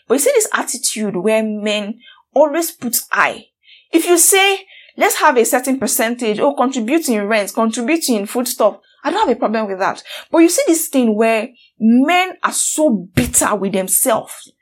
But 0.06 0.14
you 0.14 0.20
see 0.20 0.32
this 0.34 0.48
attitude 0.52 1.16
where 1.16 1.42
men 1.42 2.00
always 2.34 2.70
put 2.70 2.96
I. 3.12 3.46
If 3.92 4.06
you 4.06 4.18
say, 4.18 4.66
Let's 4.98 5.14
have 5.20 5.36
a 5.36 5.44
certain 5.44 5.78
percentage. 5.78 6.40
Oh, 6.40 6.54
contributing 6.54 7.22
rent, 7.22 7.54
contributing 7.54 8.26
food 8.26 8.48
stuff. 8.48 8.80
I 9.04 9.12
don't 9.12 9.28
have 9.28 9.36
a 9.36 9.38
problem 9.38 9.68
with 9.68 9.78
that. 9.78 10.02
But 10.28 10.38
you 10.38 10.48
see 10.48 10.64
this 10.66 10.88
thing 10.88 11.14
where 11.14 11.50
men 11.78 12.32
are 12.42 12.52
so 12.52 12.90
bitter 13.14 13.54
with 13.54 13.74
themselves 13.74 14.52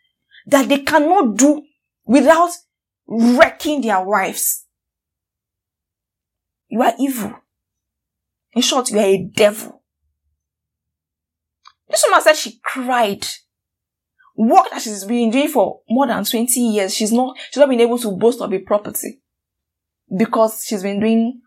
that 0.46 0.68
they 0.68 0.80
cannot 0.80 1.38
do 1.38 1.62
without 2.04 2.50
wrecking 3.08 3.80
their 3.80 4.04
wives. 4.04 4.66
You 6.68 6.82
are 6.82 6.92
evil. 7.00 7.32
In 8.52 8.60
short, 8.60 8.90
you 8.90 8.98
are 8.98 9.06
a 9.06 9.30
devil. 9.34 9.82
This 11.88 12.04
woman 12.06 12.22
said 12.22 12.36
she 12.36 12.60
cried. 12.62 13.26
Work 14.36 14.68
that 14.70 14.82
she's 14.82 15.04
been 15.04 15.30
doing 15.30 15.48
for 15.48 15.80
more 15.88 16.06
than 16.06 16.26
20 16.26 16.60
years. 16.60 16.92
She's 16.94 17.10
not, 17.10 17.38
she's 17.50 17.56
not 17.56 17.70
been 17.70 17.80
able 17.80 17.98
to 18.00 18.12
boast 18.12 18.42
of 18.42 18.52
a 18.52 18.58
property 18.58 19.22
because 20.14 20.64
she's 20.64 20.82
been 20.82 21.00
doing 21.00 21.40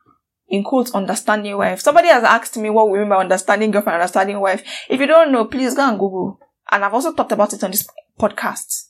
in 0.48 0.63
quotes 0.63 0.93
understanding 0.95 1.56
wife. 1.58 1.80
Somebody 1.80 2.08
has 2.08 2.24
asked 2.24 2.58
me 2.58 2.69
what 2.69 2.89
we 2.89 3.00
mean 3.00 3.10
by 3.10 3.17
understanding 3.17 3.72
girlfriend, 3.72 4.02
understanding 4.02 4.39
wife. 4.39 4.63
If 4.89 5.00
you 5.00 5.08
don't 5.08 5.32
know, 5.32 5.45
please 5.45 5.76
go 5.76 5.88
and 5.88 6.00
Google. 6.00 6.39
And 6.72 6.84
I've 6.84 6.93
also 6.93 7.13
talked 7.13 7.32
about 7.32 7.54
it 7.54 7.63
on 7.63 7.72
this 7.72 7.88
podcast. 8.19 8.88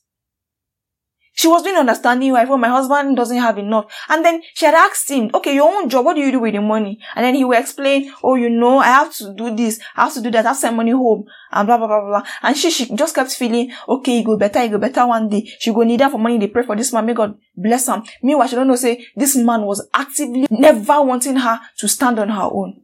She 1.39 1.47
was 1.47 1.63
doing 1.63 1.77
understanding 1.77 2.33
wife. 2.33 2.49
Well, 2.49 2.57
my 2.57 2.67
husband 2.67 3.15
doesn't 3.15 3.37
have 3.37 3.57
enough. 3.57 3.85
And 4.09 4.25
then 4.25 4.41
she 4.55 4.65
had 4.65 4.75
asked 4.75 5.09
him, 5.09 5.31
okay, 5.33 5.55
your 5.55 5.73
own 5.73 5.87
job, 5.87 6.03
what 6.03 6.15
do 6.15 6.19
you 6.19 6.33
do 6.33 6.41
with 6.41 6.53
the 6.53 6.59
money? 6.59 6.99
And 7.15 7.23
then 7.23 7.33
he 7.33 7.45
will 7.45 7.57
explain, 7.57 8.13
oh, 8.21 8.35
you 8.35 8.49
know, 8.49 8.79
I 8.79 8.87
have 8.87 9.13
to 9.15 9.33
do 9.33 9.55
this, 9.55 9.79
I 9.95 10.03
have 10.03 10.13
to 10.15 10.21
do 10.21 10.31
that, 10.31 10.45
I 10.45 10.49
have 10.49 10.57
to 10.57 10.59
send 10.59 10.75
money 10.75 10.91
home, 10.91 11.23
and 11.53 11.65
blah, 11.65 11.77
blah, 11.77 11.87
blah, 11.87 12.05
blah. 12.05 12.23
And 12.41 12.57
she, 12.57 12.69
she 12.69 12.93
just 12.93 13.15
kept 13.15 13.31
feeling, 13.31 13.71
okay, 13.87 14.17
you 14.17 14.25
go 14.25 14.35
better, 14.35 14.61
you 14.61 14.71
go 14.71 14.79
better 14.79 15.07
one 15.07 15.29
day. 15.29 15.49
She 15.59 15.71
go 15.73 15.83
need 15.83 16.01
that 16.01 16.11
for 16.11 16.17
money, 16.17 16.39
they 16.39 16.47
pray 16.47 16.63
for 16.63 16.75
this 16.75 16.91
man, 16.91 17.05
may 17.05 17.13
God 17.13 17.37
bless 17.55 17.87
him. 17.87 18.03
Meanwhile, 18.21 18.49
she 18.49 18.55
don't 18.57 18.67
know, 18.67 18.75
say, 18.75 19.07
this 19.15 19.37
man 19.37 19.61
was 19.61 19.87
actively 19.93 20.45
never 20.51 21.01
wanting 21.01 21.37
her 21.37 21.61
to 21.77 21.87
stand 21.87 22.19
on 22.19 22.27
her 22.27 22.49
own. 22.51 22.81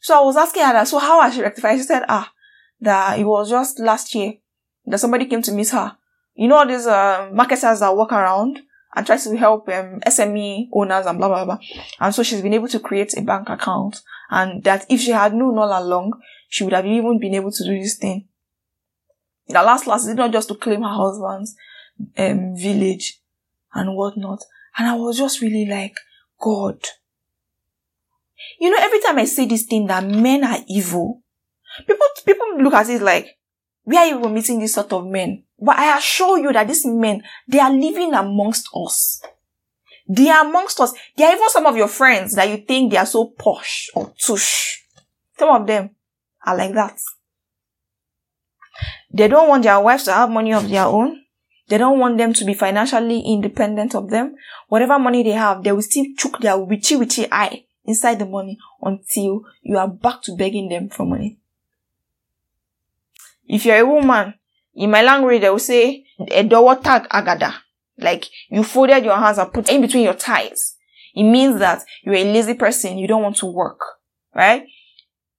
So 0.00 0.20
I 0.20 0.24
was 0.24 0.36
asking 0.36 0.64
her, 0.64 0.72
that, 0.72 0.88
so 0.88 0.98
how 0.98 1.22
has 1.22 1.36
she 1.36 1.42
rectified? 1.42 1.78
She 1.78 1.84
said, 1.84 2.02
ah, 2.08 2.32
that 2.80 3.16
it 3.16 3.24
was 3.24 3.48
just 3.48 3.78
last 3.78 4.12
year 4.12 4.32
that 4.86 4.98
somebody 4.98 5.26
came 5.26 5.42
to 5.42 5.52
meet 5.52 5.68
her 5.68 5.96
you 6.34 6.48
know, 6.48 6.56
all 6.56 6.66
these 6.66 6.86
uh, 6.86 7.30
marketers 7.32 7.80
that 7.80 7.96
walk 7.96 8.12
around 8.12 8.60
and 8.94 9.06
try 9.06 9.16
to 9.16 9.36
help 9.36 9.68
um, 9.68 10.00
SME 10.06 10.68
owners 10.72 11.06
and 11.06 11.18
blah, 11.18 11.28
blah, 11.28 11.44
blah. 11.44 11.58
And 12.00 12.14
so 12.14 12.22
she's 12.22 12.42
been 12.42 12.54
able 12.54 12.68
to 12.68 12.80
create 12.80 13.16
a 13.16 13.22
bank 13.22 13.48
account. 13.48 14.00
And 14.30 14.62
that 14.64 14.86
if 14.88 15.00
she 15.00 15.10
had 15.10 15.34
known 15.34 15.58
all 15.58 15.78
along, 15.82 16.20
she 16.48 16.64
would 16.64 16.72
have 16.72 16.86
even 16.86 17.18
been 17.18 17.34
able 17.34 17.50
to 17.50 17.64
do 17.64 17.78
this 17.78 17.96
thing. 17.96 18.28
The 19.48 19.62
last 19.62 19.86
last 19.86 20.06
is 20.06 20.14
not 20.14 20.32
just 20.32 20.48
to 20.48 20.54
claim 20.54 20.82
her 20.82 20.88
husband's 20.88 21.54
um, 22.16 22.56
village 22.56 23.20
and 23.74 23.96
whatnot. 23.96 24.40
And 24.78 24.88
I 24.88 24.94
was 24.94 25.18
just 25.18 25.40
really 25.40 25.66
like, 25.66 25.94
God. 26.40 26.78
You 28.60 28.70
know, 28.70 28.78
every 28.80 29.00
time 29.00 29.18
I 29.18 29.24
say 29.24 29.46
this 29.46 29.64
thing 29.64 29.86
that 29.86 30.04
men 30.04 30.44
are 30.44 30.58
evil, 30.68 31.22
people, 31.86 32.06
people 32.24 32.58
look 32.58 32.74
at 32.74 32.88
it 32.88 33.02
like, 33.02 33.38
where 33.82 34.00
are 34.00 34.06
you 34.06 34.28
meeting 34.28 34.58
this 34.58 34.74
sort 34.74 34.92
of 34.92 35.06
men? 35.06 35.43
But 35.60 35.78
I 35.78 35.96
assure 35.96 36.38
you 36.38 36.52
that 36.52 36.68
these 36.68 36.84
men, 36.84 37.22
they 37.48 37.58
are 37.58 37.72
living 37.72 38.12
amongst 38.12 38.68
us. 38.74 39.22
They 40.06 40.28
are 40.28 40.46
amongst 40.46 40.80
us. 40.80 40.92
They 41.16 41.24
are 41.24 41.34
even 41.34 41.48
some 41.50 41.66
of 41.66 41.76
your 41.76 41.88
friends 41.88 42.34
that 42.34 42.48
you 42.48 42.58
think 42.58 42.90
they 42.90 42.98
are 42.98 43.06
so 43.06 43.26
posh 43.26 43.90
or 43.94 44.12
tush. 44.18 44.82
Some 45.38 45.48
of 45.48 45.66
them 45.66 45.90
are 46.44 46.56
like 46.56 46.74
that. 46.74 46.98
They 49.12 49.28
don't 49.28 49.48
want 49.48 49.62
their 49.62 49.80
wives 49.80 50.04
to 50.04 50.12
have 50.12 50.30
money 50.30 50.52
of 50.52 50.68
their 50.68 50.84
own. 50.84 51.22
They 51.68 51.78
don't 51.78 51.98
want 51.98 52.18
them 52.18 52.34
to 52.34 52.44
be 52.44 52.52
financially 52.52 53.20
independent 53.20 53.94
of 53.94 54.10
them. 54.10 54.34
Whatever 54.68 54.98
money 54.98 55.22
they 55.22 55.30
have, 55.30 55.62
they 55.62 55.72
will 55.72 55.82
still 55.82 56.04
chuck 56.16 56.40
their 56.40 56.58
witchy 56.58 56.96
witchy 56.96 57.26
eye 57.32 57.64
inside 57.84 58.18
the 58.18 58.26
money 58.26 58.58
until 58.82 59.44
you 59.62 59.78
are 59.78 59.88
back 59.88 60.20
to 60.22 60.36
begging 60.36 60.68
them 60.68 60.88
for 60.88 61.06
money. 61.06 61.38
If 63.46 63.64
you're 63.64 63.76
a 63.76 63.86
woman 63.86 64.34
in 64.74 64.90
my 64.90 65.02
language, 65.02 65.40
they 65.40 65.50
will 65.50 65.58
say, 65.58 66.04
Edowo 66.20 66.82
tag 66.82 67.08
agada. 67.08 67.54
Like, 67.98 68.28
you 68.50 68.64
folded 68.64 69.04
your 69.04 69.16
hands 69.16 69.38
and 69.38 69.52
put 69.52 69.68
in 69.68 69.80
between 69.80 70.04
your 70.04 70.14
thighs. 70.14 70.76
It 71.14 71.22
means 71.22 71.60
that 71.60 71.84
you're 72.02 72.14
a 72.14 72.24
lazy 72.24 72.54
person, 72.54 72.98
you 72.98 73.06
don't 73.06 73.22
want 73.22 73.36
to 73.36 73.46
work. 73.46 73.80
Right? 74.34 74.64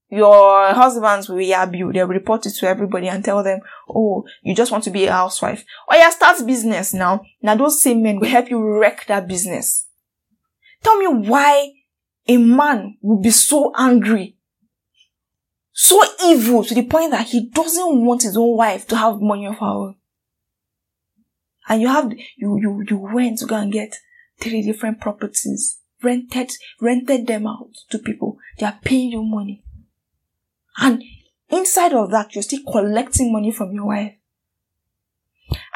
Your 0.10 0.74
husbands 0.74 1.28
will 1.28 1.38
yab 1.38 1.78
you. 1.78 1.92
They'll 1.92 2.08
report 2.08 2.46
it 2.46 2.54
to 2.60 2.68
everybody 2.68 3.10
and 3.10 3.26
tell 3.26 3.44
them, 3.44 3.60
oh, 3.90 4.24
you 4.44 4.56
just 4.56 4.72
want 4.72 4.84
to 4.86 4.92
be 4.92 5.06
a 5.06 5.12
housewife. 5.12 5.66
Oh 5.90 5.96
yeah, 5.96 6.10
start 6.12 6.46
business 6.46 6.94
now. 6.94 7.22
Now 7.42 7.56
those 7.56 7.82
same 7.82 8.04
men 8.04 8.20
will 8.20 8.30
help 8.30 8.50
you 8.50 8.64
wreck 8.64 9.06
that 9.08 9.28
business. 9.28 9.88
Tell 10.84 10.98
me 10.98 11.28
why 11.28 11.72
a 12.28 12.38
man 12.38 12.98
would 13.02 13.24
be 13.24 13.32
so 13.32 13.74
angry 13.76 14.35
so 15.78 16.02
evil 16.24 16.64
to 16.64 16.74
the 16.74 16.86
point 16.86 17.12
that 17.12 17.28
he 17.28 17.50
doesn't 17.50 18.06
want 18.06 18.24
his 18.24 18.38
own 18.38 18.56
wife 18.56 18.88
to 18.88 18.96
have 18.96 19.20
money 19.20 19.46
of 19.46 19.58
her 19.58 19.66
own. 19.66 19.96
And 21.68 21.82
you 21.82 21.90
have, 21.90 22.14
you, 22.38 22.58
you, 22.62 22.84
you 22.90 22.98
went 22.98 23.40
to 23.40 23.46
go 23.46 23.58
and 23.58 23.74
get 23.74 23.98
three 24.40 24.62
different 24.62 25.02
properties, 25.02 25.80
rented, 26.02 26.52
rented 26.80 27.28
them 27.28 27.46
out 27.46 27.72
to 27.90 28.00
people. 28.00 28.38
They 28.58 28.66
are 28.66 28.80
paying 28.86 29.12
you 29.12 29.24
money. 29.24 29.66
And 30.78 31.04
inside 31.50 31.92
of 31.92 32.10
that, 32.12 32.34
you're 32.34 32.44
still 32.44 32.64
collecting 32.72 33.34
money 33.34 33.52
from 33.52 33.74
your 33.74 33.88
wife. 33.88 34.14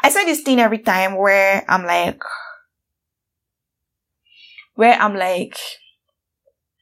I 0.02 0.08
say 0.08 0.24
this 0.24 0.40
thing 0.40 0.60
every 0.60 0.78
time 0.78 1.18
where 1.18 1.62
I'm 1.68 1.84
like, 1.84 2.22
where 4.76 4.94
I'm 4.94 5.14
like, 5.14 5.58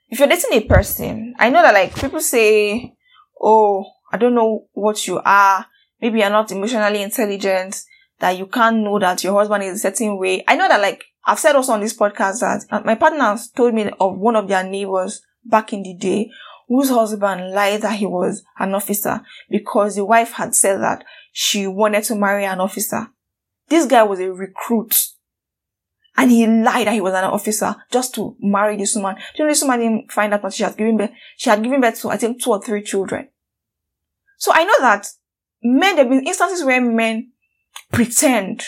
if 0.08 0.20
you're 0.20 0.28
dating 0.28 0.52
a 0.52 0.60
person, 0.60 1.34
I 1.36 1.50
know 1.50 1.62
that 1.62 1.74
like 1.74 1.96
people 1.96 2.20
say, 2.20 2.94
oh, 3.40 3.84
I 4.12 4.16
don't 4.16 4.34
know 4.34 4.66
what 4.72 5.06
you 5.06 5.20
are. 5.24 5.66
Maybe 6.00 6.20
you're 6.20 6.30
not 6.30 6.52
emotionally 6.52 7.02
intelligent, 7.02 7.82
that 8.20 8.36
you 8.36 8.46
can't 8.46 8.78
know 8.78 8.98
that 8.98 9.22
your 9.24 9.34
husband 9.34 9.64
is 9.64 9.76
a 9.76 9.78
certain 9.78 10.18
way. 10.18 10.44
I 10.46 10.56
know 10.56 10.68
that 10.68 10.80
like, 10.80 11.04
I've 11.24 11.38
said 11.38 11.56
also 11.56 11.72
on 11.72 11.80
this 11.80 11.96
podcast 11.96 12.40
that 12.40 12.64
uh, 12.70 12.80
my 12.84 12.94
partners 12.94 13.50
told 13.50 13.74
me 13.74 13.90
of 14.00 14.18
one 14.18 14.36
of 14.36 14.48
their 14.48 14.64
neighbors 14.64 15.22
back 15.44 15.72
in 15.72 15.82
the 15.82 15.94
day 15.94 16.30
whose 16.68 16.90
husband 16.90 17.52
lied 17.52 17.82
that 17.82 17.98
he 17.98 18.06
was 18.06 18.42
an 18.58 18.74
officer 18.74 19.22
because 19.48 19.96
the 19.96 20.04
wife 20.04 20.32
had 20.32 20.54
said 20.54 20.78
that 20.78 21.04
she 21.32 21.66
wanted 21.66 22.04
to 22.04 22.14
marry 22.14 22.44
an 22.44 22.60
officer. 22.60 23.08
This 23.68 23.86
guy 23.86 24.02
was 24.02 24.20
a 24.20 24.32
recruit. 24.32 24.94
And 26.18 26.32
he 26.32 26.48
lied 26.48 26.88
that 26.88 26.94
he 26.94 27.00
was 27.00 27.14
an 27.14 27.24
officer 27.24 27.76
just 27.92 28.12
to 28.16 28.36
marry 28.40 28.76
this 28.76 28.96
woman. 28.96 29.16
You 29.36 29.44
know, 29.44 29.50
this 29.50 29.62
woman 29.62 29.78
didn't 29.78 30.12
find 30.12 30.34
out 30.34 30.42
that 30.42 30.52
she 30.52 30.64
had 30.64 30.76
given 30.76 30.96
birth. 30.96 31.12
She 31.36 31.48
had 31.48 31.62
given 31.62 31.80
birth 31.80 32.00
to, 32.02 32.10
I 32.10 32.16
think, 32.16 32.42
two 32.42 32.50
or 32.50 32.60
three 32.60 32.82
children. 32.82 33.28
So 34.36 34.50
I 34.52 34.64
know 34.64 34.74
that 34.80 35.06
men, 35.62 35.94
there 35.94 36.04
have 36.04 36.10
been 36.10 36.26
instances 36.26 36.64
where 36.64 36.80
men 36.80 37.30
pretend. 37.92 38.64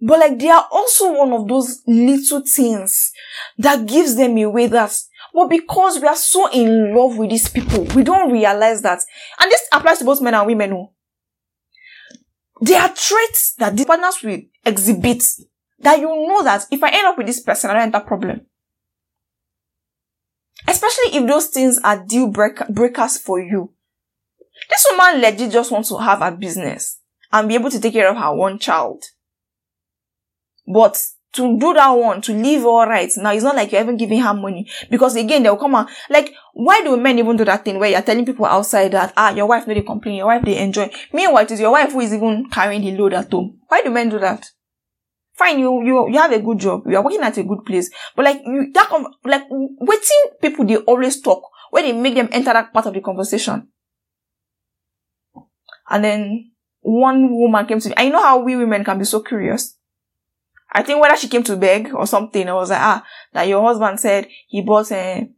But 0.00 0.20
like 0.20 0.38
they 0.38 0.50
are 0.50 0.68
also 0.70 1.12
one 1.18 1.32
of 1.32 1.48
those 1.48 1.82
little 1.88 2.42
things 2.46 3.10
that 3.58 3.86
gives 3.86 4.14
them 4.14 4.38
away 4.38 4.68
that 4.68 4.96
but 5.32 5.48
because 5.48 5.98
we 5.98 6.06
are 6.06 6.14
so 6.14 6.48
in 6.52 6.94
love 6.94 7.18
with 7.18 7.30
these 7.30 7.48
people, 7.48 7.82
we 7.96 8.04
don't 8.04 8.30
realize 8.30 8.82
that. 8.82 9.00
And 9.40 9.50
this 9.50 9.66
applies 9.72 9.98
to 9.98 10.04
both 10.04 10.22
men 10.22 10.34
and 10.34 10.46
women. 10.46 10.70
Who, 10.70 10.90
there 12.60 12.80
are 12.80 12.94
traits 12.94 13.54
that 13.58 13.76
the 13.76 13.84
partners 13.84 14.22
will 14.22 14.42
exhibit 14.64 15.24
that 15.80 15.98
you 15.98 16.06
know 16.06 16.42
that 16.42 16.66
if 16.70 16.82
I 16.82 16.90
end 16.90 17.06
up 17.06 17.18
with 17.18 17.26
this 17.26 17.40
person, 17.40 17.70
I 17.70 17.74
don't 17.74 17.82
enter 17.82 18.00
problem. 18.00 18.42
Especially 20.66 21.16
if 21.16 21.26
those 21.26 21.48
things 21.48 21.78
are 21.84 22.04
deal 22.04 22.28
break- 22.28 22.68
breakers 22.68 23.18
for 23.18 23.40
you. 23.40 23.72
This 24.70 24.86
woman 24.90 25.20
legit 25.20 25.50
just 25.52 25.70
wants 25.70 25.88
to 25.90 25.98
have 25.98 26.22
a 26.22 26.30
business 26.30 27.00
and 27.32 27.48
be 27.48 27.54
able 27.54 27.70
to 27.70 27.80
take 27.80 27.92
care 27.92 28.08
of 28.08 28.16
her 28.16 28.34
one 28.34 28.58
child. 28.58 29.02
But 30.66 30.98
to 31.34 31.58
do 31.58 31.74
that 31.74 31.90
one, 31.90 32.20
to 32.22 32.32
live 32.32 32.64
all 32.64 32.86
right. 32.86 33.10
Now 33.16 33.32
it's 33.32 33.42
not 33.42 33.56
like 33.56 33.72
you're 33.72 33.82
even 33.82 33.96
giving 33.96 34.20
her 34.20 34.32
money 34.32 34.70
because 34.88 35.16
again 35.16 35.42
they'll 35.42 35.56
come 35.56 35.74
out 35.74 35.90
like 36.08 36.32
why 36.54 36.80
do 36.82 36.96
men 36.96 37.18
even 37.18 37.36
do 37.36 37.44
that 37.44 37.64
thing 37.64 37.78
where 37.78 37.90
you're 37.90 38.02
telling 38.02 38.24
people 38.24 38.46
outside 38.46 38.92
that 38.92 39.12
ah 39.16 39.34
your 39.34 39.46
wife 39.46 39.66
no 39.66 39.74
they 39.74 39.82
complain, 39.82 40.14
your 40.14 40.26
wife 40.26 40.44
they 40.44 40.58
enjoy. 40.58 40.88
Meanwhile, 41.12 41.42
it 41.42 41.50
is 41.50 41.60
your 41.60 41.72
wife 41.72 41.92
who 41.92 42.00
is 42.00 42.14
even 42.14 42.48
carrying 42.50 42.82
the 42.82 42.96
load 42.96 43.14
at 43.14 43.30
home. 43.30 43.58
Why 43.68 43.82
do 43.82 43.90
men 43.90 44.08
do 44.08 44.18
that? 44.20 44.48
Fine, 45.36 45.58
you 45.58 45.82
you 45.82 46.08
you 46.10 46.18
have 46.18 46.32
a 46.32 46.38
good 46.38 46.58
job, 46.58 46.82
you 46.86 46.96
are 46.96 47.02
working 47.02 47.22
at 47.22 47.36
a 47.36 47.42
good 47.42 47.64
place, 47.64 47.90
but 48.14 48.24
like 48.24 48.40
you 48.44 48.70
that 48.72 48.88
like 49.24 49.42
waiting 49.50 50.22
people 50.40 50.64
they 50.64 50.76
always 50.76 51.20
talk 51.20 51.42
when 51.70 51.84
they 51.84 51.92
make 51.92 52.14
them 52.14 52.28
enter 52.30 52.52
that 52.52 52.72
part 52.72 52.86
of 52.86 52.94
the 52.94 53.00
conversation, 53.00 53.66
and 55.90 56.04
then 56.04 56.50
one 56.82 57.30
woman 57.36 57.66
came 57.66 57.80
to 57.80 57.88
me. 57.88 57.94
I 57.96 58.10
know 58.10 58.22
how 58.22 58.38
we 58.44 58.54
women 58.56 58.84
can 58.84 58.98
be 58.98 59.04
so 59.04 59.20
curious. 59.20 59.76
I 60.72 60.82
think 60.82 61.00
whether 61.00 61.16
she 61.16 61.28
came 61.28 61.42
to 61.44 61.56
beg 61.56 61.92
or 61.94 62.06
something, 62.06 62.48
I 62.48 62.54
was 62.54 62.70
like, 62.70 62.80
ah, 62.80 63.04
that 63.32 63.48
your 63.48 63.62
husband 63.62 63.98
said 64.00 64.28
he 64.48 64.60
bought 64.62 64.90
a, 64.92 65.28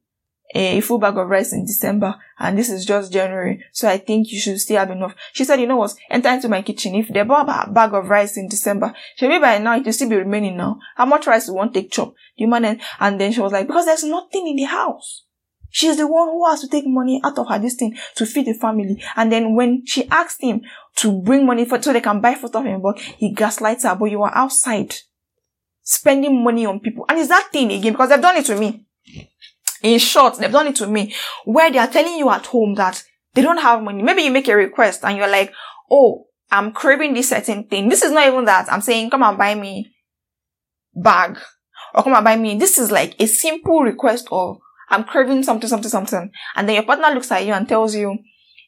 a 0.55 0.81
full 0.81 0.99
bag 0.99 1.17
of 1.17 1.29
rice 1.29 1.53
in 1.53 1.65
December 1.65 2.15
and 2.39 2.57
this 2.57 2.71
is 2.71 2.85
just 2.85 3.13
January. 3.13 3.65
So 3.73 3.89
I 3.89 3.99
think 3.99 4.31
you 4.31 4.39
should 4.39 4.61
still 4.61 4.79
have 4.79 4.91
enough. 4.91 5.15
She 5.33 5.45
said, 5.45 5.61
you 5.61 5.67
know 5.67 5.77
what? 5.77 5.95
Enter 6.11 6.29
into 6.29 6.49
my 6.49 6.63
kitchen. 6.63 6.95
If 6.95 7.09
they 7.09 7.23
bought 7.23 7.49
a 7.49 7.71
bag 7.71 7.93
of 7.95 8.09
rice 8.09 8.37
in 8.37 8.49
December, 8.49 8.95
she 9.17 9.27
maybe 9.27 9.43
by 9.43 9.59
now 9.59 9.77
it 9.77 9.85
will 9.85 9.93
still 9.93 10.09
be 10.09 10.17
remaining 10.17 10.57
now. 10.57 10.79
How 10.97 11.07
much 11.07 11.27
rice 11.27 11.49
want 11.49 11.75
take 11.75 11.91
chop? 11.91 12.15
You 12.37 12.49
man 12.49 12.81
and 13.01 13.21
then 13.21 13.33
she 13.33 13.41
was 13.41 13.53
like, 13.53 13.67
because 13.67 13.87
there's 13.87 14.05
nothing 14.05 14.47
in 14.47 14.57
the 14.57 14.65
house. 14.65 15.25
She's 15.71 15.97
the 15.97 16.07
one 16.07 16.29
who 16.29 16.49
has 16.49 16.61
to 16.63 16.69
take 16.69 16.87
money 16.87 17.21
out 17.23 17.39
of 17.39 17.49
her 17.49 17.59
this 17.59 17.75
thing 17.75 17.97
to 18.15 18.25
feed 18.25 18.47
the 18.47 18.55
family. 18.55 19.03
And 19.15 19.31
then 19.31 19.55
when 19.55 19.85
she 19.85 20.09
asked 20.09 20.41
him 20.41 20.63
to 20.97 21.21
bring 21.21 21.45
money 21.45 21.67
for 21.67 21.83
so 21.83 21.93
they 21.93 22.01
can 22.01 22.21
buy 22.21 22.35
food 22.35 22.55
off 22.55 22.65
him, 22.65 22.81
but 22.81 22.99
he 22.99 23.35
gaslights 23.35 23.85
her, 23.85 23.95
but 23.95 24.11
you 24.11 24.23
are 24.23 24.35
outside 24.35 24.95
spending 25.83 26.43
money 26.43 26.65
on 26.65 26.81
people. 26.81 27.05
And 27.09 27.19
it's 27.19 27.29
that 27.29 27.51
thing 27.53 27.71
again 27.73 27.93
because 27.93 28.09
they've 28.09 28.21
done 28.21 28.37
it 28.37 28.47
to 28.47 28.57
me. 28.57 28.86
In 29.83 29.99
short, 29.99 30.39
they've 30.39 30.51
done 30.51 30.69
it 30.69 30.77
to 30.77 30.87
me 30.87 31.15
where 31.45 31.71
they 31.71 31.79
are 31.79 31.87
telling 31.87 32.19
you 32.19 32.31
at 32.31 32.47
home 32.47 32.75
that 32.75 33.03
they 33.35 33.43
don't 33.43 33.59
have 33.59 33.83
money. 33.83 34.03
Maybe 34.03 34.23
you 34.23 34.31
make 34.31 34.49
a 34.49 34.57
request 34.57 35.05
and 35.05 35.17
you're 35.17 35.29
like, 35.29 35.53
oh, 35.91 36.27
I'm 36.51 36.73
craving 36.73 37.15
this 37.15 37.31
certain 37.31 37.65
thing. 37.65 37.89
This 37.89 38.03
is 38.03 38.13
not 38.13 38.27
even 38.27 38.45
that. 38.47 38.73
I'm 38.73 38.81
saying, 38.81 39.11
come 39.11 39.23
and 39.23 39.37
buy 39.37 39.55
me 39.55 39.93
bag 40.95 41.39
or 41.95 42.03
come 42.03 42.15
and 42.15 42.25
buy 42.25 42.37
me. 42.37 42.57
This 42.57 42.79
is 42.79 42.91
like 42.91 43.21
a 43.21 43.27
simple 43.27 43.83
request 43.83 44.29
of 44.31 44.59
I'm 44.89 45.05
craving 45.05 45.43
something, 45.43 45.69
something, 45.69 45.91
something. 45.91 46.31
And 46.55 46.69
then 46.69 46.77
your 46.77 46.85
partner 46.85 47.09
looks 47.09 47.31
at 47.33 47.45
you 47.45 47.53
and 47.53 47.69
tells 47.69 47.95
you, 47.95 48.19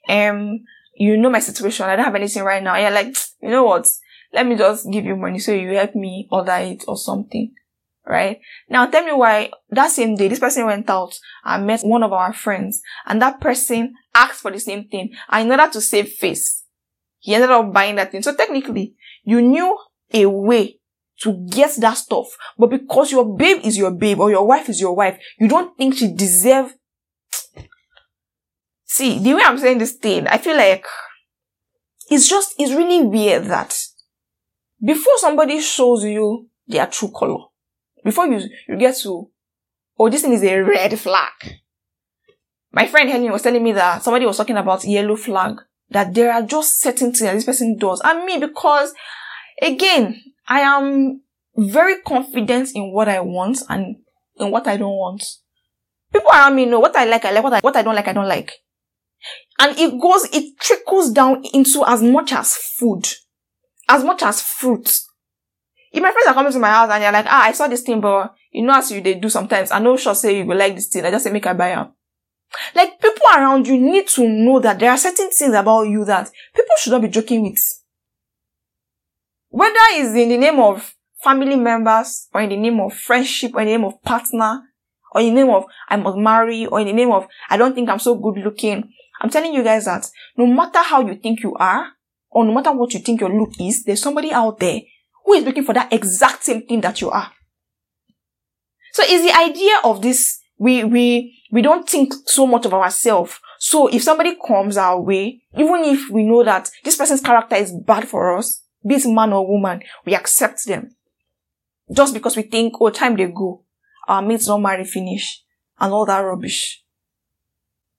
um, 0.09 0.61
you 0.95 1.17
know 1.17 1.31
my 1.31 1.39
situation. 1.39 1.87
I 1.87 1.97
don't 1.97 2.05
have 2.05 2.15
anything 2.15 2.43
right 2.43 2.63
now. 2.63 2.75
And 2.75 2.83
you're 2.83 2.91
like, 2.91 3.17
you 3.41 3.51
know 3.51 3.65
what? 3.65 3.87
let 4.33 4.47
me 4.47 4.57
just 4.57 4.91
give 4.91 5.05
you 5.05 5.17
money 5.17 5.39
so 5.39 5.53
you 5.53 5.71
help 5.71 5.95
me 5.95 6.29
order 6.31 6.57
it 6.57 6.85
or 6.87 6.97
something. 6.97 7.53
Right? 8.09 8.41
Now 8.71 8.87
tell 8.87 9.05
me 9.05 9.13
why 9.13 9.51
that 9.69 9.91
same 9.91 10.17
day 10.17 10.29
this 10.29 10.39
person 10.39 10.65
went 10.65 10.89
out 10.89 11.19
and 11.45 11.67
met 11.67 11.83
one 11.83 12.03
of 12.03 12.11
our 12.15 12.33
friends 12.33 12.81
and 13.05 13.21
that 13.21 13.39
person 13.39 13.93
asked 14.15 14.41
for 14.41 14.51
the 14.51 14.59
same 14.59 14.89
thing 14.89 15.11
and 15.29 15.53
in 15.53 15.61
order 15.61 15.71
to 15.73 15.81
save 15.83 16.09
face, 16.09 16.65
he 17.19 17.35
ended 17.35 17.51
up 17.51 17.71
buying 17.71 17.97
that 17.97 18.11
thing. 18.11 18.23
So 18.23 18.35
technically, 18.35 18.95
you 19.25 19.43
knew 19.43 19.79
a 20.15 20.25
way 20.25 20.79
to 21.21 21.47
get 21.51 21.77
that 21.81 21.99
stuff, 21.99 22.29
but 22.57 22.71
because 22.71 23.13
your 23.13 23.37
babe 23.37 23.59
is 23.63 23.77
your 23.77 23.91
babe 23.91 24.21
or 24.21 24.31
your 24.31 24.47
wife 24.47 24.71
is 24.71 24.81
your 24.81 24.95
wife, 24.95 25.19
you 25.39 25.47
don't 25.47 25.77
think 25.77 25.97
she 25.97 26.11
deserve. 26.11 26.75
See, 28.85 29.19
the 29.19 29.35
way 29.35 29.43
I'm 29.45 29.59
saying 29.59 29.79
this 29.79 29.93
thing, 29.93 30.27
I 30.29 30.39
feel 30.39 30.57
like 30.57 30.87
it's 32.09 32.27
just, 32.27 32.55
it's 32.59 32.73
really 32.73 33.03
weird 33.03 33.45
that 33.47 33.79
before 34.83 35.19
somebody 35.19 35.61
shows 35.61 36.05
you 36.05 36.49
their 36.67 36.87
true 36.87 37.11
color, 37.15 37.45
before 38.05 38.27
you, 38.27 38.41
you 38.69 38.77
get 38.77 38.97
to, 38.99 39.31
oh, 39.99 40.09
this 40.09 40.23
thing 40.23 40.33
is 40.33 40.43
a 40.43 40.61
red 40.61 40.99
flag. 40.99 41.33
My 42.73 42.87
friend 42.87 43.09
Helen 43.09 43.33
was 43.33 43.43
telling 43.43 43.63
me 43.63 43.73
that 43.73 44.03
somebody 44.03 44.27
was 44.27 44.37
talking 44.37 44.57
about 44.57 44.85
yellow 44.85 45.17
flag, 45.17 45.61
that 45.91 46.15
there 46.15 46.33
are 46.33 46.43
just 46.43 46.81
certain 46.81 47.13
things 47.13 47.21
that 47.21 47.35
this 47.35 47.45
person 47.45 47.77
does. 47.79 48.01
And 48.05 48.25
me, 48.25 48.39
because 48.39 48.93
again, 49.61 50.23
I 50.47 50.61
am 50.61 51.23
very 51.57 52.01
confident 52.03 52.71
in 52.75 52.93
what 52.93 53.09
I 53.09 53.21
want 53.21 53.59
and 53.69 53.97
in 54.37 54.51
what 54.51 54.67
I 54.67 54.77
don't 54.77 54.97
want. 54.97 55.25
People 56.13 56.31
around 56.31 56.55
me 56.55 56.67
know 56.67 56.81
what 56.81 56.97
I 56.97 57.05
like, 57.05 57.25
I 57.25 57.33
like, 57.33 57.45
what 57.45 57.53
I, 57.53 57.61
what 57.61 57.77
I 57.77 57.83
don't 57.83 57.95
like, 57.95 58.09
I 58.09 58.13
don't 58.13 58.29
like. 58.29 58.53
And 59.59 59.77
it 59.79 60.01
goes, 60.01 60.29
it 60.33 60.59
trickles 60.61 61.11
down 61.11 61.43
into 61.53 61.83
as 61.87 62.03
much 62.03 62.33
as 62.33 62.55
food 62.55 63.07
as 63.89 64.05
much 64.05 64.23
as 64.23 64.43
fruit. 64.43 65.01
If 65.93 66.03
my 66.03 66.11
friends 66.11 66.29
are 66.29 66.35
coming 66.35 66.53
to 66.53 66.59
my 66.59 66.69
house 66.69 66.91
and 66.91 67.03
they're 67.03 67.13
like, 67.13 67.27
ah, 67.29 67.45
I 67.45 67.53
saw 67.53 67.67
this 67.67 67.83
thing, 67.83 68.01
but 68.01 68.35
you 68.51 68.65
know 68.65 68.77
as 68.77 68.91
you 68.91 69.01
they 69.01 69.15
do 69.15 69.29
sometimes, 69.29 69.71
I 69.71 69.79
know 69.79 69.97
sure 69.97 70.15
say 70.15 70.39
you 70.39 70.47
will 70.47 70.57
like 70.57 70.75
this 70.75 70.89
thing. 70.89 71.05
I 71.05 71.11
just 71.11 71.25
say 71.25 71.33
make 71.33 71.47
I 71.47 71.53
buy. 71.55 71.89
Like 72.75 73.01
people 73.01 73.27
around 73.35 73.67
you 73.67 73.79
need 73.79 74.09
to 74.09 74.29
know 74.29 74.61
that 74.61 74.79
there 74.79 74.91
are 74.91 74.99
certain 74.99 75.31
things 75.31 75.55
about 75.55 75.83
you 75.83 76.05
that 76.05 76.31
people 76.55 76.75
should 76.79 76.93
not 76.93 77.03
be 77.03 77.09
joking 77.09 77.43
with. 77.43 77.63
Whether 79.51 79.75
it's 79.93 80.15
in 80.15 80.29
the 80.29 80.37
name 80.37 80.61
of 80.61 80.95
family 81.23 81.57
members 81.57 82.29
or 82.33 82.43
in 82.43 82.51
the 82.51 82.57
name 82.57 82.81
of 82.81 82.95
friendship 82.95 83.55
or 83.55 83.61
in 83.61 83.67
the 83.67 83.73
name 83.73 83.85
of 83.85 84.03
partner 84.03 84.63
or 85.13 85.21
in 85.21 85.35
the 85.35 85.43
name 85.43 85.51
of 85.51 85.65
I 85.89 85.97
must 85.97 86.19
marry 86.19 86.67
or 86.67 86.81
in 86.81 86.87
the 86.87 86.93
name 86.93 87.11
of 87.11 87.27
I 87.49 87.57
don't 87.57 87.75
think 87.75 87.89
I'm 87.89 87.99
so 87.99 88.15
good 88.15 88.39
looking. 88.39 88.93
I'm 89.21 89.31
telling 89.31 89.53
you 89.53 89.65
guys 89.65 89.87
that 89.87 90.07
no 90.37 90.47
matter 90.47 90.81
how 90.83 91.07
you 91.07 91.17
think 91.17 91.43
you 91.43 91.55
are, 91.55 91.93
or 92.31 92.45
no 92.45 92.53
matter 92.53 92.73
what 92.73 92.93
you 92.93 93.01
think 93.01 93.21
your 93.21 93.31
look 93.31 93.53
is, 93.61 93.85
there's 93.85 94.03
somebody 94.03 94.33
out 94.33 94.59
there 94.59 94.81
who 95.29 95.35
is 95.35 95.45
looking 95.45 95.63
for 95.63 95.75
that 95.75 95.93
exact 95.93 96.43
same 96.43 96.63
thing 96.63 96.81
that 96.81 97.03
you 97.03 97.11
are. 97.11 97.31
So 98.95 99.03
is 99.07 99.23
the 99.23 99.39
idea 99.39 99.77
of 99.85 100.01
this, 100.01 100.41
we, 100.57 100.85
we, 100.85 101.43
we 101.53 101.61
don't 101.61 101.87
think 101.87 102.15
so 102.25 102.47
much 102.47 102.65
of 102.65 102.73
ourselves. 102.73 103.39
So 103.59 103.89
if 103.89 104.03
somebody 104.03 104.39
comes 104.47 104.79
our 104.79 104.99
way, 104.99 105.43
even 105.55 105.85
if 105.85 106.09
we 106.09 106.23
know 106.23 106.43
that 106.45 106.71
this 106.83 106.97
person's 106.97 107.21
character 107.21 107.57
is 107.57 107.75
bad 107.75 108.09
for 108.09 108.39
us, 108.39 108.65
be 108.87 108.95
it 108.95 109.07
man 109.07 109.35
or 109.35 109.47
woman, 109.47 109.83
we 110.07 110.15
accept 110.15 110.65
them. 110.65 110.97
Just 111.93 112.15
because 112.15 112.35
we 112.35 112.45
think, 112.45 112.73
oh, 112.81 112.89
time 112.89 113.15
they 113.15 113.27
go, 113.27 113.65
our 114.07 114.23
mates 114.23 114.47
don't 114.47 114.63
marry 114.63 114.85
finish, 114.85 115.45
and 115.79 115.93
all 115.93 116.07
that 116.07 116.21
rubbish. 116.21 116.83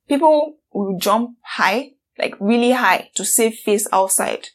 People 0.07 0.55
will 0.73 0.97
jump 0.97 1.37
high, 1.43 1.91
like 2.17 2.33
really 2.39 2.71
high 2.71 3.11
to 3.13 3.23
save 3.23 3.53
face 3.53 3.87
outside. 3.93 4.47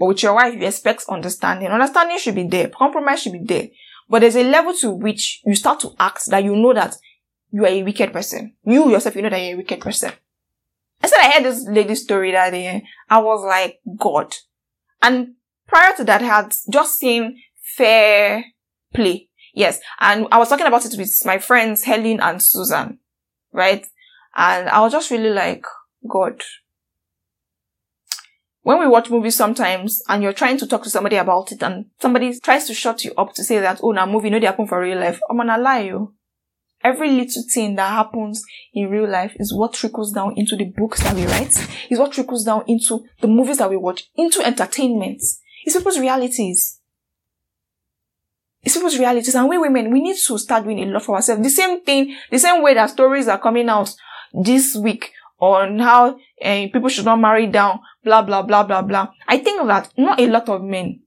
But 0.00 0.06
with 0.06 0.22
your 0.22 0.32
wife, 0.32 0.54
you 0.54 0.66
expect 0.66 1.04
understanding. 1.10 1.68
Understanding 1.68 2.16
should 2.18 2.34
be 2.34 2.48
there. 2.48 2.70
Compromise 2.70 3.20
should 3.20 3.34
be 3.34 3.44
there. 3.44 3.68
But 4.08 4.20
there's 4.20 4.34
a 4.34 4.44
level 4.44 4.72
to 4.78 4.92
which 4.92 5.42
you 5.44 5.54
start 5.54 5.78
to 5.80 5.90
act 6.00 6.30
that 6.30 6.42
you 6.42 6.56
know 6.56 6.72
that 6.72 6.96
you 7.52 7.64
are 7.64 7.68
a 7.68 7.82
wicked 7.82 8.10
person. 8.10 8.56
You 8.64 8.90
yourself, 8.90 9.14
you 9.14 9.20
know 9.20 9.28
that 9.28 9.36
you're 9.36 9.56
a 9.56 9.58
wicked 9.58 9.78
person. 9.78 10.12
I 11.02 11.06
said 11.06 11.18
I 11.20 11.30
heard 11.32 11.44
this 11.44 11.66
lady 11.68 11.94
story 11.96 12.32
that 12.32 12.48
day. 12.48 12.82
I 13.10 13.18
was 13.18 13.44
like, 13.44 13.80
God. 13.98 14.34
And 15.02 15.34
prior 15.66 15.94
to 15.98 16.04
that, 16.04 16.22
I 16.22 16.26
had 16.26 16.54
just 16.72 16.96
seen 16.96 17.36
fair 17.76 18.42
play. 18.94 19.28
Yes. 19.52 19.80
And 20.00 20.28
I 20.32 20.38
was 20.38 20.48
talking 20.48 20.66
about 20.66 20.86
it 20.86 20.96
with 20.96 21.12
my 21.26 21.36
friends, 21.36 21.84
Helen 21.84 22.20
and 22.20 22.42
Susan. 22.42 23.00
Right? 23.52 23.86
And 24.34 24.66
I 24.70 24.80
was 24.80 24.92
just 24.92 25.10
really 25.10 25.28
like, 25.28 25.66
God. 26.08 26.40
When 28.62 28.78
we 28.78 28.86
watch 28.86 29.08
movies 29.08 29.36
sometimes 29.36 30.02
and 30.08 30.22
you're 30.22 30.34
trying 30.34 30.58
to 30.58 30.66
talk 30.66 30.82
to 30.82 30.90
somebody 30.90 31.16
about 31.16 31.50
it 31.50 31.62
and 31.62 31.86
somebody 31.98 32.38
tries 32.40 32.66
to 32.66 32.74
shut 32.74 33.04
you 33.04 33.12
up 33.16 33.32
to 33.34 33.44
say 33.44 33.58
that, 33.58 33.80
oh, 33.82 33.92
now 33.92 34.06
movie, 34.06 34.28
no, 34.28 34.38
they 34.38 34.46
happen 34.46 34.66
for 34.66 34.80
real 34.80 34.98
life. 34.98 35.18
I'm 35.30 35.38
gonna 35.38 35.56
lie 35.56 35.80
you. 35.80 36.14
Every 36.82 37.10
little 37.10 37.42
thing 37.52 37.76
that 37.76 37.90
happens 37.90 38.42
in 38.72 38.90
real 38.90 39.08
life 39.08 39.34
is 39.36 39.54
what 39.54 39.74
trickles 39.74 40.12
down 40.12 40.34
into 40.36 40.56
the 40.56 40.64
books 40.64 41.02
that 41.02 41.14
we 41.14 41.26
write, 41.26 41.54
is 41.90 41.98
what 41.98 42.12
trickles 42.12 42.44
down 42.44 42.64
into 42.66 43.04
the 43.20 43.28
movies 43.28 43.58
that 43.58 43.68
we 43.68 43.76
watch, 43.76 44.08
into 44.14 44.40
entertainment. 44.42 45.22
It's 45.64 45.76
people's 45.76 45.98
realities. 45.98 46.80
It's 48.62 48.74
people's 48.74 48.98
realities. 48.98 49.34
And 49.34 49.48
we 49.48 49.58
women, 49.58 49.90
we 49.90 50.00
need 50.00 50.16
to 50.16 50.38
start 50.38 50.64
doing 50.64 50.82
a 50.82 50.86
lot 50.86 51.04
for 51.04 51.16
ourselves. 51.16 51.42
The 51.42 51.50
same 51.50 51.82
thing, 51.82 52.16
the 52.30 52.38
same 52.38 52.62
way 52.62 52.72
that 52.74 52.90
stories 52.90 53.28
are 53.28 53.38
coming 53.38 53.68
out 53.68 53.90
this 54.32 54.74
week 54.74 55.12
on 55.38 55.78
how 55.78 56.16
uh, 56.42 56.66
people 56.72 56.88
should 56.88 57.06
not 57.06 57.20
marry 57.20 57.46
down, 57.46 57.80
blah, 58.04 58.22
blah, 58.22 58.42
blah, 58.42 58.62
blah, 58.64 58.82
blah. 58.82 59.08
I 59.28 59.38
think 59.38 59.66
that 59.66 59.90
not 59.96 60.20
a 60.20 60.26
lot 60.26 60.48
of 60.48 60.62
men 60.62 61.00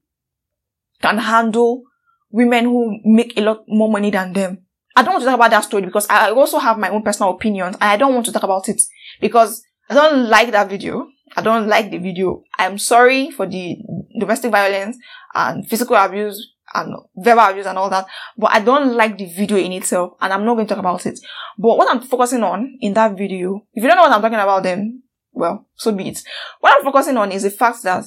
can 1.01 1.17
handle 1.17 1.83
women 2.31 2.65
who 2.65 2.99
make 3.03 3.37
a 3.37 3.41
lot 3.41 3.63
more 3.67 3.89
money 3.89 4.11
than 4.11 4.33
them. 4.33 4.59
I 4.95 5.03
don't 5.03 5.13
want 5.13 5.23
to 5.23 5.25
talk 5.25 5.35
about 5.35 5.51
that 5.51 5.63
story 5.63 5.83
because 5.83 6.07
I 6.09 6.31
also 6.31 6.59
have 6.59 6.77
my 6.77 6.89
own 6.89 7.01
personal 7.03 7.31
opinions 7.31 7.75
and 7.79 7.89
I 7.89 7.97
don't 7.97 8.13
want 8.13 8.25
to 8.27 8.31
talk 8.31 8.43
about 8.43 8.69
it 8.69 8.81
because 9.21 9.63
I 9.89 9.95
don't 9.95 10.29
like 10.29 10.51
that 10.51 10.69
video. 10.69 11.07
I 11.35 11.41
don't 11.41 11.67
like 11.67 11.89
the 11.89 11.97
video. 11.97 12.43
I'm 12.59 12.77
sorry 12.77 13.31
for 13.31 13.47
the 13.47 13.77
domestic 14.19 14.51
violence 14.51 14.97
and 15.33 15.67
physical 15.67 15.95
abuse 15.95 16.53
and 16.75 16.95
verbal 17.15 17.43
abuse 17.43 17.65
and 17.65 17.77
all 17.77 17.89
that, 17.89 18.05
but 18.37 18.51
I 18.51 18.59
don't 18.59 18.93
like 18.93 19.17
the 19.17 19.25
video 19.25 19.57
in 19.57 19.73
itself 19.73 20.13
and 20.21 20.33
I'm 20.33 20.45
not 20.45 20.55
going 20.55 20.67
to 20.67 20.73
talk 20.73 20.79
about 20.79 21.05
it. 21.05 21.19
But 21.57 21.77
what 21.77 21.89
I'm 21.89 22.01
focusing 22.01 22.43
on 22.43 22.77
in 22.81 22.93
that 22.93 23.17
video, 23.17 23.65
if 23.73 23.83
you 23.83 23.87
don't 23.87 23.97
know 23.97 24.03
what 24.03 24.11
I'm 24.11 24.21
talking 24.21 24.39
about 24.39 24.63
then, 24.63 25.02
well, 25.43 25.67
so 25.75 25.91
be 25.91 26.07
it. 26.07 26.23
What 26.61 26.73
I'm 26.73 26.85
focusing 26.85 27.17
on 27.17 27.31
is 27.33 27.43
the 27.43 27.49
fact 27.51 27.83
that 27.83 28.05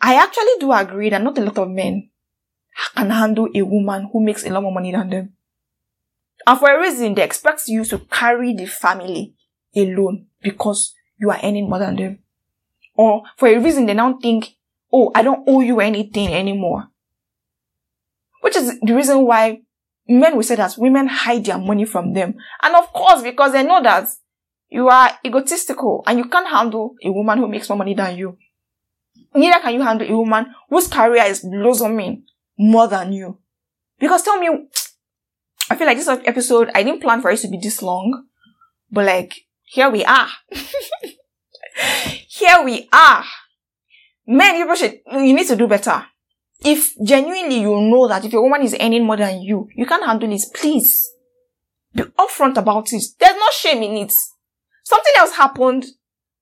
I 0.00 0.14
actually 0.14 0.58
do 0.58 0.72
agree 0.72 1.10
that 1.10 1.22
not 1.22 1.36
a 1.36 1.42
lot 1.42 1.58
of 1.58 1.68
men 1.68 2.08
can 2.96 3.10
handle 3.10 3.48
a 3.54 3.62
woman 3.62 4.08
who 4.10 4.24
makes 4.24 4.44
a 4.46 4.50
lot 4.50 4.62
more 4.62 4.72
money 4.72 4.90
than 4.90 5.10
them. 5.10 5.32
And 6.46 6.58
for 6.58 6.74
a 6.74 6.80
reason, 6.80 7.14
they 7.14 7.22
expect 7.22 7.68
you 7.68 7.84
to 7.84 7.98
carry 7.98 8.54
the 8.54 8.66
family 8.66 9.34
alone 9.76 10.26
because 10.40 10.94
you 11.20 11.30
are 11.30 11.38
earning 11.42 11.68
more 11.68 11.78
than 11.78 11.96
them. 11.96 12.18
Or 12.94 13.22
for 13.36 13.48
a 13.48 13.58
reason, 13.58 13.84
they 13.84 13.94
now 13.94 14.18
think, 14.20 14.56
oh, 14.90 15.10
I 15.14 15.22
don't 15.22 15.44
owe 15.46 15.60
you 15.60 15.80
anything 15.80 16.32
anymore. 16.32 16.88
Which 18.40 18.56
is 18.56 18.78
the 18.80 18.94
reason 18.94 19.26
why 19.26 19.60
men 20.08 20.36
will 20.36 20.42
say 20.42 20.56
that 20.56 20.76
women 20.78 21.06
hide 21.06 21.44
their 21.44 21.58
money 21.58 21.84
from 21.84 22.14
them. 22.14 22.34
And 22.62 22.76
of 22.76 22.92
course, 22.92 23.22
because 23.22 23.52
they 23.52 23.62
know 23.62 23.82
that 23.82 24.08
you 24.74 24.88
are 24.88 25.08
egotistical 25.24 26.02
and 26.04 26.18
you 26.18 26.24
can't 26.24 26.48
handle 26.48 26.96
a 27.04 27.12
woman 27.12 27.38
who 27.38 27.46
makes 27.46 27.68
more 27.68 27.78
money 27.78 27.94
than 27.94 28.16
you. 28.16 28.36
Neither 29.32 29.60
can 29.60 29.72
you 29.72 29.82
handle 29.82 30.10
a 30.10 30.16
woman 30.16 30.46
whose 30.68 30.88
career 30.88 31.22
is 31.26 31.46
blossoming 31.48 32.24
more 32.58 32.88
than 32.88 33.12
you. 33.12 33.38
Because 34.00 34.22
tell 34.22 34.36
me, 34.36 34.48
I 35.70 35.76
feel 35.76 35.86
like 35.86 35.96
this 35.96 36.08
episode, 36.08 36.72
I 36.74 36.82
didn't 36.82 37.02
plan 37.02 37.22
for 37.22 37.30
it 37.30 37.38
to 37.38 37.48
be 37.48 37.58
this 37.58 37.82
long, 37.82 38.24
but 38.90 39.06
like, 39.06 39.46
here 39.62 39.90
we 39.90 40.04
are. 40.04 40.26
here 42.28 42.64
we 42.64 42.88
are. 42.92 43.24
Men, 44.26 44.56
you 44.56 44.76
should, 44.76 44.98
you 45.12 45.34
need 45.34 45.46
to 45.46 45.54
do 45.54 45.68
better. 45.68 46.04
If 46.64 46.94
genuinely 47.00 47.60
you 47.60 47.80
know 47.80 48.08
that 48.08 48.24
if 48.24 48.32
your 48.32 48.42
woman 48.42 48.62
is 48.62 48.74
earning 48.80 49.04
more 49.06 49.18
than 49.18 49.40
you, 49.40 49.68
you 49.76 49.86
can't 49.86 50.04
handle 50.04 50.32
it, 50.32 50.42
please 50.52 51.12
be 51.94 52.02
upfront 52.02 52.56
about 52.56 52.92
it. 52.92 53.04
There's 53.20 53.36
no 53.36 53.46
shame 53.52 53.84
in 53.84 53.96
it. 53.98 54.12
Something 54.84 55.12
else 55.18 55.36
happened. 55.36 55.86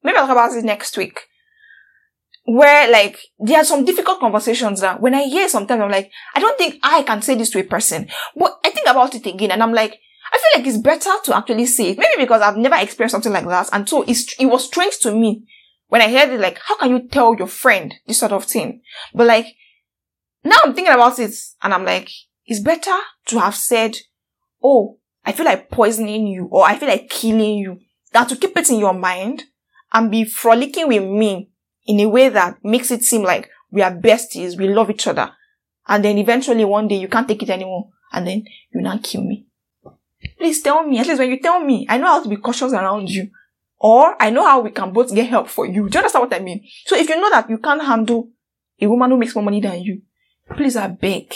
Maybe 0.03 0.19
I'll 0.19 0.27
talk 0.27 0.37
about 0.37 0.57
it 0.57 0.65
next 0.65 0.97
week 0.97 1.21
where 2.45 2.91
like 2.91 3.19
there 3.39 3.59
are 3.59 3.65
some 3.65 3.85
difficult 3.85 4.19
conversations 4.19 4.81
that 4.81 5.01
when 5.01 5.15
I 5.15 5.23
hear 5.23 5.49
sometimes 5.49 5.81
I'm 5.81 5.91
like, 5.91 6.11
I 6.35 6.41
don't 6.41 6.59
think 6.59 6.81
I 6.83 7.03
can 7.03 7.23
say 7.23 7.37
this 7.37 7.51
to 7.51 7.61
a 7.61 7.65
person. 7.65 8.09
But 8.37 8.59
I 8.65 8.71
think 8.71 8.89
about 8.89 9.15
it 9.15 9.27
again 9.27 9.53
and 9.53 9.63
I'm 9.63 9.73
like, 9.73 9.99
I 10.33 10.39
feel 10.39 10.61
like 10.61 10.69
it's 10.69 10.83
better 10.83 11.11
to 11.25 11.37
actually 11.37 11.67
say 11.67 11.91
it. 11.91 11.99
Maybe 11.99 12.23
because 12.25 12.43
I've 12.43 12.57
never 12.57 12.77
experienced 12.77 13.13
something 13.13 13.33
like 13.33 13.47
that. 13.47 13.69
And 13.73 13.89
so 13.89 14.03
it 14.07 14.47
was 14.47 14.65
strange 14.65 14.99
to 15.01 15.13
me 15.13 15.47
when 15.89 16.01
I 16.01 16.11
heard 16.11 16.31
it, 16.31 16.41
like, 16.41 16.59
how 16.65 16.79
can 16.79 16.91
you 16.91 17.07
tell 17.07 17.35
your 17.37 17.47
friend 17.47 17.95
this 18.07 18.19
sort 18.19 18.33
of 18.33 18.45
thing? 18.45 18.81
But 19.15 19.27
like, 19.27 19.47
now 20.43 20.57
I'm 20.65 20.75
thinking 20.75 20.95
about 20.95 21.19
it 21.19 21.35
and 21.63 21.75
I'm 21.75 21.85
like, 21.85 22.11
it's 22.47 22.61
better 22.61 22.97
to 23.27 23.39
have 23.39 23.55
said, 23.55 23.99
oh, 24.63 24.99
I 25.25 25.33
feel 25.33 25.45
like 25.45 25.71
poisoning 25.71 26.27
you 26.27 26.49
or 26.51 26.65
I 26.65 26.77
feel 26.77 26.89
like 26.89 27.11
killing 27.11 27.59
you 27.59 27.79
than 28.13 28.27
to 28.27 28.37
keep 28.37 28.57
it 28.57 28.71
in 28.71 28.79
your 28.79 28.95
mind 28.95 29.45
and 29.93 30.11
be 30.11 30.25
frolicking 30.25 30.89
with 30.89 31.03
me 31.03 31.51
in 31.87 32.01
a 32.01 32.07
way 32.07 32.29
that 32.29 32.59
makes 32.63 32.91
it 32.91 33.03
seem 33.03 33.23
like 33.23 33.51
we 33.71 33.83
are 33.83 33.95
besties, 33.95 34.57
we 34.57 34.69
love 34.69 34.91
each 34.91 35.07
other. 35.07 35.33
And 35.89 36.05
then 36.05 36.19
eventually 36.19 36.65
one 36.65 36.89
day 36.89 36.97
you 36.97 37.09
can't 37.09 37.27
take 37.27 37.43
it 37.43 37.51
anymore 37.51 37.89
and 38.13 38.27
then 38.27 38.45
you 38.73 38.81
now 38.81 38.99
kill 39.03 39.23
me. 39.23 39.47
Please 40.39 40.63
tell 40.63 40.87
me, 40.87 40.99
at 40.99 41.07
least 41.07 41.19
when 41.19 41.31
you 41.31 41.41
tell 41.41 41.61
me, 41.61 41.87
I 41.89 41.99
know 41.99 42.07
how 42.07 42.23
to 42.23 42.29
be 42.29 42.37
cautious 42.37 42.73
around 42.73 43.11
you. 43.11 43.31
Or 43.79 44.21
I 44.23 44.31
know 44.31 44.45
how 44.45 44.61
we 44.61 44.71
can 44.71 44.93
both 44.93 45.13
get 45.13 45.27
help 45.27 45.49
for 45.49 45.67
you. 45.67 45.89
Do 45.89 45.99
you 45.99 45.99
understand 45.99 46.31
what 46.31 46.35
I 46.35 46.39
mean? 46.39 46.65
So 46.87 46.97
if 46.97 47.09
you 47.09 47.21
know 47.21 47.31
that 47.31 47.51
you 47.51 47.59
can't 47.59 47.83
handle 47.83 48.31
a 48.81 48.87
woman 48.87 49.11
who 49.11 49.17
makes 49.17 49.35
more 49.35 49.45
money 49.45 49.61
than 49.61 49.81
you, 49.81 50.03
please 50.55 50.77
I 50.77 50.87
beg. 50.87 51.35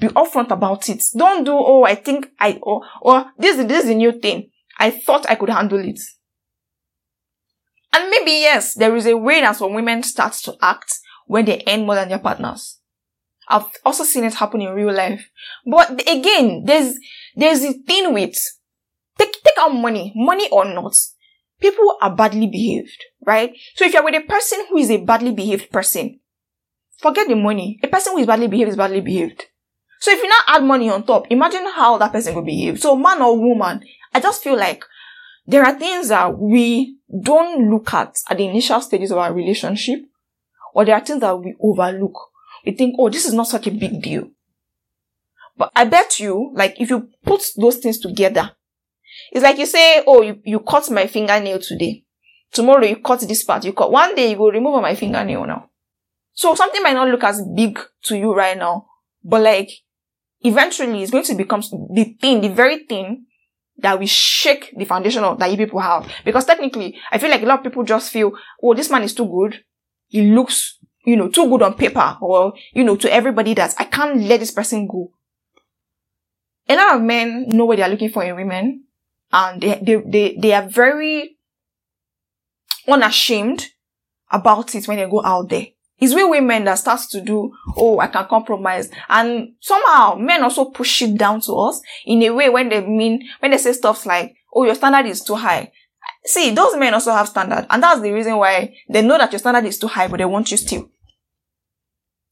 Be 0.00 0.08
upfront 0.08 0.50
about 0.50 0.88
it. 0.88 1.04
Don't 1.16 1.44
do, 1.44 1.52
oh, 1.52 1.84
I 1.84 1.94
think 1.94 2.30
I, 2.40 2.58
or, 2.62 2.82
this, 3.38 3.56
this 3.64 3.84
is 3.84 3.90
a 3.90 3.94
new 3.94 4.12
thing. 4.12 4.50
I 4.78 4.90
thought 4.90 5.28
I 5.28 5.34
could 5.34 5.50
handle 5.50 5.78
it. 5.78 6.00
And 7.92 8.10
maybe 8.10 8.30
yes, 8.30 8.74
there 8.74 8.96
is 8.96 9.06
a 9.06 9.16
way 9.16 9.40
that 9.42 9.56
some 9.56 9.74
women 9.74 10.02
start 10.02 10.32
to 10.44 10.54
act 10.62 10.92
when 11.26 11.44
they 11.44 11.62
earn 11.66 11.84
more 11.84 11.94
than 11.94 12.08
their 12.08 12.18
partners. 12.18 12.78
I've 13.48 13.66
also 13.84 14.04
seen 14.04 14.24
it 14.24 14.34
happen 14.34 14.62
in 14.62 14.70
real 14.70 14.94
life. 14.94 15.28
But 15.66 16.00
again, 16.08 16.64
there's, 16.64 16.98
there's 17.36 17.62
a 17.64 17.72
thing 17.72 18.14
with, 18.14 18.34
take, 19.18 19.42
take 19.44 19.58
out 19.58 19.74
money, 19.74 20.12
money 20.16 20.48
or 20.50 20.64
not. 20.64 20.96
People 21.60 21.96
are 22.00 22.14
badly 22.14 22.46
behaved, 22.46 23.04
right? 23.24 23.52
So 23.74 23.84
if 23.84 23.92
you're 23.92 24.04
with 24.04 24.14
a 24.14 24.26
person 24.26 24.66
who 24.68 24.78
is 24.78 24.90
a 24.90 25.04
badly 25.04 25.32
behaved 25.32 25.70
person, 25.70 26.20
forget 26.98 27.28
the 27.28 27.36
money. 27.36 27.78
A 27.82 27.88
person 27.88 28.14
who 28.14 28.18
is 28.18 28.26
badly 28.26 28.48
behaved 28.48 28.70
is 28.70 28.76
badly 28.76 29.00
behaved. 29.00 29.44
So 30.00 30.10
if 30.10 30.20
you 30.22 30.28
now 30.28 30.40
add 30.48 30.64
money 30.64 30.90
on 30.90 31.04
top, 31.04 31.26
imagine 31.30 31.66
how 31.72 31.98
that 31.98 32.10
person 32.10 32.34
will 32.34 32.42
behave. 32.42 32.80
So 32.80 32.96
man 32.96 33.22
or 33.22 33.38
woman, 33.38 33.82
I 34.14 34.20
just 34.20 34.42
feel 34.42 34.56
like 34.56 34.84
there 35.46 35.64
are 35.64 35.78
things 35.78 36.08
that 36.08 36.38
we 36.38 36.98
don't 37.22 37.70
look 37.70 37.92
at 37.94 38.16
at 38.28 38.36
the 38.36 38.46
initial 38.46 38.80
stages 38.80 39.10
of 39.10 39.18
our 39.18 39.32
relationship, 39.32 40.00
or 40.74 40.84
there 40.84 40.94
are 40.94 41.04
things 41.04 41.20
that 41.20 41.36
we 41.36 41.54
overlook. 41.60 42.18
We 42.64 42.72
think, 42.72 42.94
oh, 42.98 43.10
this 43.10 43.26
is 43.26 43.34
not 43.34 43.48
such 43.48 43.66
a 43.66 43.70
big 43.70 44.00
deal. 44.02 44.28
But 45.56 45.72
I 45.74 45.84
bet 45.84 46.20
you, 46.20 46.52
like, 46.54 46.80
if 46.80 46.90
you 46.90 47.08
put 47.24 47.42
those 47.56 47.78
things 47.78 47.98
together, 47.98 48.52
it's 49.30 49.42
like 49.42 49.58
you 49.58 49.66
say, 49.66 50.02
oh, 50.06 50.22
you, 50.22 50.40
you 50.44 50.60
cut 50.60 50.90
my 50.90 51.06
fingernail 51.06 51.58
today. 51.58 52.04
Tomorrow 52.52 52.84
you 52.84 52.96
cut 52.96 53.20
this 53.20 53.44
part, 53.44 53.64
you 53.64 53.72
cut. 53.72 53.90
One 53.90 54.14
day 54.14 54.30
you 54.30 54.38
will 54.38 54.52
remove 54.52 54.80
my 54.80 54.94
fingernail 54.94 55.46
now. 55.46 55.70
So 56.32 56.54
something 56.54 56.82
might 56.82 56.94
not 56.94 57.08
look 57.08 57.24
as 57.24 57.42
big 57.54 57.78
to 58.04 58.16
you 58.16 58.34
right 58.34 58.56
now, 58.56 58.86
but 59.24 59.42
like, 59.42 59.70
eventually 60.40 61.02
it's 61.02 61.10
going 61.10 61.24
to 61.24 61.34
become 61.34 61.60
the 61.60 62.16
thing, 62.20 62.40
the 62.40 62.48
very 62.48 62.84
thing 62.84 63.26
that 63.78 63.98
we 63.98 64.06
shake 64.06 64.72
the 64.76 64.84
foundation 64.84 65.24
of 65.24 65.38
that 65.38 65.50
you 65.50 65.56
people 65.56 65.80
have. 65.80 66.10
Because 66.24 66.44
technically, 66.44 66.98
I 67.10 67.18
feel 67.18 67.30
like 67.30 67.42
a 67.42 67.46
lot 67.46 67.58
of 67.58 67.64
people 67.64 67.84
just 67.84 68.10
feel, 68.12 68.32
oh, 68.62 68.74
this 68.74 68.90
man 68.90 69.02
is 69.02 69.14
too 69.14 69.26
good. 69.26 69.64
He 70.08 70.30
looks, 70.30 70.78
you 71.04 71.16
know, 71.16 71.28
too 71.28 71.48
good 71.48 71.62
on 71.62 71.74
paper 71.74 72.16
or, 72.20 72.54
you 72.72 72.84
know, 72.84 72.96
to 72.96 73.12
everybody 73.12 73.54
that 73.54 73.74
I 73.78 73.84
can't 73.84 74.22
let 74.22 74.40
this 74.40 74.50
person 74.50 74.86
go. 74.86 75.12
A 76.68 76.76
lot 76.76 76.96
of 76.96 77.02
men 77.02 77.48
know 77.48 77.64
what 77.64 77.76
they 77.76 77.82
are 77.82 77.88
looking 77.88 78.10
for 78.10 78.22
in 78.22 78.36
women 78.36 78.84
and 79.32 79.60
they, 79.60 79.80
they, 79.82 79.96
they, 80.06 80.36
they 80.40 80.52
are 80.52 80.68
very 80.68 81.38
unashamed 82.86 83.68
about 84.30 84.74
it 84.74 84.86
when 84.86 84.98
they 84.98 85.08
go 85.08 85.24
out 85.24 85.48
there. 85.48 85.66
It's 86.02 86.14
we 86.14 86.24
women 86.24 86.64
that 86.64 86.80
starts 86.80 87.06
to 87.10 87.20
do, 87.20 87.52
oh, 87.76 88.00
I 88.00 88.08
can 88.08 88.26
compromise. 88.26 88.90
And 89.08 89.54
somehow 89.60 90.16
men 90.16 90.42
also 90.42 90.64
push 90.64 91.00
it 91.02 91.16
down 91.16 91.40
to 91.42 91.52
us 91.52 91.80
in 92.04 92.20
a 92.24 92.30
way 92.30 92.48
when 92.48 92.70
they 92.70 92.84
mean, 92.84 93.22
when 93.38 93.52
they 93.52 93.58
say 93.58 93.72
stuff 93.72 94.04
like, 94.04 94.34
oh, 94.52 94.64
your 94.64 94.74
standard 94.74 95.08
is 95.08 95.22
too 95.22 95.36
high. 95.36 95.70
See, 96.24 96.50
those 96.50 96.76
men 96.76 96.92
also 96.92 97.12
have 97.12 97.28
standard, 97.28 97.66
and 97.70 97.80
that's 97.80 98.00
the 98.00 98.12
reason 98.12 98.36
why 98.36 98.74
they 98.88 99.02
know 99.02 99.16
that 99.16 99.30
your 99.30 99.38
standard 99.38 99.64
is 99.64 99.78
too 99.78 99.86
high, 99.86 100.08
but 100.08 100.16
they 100.16 100.24
want 100.24 100.50
you 100.50 100.56
still. 100.56 100.90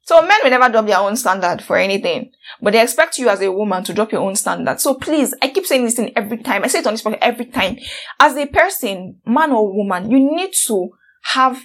So 0.03 0.21
men 0.21 0.39
will 0.43 0.51
never 0.51 0.69
drop 0.69 0.87
their 0.87 0.99
own 0.99 1.15
standard 1.15 1.63
for 1.63 1.77
anything, 1.77 2.33
but 2.61 2.73
they 2.73 2.83
expect 2.83 3.19
you 3.19 3.29
as 3.29 3.41
a 3.41 3.53
woman 3.53 3.85
to 3.85 3.95
drop 3.95 4.11
your 4.11 4.23
own 4.23 4.35
standard. 4.35 4.81
So 4.81 4.95
please, 4.95 5.33
I 5.41 5.49
keep 5.49 5.65
saying 5.65 5.85
this 5.85 5.95
thing 5.95 6.13
every 6.17 6.39
time. 6.39 6.65
I 6.65 6.67
say 6.67 6.81
it 6.81 6.87
on 6.89 6.95
this 6.95 7.03
podcast 7.05 7.19
every 7.21 7.47
time. 7.47 7.79
As 8.19 8.37
a 8.37 8.47
person, 8.47 9.21
man 9.25 9.53
or 9.53 9.73
woman, 9.73 10.11
you 10.11 10.19
need 10.19 10.51
to 10.67 10.91
have 11.23 11.63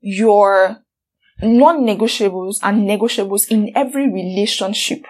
your 0.00 0.84
non-negotiables 1.42 2.58
and 2.62 2.88
negotiables 2.88 3.48
in 3.48 3.70
every 3.74 4.10
relationship. 4.10 5.04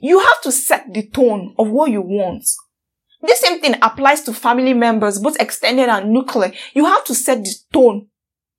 You 0.00 0.18
have 0.18 0.40
to 0.42 0.52
set 0.52 0.92
the 0.92 1.06
tone 1.06 1.54
of 1.58 1.70
what 1.70 1.90
you 1.90 2.02
want. 2.02 2.44
This 3.22 3.40
same 3.40 3.60
thing 3.60 3.76
applies 3.82 4.22
to 4.22 4.32
family 4.32 4.74
members, 4.74 5.20
both 5.20 5.40
extended 5.40 5.88
and 5.88 6.10
nuclear. 6.10 6.52
You 6.74 6.86
have 6.86 7.04
to 7.04 7.14
set 7.14 7.44
the 7.44 7.54
tone, 7.72 8.08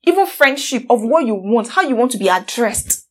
even 0.04 0.26
friendship 0.26 0.86
of 0.90 1.04
what 1.04 1.26
you 1.26 1.36
want, 1.36 1.70
how 1.70 1.82
you 1.82 1.96
want 1.96 2.12
to 2.12 2.18
be 2.18 2.30
addressed. 2.30 3.06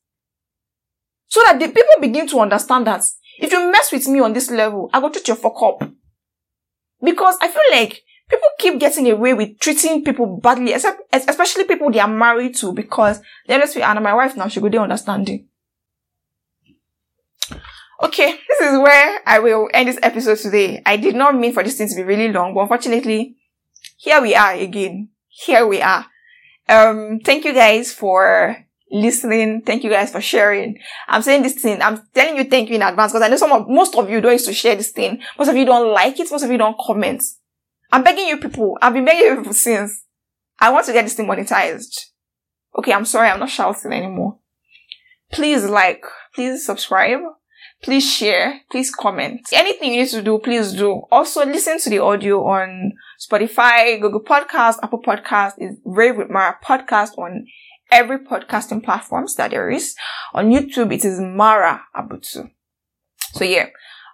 So 1.29 1.43
that 1.45 1.59
the 1.59 1.67
people 1.67 2.01
begin 2.01 2.27
to 2.29 2.41
understand 2.41 2.87
that 2.87 3.03
if 3.39 3.53
you 3.53 3.71
mess 3.71 3.93
with 3.93 4.07
me 4.09 4.21
on 4.21 4.33
this 4.33 4.51
level, 4.51 4.89
I 4.93 5.01
go 5.01 5.11
treat 5.11 5.29
you 5.29 5.35
fuck 5.35 5.61
up. 5.63 5.91
Because 7.03 7.37
I 7.41 7.49
feel 7.49 7.63
like 7.71 8.03
people 8.33 8.49
keep 8.59 8.81
getting 8.81 9.11
away 9.11 9.35
with 9.35 9.59
treating 9.59 10.03
people 10.03 10.39
badly, 10.39 10.73
except, 10.73 11.03
especially 11.13 11.65
people 11.65 11.91
they 11.91 12.01
are 12.01 12.09
married 12.09 12.57
to, 12.57 12.73
because 12.73 13.21
they 13.47 13.55
always 13.55 13.75
feel, 13.75 13.85
Anna, 13.85 14.01
my 14.01 14.15
wife 14.15 14.37
now, 14.37 14.49
she 14.49 14.61
go 14.61 14.69
there 14.69 14.81
understanding. 14.81 15.47
Okay, 18.03 18.33
this 18.49 18.61
is 18.61 18.79
where 18.79 19.21
I 19.27 19.39
will 19.39 19.69
end 19.73 19.89
this 19.89 19.99
episode 20.03 20.39
today. 20.39 20.83
I 20.85 20.97
did 20.97 21.15
not 21.15 21.37
mean 21.37 21.53
for 21.53 21.63
this 21.63 21.77
thing 21.77 21.89
to 21.89 21.95
be 21.95 22.03
really 22.03 22.33
long, 22.33 22.55
but 22.55 22.63
unfortunately, 22.63 23.37
here 23.97 24.21
we 24.21 24.35
are 24.35 24.55
again. 24.55 25.11
Here 25.29 25.67
we 25.67 25.81
are. 25.81 26.07
Um, 26.69 27.21
thank 27.25 27.45
you 27.45 27.53
guys 27.53 27.93
for 27.93 28.57
listening. 28.91 29.63
Thank 29.63 29.85
you 29.85 29.91
guys 29.91 30.11
for 30.11 30.21
sharing. 30.21 30.79
I'm 31.07 31.23
saying 31.23 31.43
this 31.43 31.55
thing. 31.55 31.81
I'm 31.81 32.03
telling 32.13 32.37
you 32.37 32.45
thank 32.45 32.71
you 32.71 32.77
in 32.77 32.83
advance 32.83 33.13
because 33.13 33.23
I 33.23 33.29
know 33.29 33.37
some 33.37 33.53
of, 33.53 33.69
most 33.69 33.95
of 33.95 34.11
you 34.11 34.21
don't 34.21 34.33
used 34.33 34.47
to 34.47 34.53
share 34.53 34.75
this 34.75 34.91
thing. 34.91 35.21
Most 35.39 35.49
of 35.49 35.57
you 35.57 35.65
don't 35.65 35.93
like 35.93 36.19
it. 36.19 36.31
Most 36.31 36.43
of 36.43 36.51
you 36.51 36.59
don't 36.59 36.77
comment. 36.79 37.23
I'm 37.93 38.03
begging 38.03 38.27
you 38.27 38.39
people. 38.39 38.79
I've 38.83 38.95
been 38.95 39.05
begging 39.05 39.25
you 39.25 39.37
people 39.37 39.53
since. 39.53 40.05
I 40.59 40.71
want 40.71 40.87
to 40.87 40.93
get 40.93 41.03
this 41.03 41.15
thing 41.15 41.27
monetized. 41.27 42.07
Okay, 42.77 42.93
I'm 42.93 43.05
sorry. 43.05 43.29
I'm 43.29 43.41
not 43.41 43.51
shouting 43.51 43.93
anymore. 43.93 44.39
Please 45.31 45.65
like, 45.65 46.05
please 46.35 46.65
subscribe 46.65 47.21
please 47.83 48.09
share, 48.09 48.61
please 48.71 48.95
comment. 48.95 49.41
Anything 49.53 49.93
you 49.93 50.03
need 50.03 50.11
to 50.11 50.23
do, 50.23 50.39
please 50.39 50.73
do. 50.73 51.03
Also, 51.11 51.45
listen 51.45 51.79
to 51.81 51.91
the 51.91 51.99
audio 51.99 52.45
on 52.45 52.93
Spotify, 53.21 54.01
Google 54.01 54.23
Podcast, 54.23 54.79
Apple 54.83 55.03
Podcast, 55.03 55.55
is 55.59 55.77
Rave 55.85 56.17
with 56.17 56.31
Mara 56.31 56.57
podcast 56.65 57.19
on 57.19 57.47
every 57.91 58.19
podcasting 58.19 58.83
platforms 58.83 59.35
that 59.35 59.51
there 59.51 59.69
is. 59.69 59.95
On 60.33 60.51
YouTube, 60.51 60.93
it 60.95 61.05
is 61.05 61.21
Mara 61.21 61.83
Abutu. 61.95 62.51
So 63.35 63.45
yeah, 63.45 63.67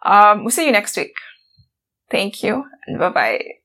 um, 0.03 0.45
we'll 0.45 0.51
see 0.51 0.67
you 0.67 0.73
next 0.73 0.97
week. 0.97 1.15
Thank 2.11 2.43
you 2.43 2.65
and 2.87 2.99
bye 2.99 3.11
bye. 3.11 3.58